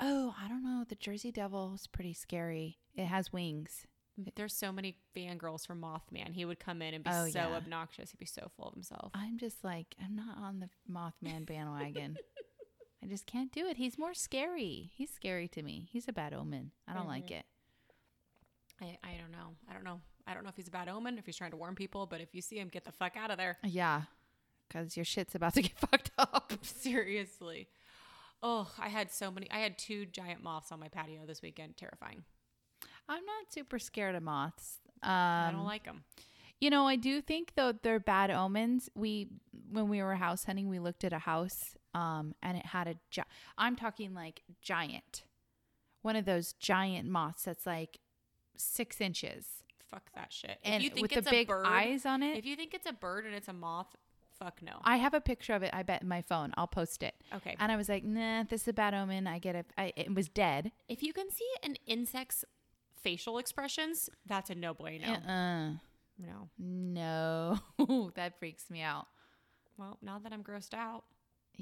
Oh, 0.00 0.34
I 0.42 0.48
don't 0.48 0.64
know. 0.64 0.84
The 0.88 0.96
Jersey 0.96 1.30
Devil 1.30 1.72
is 1.76 1.86
pretty 1.86 2.14
scary. 2.14 2.78
It 2.96 3.04
has 3.06 3.32
wings. 3.32 3.86
There's 4.34 4.52
so 4.54 4.72
many 4.72 4.96
fangirls 5.16 5.64
from 5.66 5.80
Mothman. 5.80 6.34
He 6.34 6.44
would 6.44 6.58
come 6.58 6.82
in 6.82 6.94
and 6.94 7.04
be 7.04 7.10
Oh, 7.12 7.28
so 7.28 7.38
yeah. 7.38 7.56
obnoxious. 7.56 8.10
He'd 8.10 8.18
be 8.18 8.26
so 8.26 8.50
full 8.56 8.66
of 8.68 8.74
himself. 8.74 9.12
I'm 9.14 9.38
just 9.38 9.62
like, 9.62 9.94
I'm 10.04 10.14
not 10.16 10.36
on 10.36 10.58
the 10.58 10.68
Mothman 10.92 11.46
bandwagon. 11.46 12.16
I 13.02 13.06
just 13.06 13.26
can't 13.26 13.50
do 13.50 13.66
it. 13.66 13.76
He's 13.76 13.98
more 13.98 14.14
scary. 14.14 14.90
He's 14.94 15.10
scary 15.10 15.48
to 15.48 15.62
me. 15.62 15.88
He's 15.90 16.06
a 16.08 16.12
bad 16.12 16.32
omen. 16.32 16.70
I 16.86 16.94
don't 16.94 17.08
like 17.08 17.30
it. 17.30 17.44
I, 18.80 18.98
I 19.02 19.16
don't 19.20 19.32
know. 19.32 19.56
I 19.68 19.72
don't 19.72 19.84
know. 19.84 20.00
I 20.26 20.34
don't 20.34 20.44
know 20.44 20.50
if 20.50 20.56
he's 20.56 20.68
a 20.68 20.72
bad 20.72 20.88
omen, 20.88 21.18
if 21.18 21.26
he's 21.26 21.36
trying 21.36 21.50
to 21.50 21.56
warn 21.56 21.74
people, 21.74 22.06
but 22.06 22.20
if 22.20 22.32
you 22.32 22.40
see 22.40 22.58
him, 22.58 22.68
get 22.68 22.84
the 22.84 22.92
fuck 22.92 23.16
out 23.16 23.32
of 23.32 23.38
there. 23.38 23.58
Yeah. 23.64 24.02
Because 24.68 24.96
your 24.96 25.04
shit's 25.04 25.34
about 25.34 25.54
to 25.54 25.62
get 25.62 25.76
fucked 25.78 26.12
up. 26.16 26.52
Seriously. 26.62 27.68
Oh, 28.40 28.70
I 28.78 28.88
had 28.88 29.10
so 29.10 29.30
many. 29.30 29.50
I 29.50 29.58
had 29.58 29.78
two 29.78 30.06
giant 30.06 30.42
moths 30.42 30.70
on 30.72 30.80
my 30.80 30.88
patio 30.88 31.26
this 31.26 31.42
weekend. 31.42 31.76
Terrifying. 31.76 32.24
I'm 33.08 33.24
not 33.24 33.52
super 33.52 33.78
scared 33.78 34.14
of 34.14 34.22
moths. 34.22 34.78
Um, 35.02 35.10
I 35.10 35.50
don't 35.52 35.64
like 35.64 35.84
them. 35.84 36.04
You 36.60 36.70
know, 36.70 36.86
I 36.86 36.96
do 36.96 37.20
think 37.20 37.52
though 37.56 37.72
they're 37.72 38.00
bad 38.00 38.30
omens. 38.30 38.88
We 38.94 39.28
when 39.70 39.88
we 39.88 40.02
were 40.02 40.14
house 40.14 40.44
hunting, 40.44 40.68
we 40.68 40.78
looked 40.78 41.02
at 41.02 41.12
a 41.12 41.18
house 41.18 41.74
um 41.94 42.34
and 42.42 42.56
it 42.56 42.66
had 42.66 42.88
a 42.88 42.94
gi- 43.10 43.22
I'm 43.58 43.76
talking 43.76 44.14
like 44.14 44.42
giant. 44.60 45.24
One 46.02 46.16
of 46.16 46.24
those 46.24 46.52
giant 46.54 47.08
moths 47.08 47.44
that's 47.44 47.64
like 47.66 47.98
6 48.56 49.00
inches 49.00 49.46
Fuck 49.88 50.10
that 50.14 50.32
shit. 50.32 50.58
and 50.64 50.76
if 50.76 50.82
you 50.82 50.90
think 50.90 51.02
with 51.02 51.12
it's 51.18 51.24
the 51.26 51.30
big 51.30 51.48
a 51.48 51.52
bird, 51.52 51.66
eyes 51.66 52.06
on 52.06 52.22
it. 52.22 52.36
if 52.38 52.44
you 52.46 52.56
think 52.56 52.74
it's 52.74 52.86
a 52.86 52.92
bird 52.92 53.24
and 53.26 53.34
it's 53.34 53.48
a 53.48 53.52
moth, 53.52 53.94
fuck 54.38 54.60
no. 54.62 54.78
I 54.84 54.96
have 54.96 55.12
a 55.14 55.20
picture 55.20 55.52
of 55.52 55.62
it. 55.62 55.70
I 55.74 55.82
bet 55.82 56.02
in 56.02 56.08
my 56.08 56.22
phone. 56.22 56.52
I'll 56.56 56.66
post 56.66 57.02
it. 57.02 57.14
Okay. 57.34 57.54
And 57.60 57.70
I 57.70 57.76
was 57.76 57.88
like, 57.90 58.02
nah, 58.02 58.42
this 58.44 58.62
is 58.62 58.68
a 58.68 58.72
bad 58.72 58.94
omen. 58.94 59.26
I 59.26 59.38
get 59.38 59.54
it. 59.54 59.66
I, 59.78 59.92
it 59.94 60.14
was 60.14 60.28
dead. 60.28 60.72
If 60.88 61.02
you 61.02 61.12
can 61.12 61.30
see 61.30 61.46
an 61.62 61.76
insect's 61.86 62.44
facial 63.02 63.36
expressions, 63.38 64.08
that's 64.26 64.48
a 64.50 64.54
no 64.54 64.72
bueno. 64.74 65.06
Uh-uh. 65.12 65.70
No. 66.18 66.48
No, 66.58 67.58
that 68.14 68.38
freaks 68.38 68.70
me 68.70 68.80
out. 68.82 69.06
Well, 69.76 69.98
now 70.02 70.18
that 70.18 70.32
I'm 70.32 70.42
grossed 70.42 70.74
out. 70.74 71.04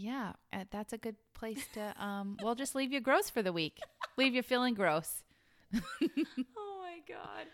Yeah, 0.01 0.33
uh, 0.53 0.65
that's 0.71 0.93
a 0.95 0.99
good 0.99 1.17
place 1.35 1.67
to. 1.75 1.95
Um, 2.03 2.39
we'll 2.43 2.55
just 2.55 2.75
leave 2.75 2.93
you 2.93 3.01
gross 3.01 3.29
for 3.29 3.43
the 3.43 3.53
week. 3.53 3.81
leave 4.17 4.35
you 4.35 4.43
feeling 4.43 4.75
gross. 4.75 5.23
oh 5.75 5.81
my 6.01 7.01
god. 7.07 7.47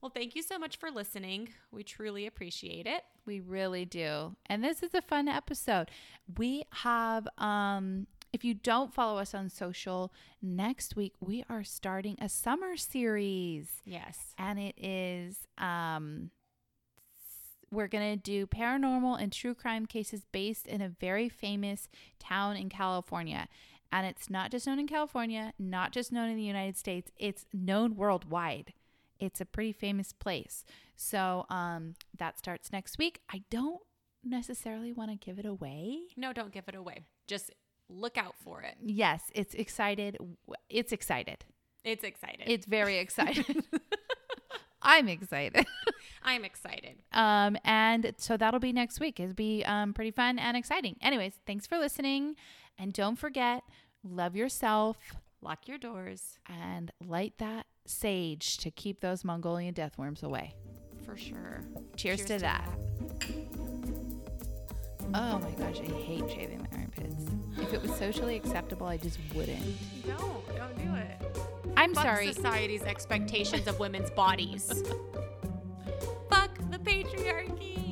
Well, 0.00 0.10
thank 0.10 0.34
you 0.34 0.42
so 0.42 0.58
much 0.58 0.76
for 0.76 0.90
listening. 0.90 1.50
We 1.70 1.82
truly 1.84 2.26
appreciate 2.26 2.86
it. 2.86 3.04
We 3.24 3.40
really 3.40 3.84
do. 3.84 4.36
And 4.46 4.62
this 4.62 4.82
is 4.82 4.92
a 4.92 5.00
fun 5.00 5.28
episode. 5.28 5.90
We 6.36 6.64
have 6.70 7.28
um 7.38 8.06
if 8.32 8.44
you 8.44 8.54
don't 8.54 8.92
follow 8.92 9.18
us 9.20 9.32
on 9.32 9.48
social, 9.48 10.12
next 10.42 10.96
week 10.96 11.14
we 11.20 11.44
are 11.48 11.62
starting 11.62 12.16
a 12.20 12.28
summer 12.28 12.76
series. 12.76 13.68
Yes. 13.84 14.34
And 14.36 14.58
it 14.58 14.74
is 14.76 15.38
um 15.58 16.30
we're 17.74 17.88
going 17.88 18.16
to 18.16 18.22
do 18.22 18.46
paranormal 18.46 19.20
and 19.20 19.32
true 19.32 19.54
crime 19.54 19.86
cases 19.86 20.22
based 20.32 20.66
in 20.66 20.80
a 20.80 20.88
very 20.88 21.28
famous 21.28 21.88
town 22.18 22.56
in 22.56 22.68
California. 22.68 23.48
And 23.92 24.06
it's 24.06 24.28
not 24.28 24.50
just 24.50 24.66
known 24.66 24.78
in 24.78 24.86
California, 24.88 25.52
not 25.58 25.92
just 25.92 26.10
known 26.12 26.28
in 26.28 26.36
the 26.36 26.42
United 26.42 26.76
States, 26.76 27.10
it's 27.16 27.46
known 27.52 27.96
worldwide. 27.96 28.72
It's 29.20 29.40
a 29.40 29.44
pretty 29.44 29.72
famous 29.72 30.12
place. 30.12 30.64
So 30.96 31.46
um, 31.48 31.94
that 32.18 32.38
starts 32.38 32.72
next 32.72 32.98
week. 32.98 33.20
I 33.32 33.42
don't 33.50 33.80
necessarily 34.24 34.92
want 34.92 35.10
to 35.10 35.16
give 35.16 35.38
it 35.38 35.46
away. 35.46 36.00
No, 36.16 36.32
don't 36.32 36.52
give 36.52 36.64
it 36.68 36.74
away. 36.74 37.04
Just 37.26 37.52
look 37.88 38.18
out 38.18 38.34
for 38.42 38.62
it. 38.62 38.76
Yes, 38.82 39.22
it's 39.34 39.54
excited. 39.54 40.18
It's 40.68 40.92
excited. 40.92 41.44
It's 41.84 42.02
excited. 42.02 42.44
It's 42.46 42.66
very 42.66 42.98
excited. 42.98 43.64
I'm 44.84 45.08
excited. 45.08 45.66
I'm 46.22 46.44
excited. 46.44 47.02
Um, 47.12 47.56
and 47.64 48.14
so 48.18 48.36
that'll 48.36 48.60
be 48.60 48.72
next 48.72 49.00
week. 49.00 49.20
It'll 49.20 49.34
be 49.34 49.64
um, 49.64 49.92
pretty 49.92 50.10
fun 50.10 50.38
and 50.38 50.56
exciting. 50.56 50.96
Anyways, 51.02 51.34
thanks 51.46 51.66
for 51.66 51.78
listening. 51.78 52.36
And 52.78 52.92
don't 52.92 53.16
forget, 53.16 53.62
love 54.02 54.34
yourself 54.36 54.96
Lock 55.42 55.68
your 55.68 55.76
doors. 55.78 56.38
and 56.48 56.90
light 57.06 57.34
that 57.38 57.66
sage 57.86 58.56
to 58.58 58.70
keep 58.70 59.00
those 59.00 59.24
Mongolian 59.24 59.74
death 59.74 59.98
worms 59.98 60.22
away. 60.22 60.54
For 61.04 61.16
sure. 61.18 61.60
Cheers, 61.96 62.24
to, 62.24 62.38
that. 62.38 62.66
Oh 65.12 65.38
my 65.38 65.50
gosh, 65.50 65.80
I 65.80 65.92
hate 65.92 66.30
shaving 66.30 66.66
my 66.70 66.78
armpits. 66.78 67.26
If 67.58 67.74
it 67.74 67.82
was 67.82 67.94
socially 67.96 68.36
acceptable, 68.36 68.86
I 68.86 68.96
just 68.96 69.18
wouldn't. 69.34 69.62
Don't. 70.06 70.56
Don't 70.56 70.78
do 70.78 70.94
it. 70.94 71.38
I'm 71.76 71.94
Fuck 71.94 72.04
sorry. 72.04 72.32
Society's 72.32 72.82
expectations 72.82 73.66
of 73.66 73.78
women's 73.78 74.10
bodies. 74.10 74.68
Fuck 76.30 76.58
the 76.70 76.78
patriarchy. 76.78 77.83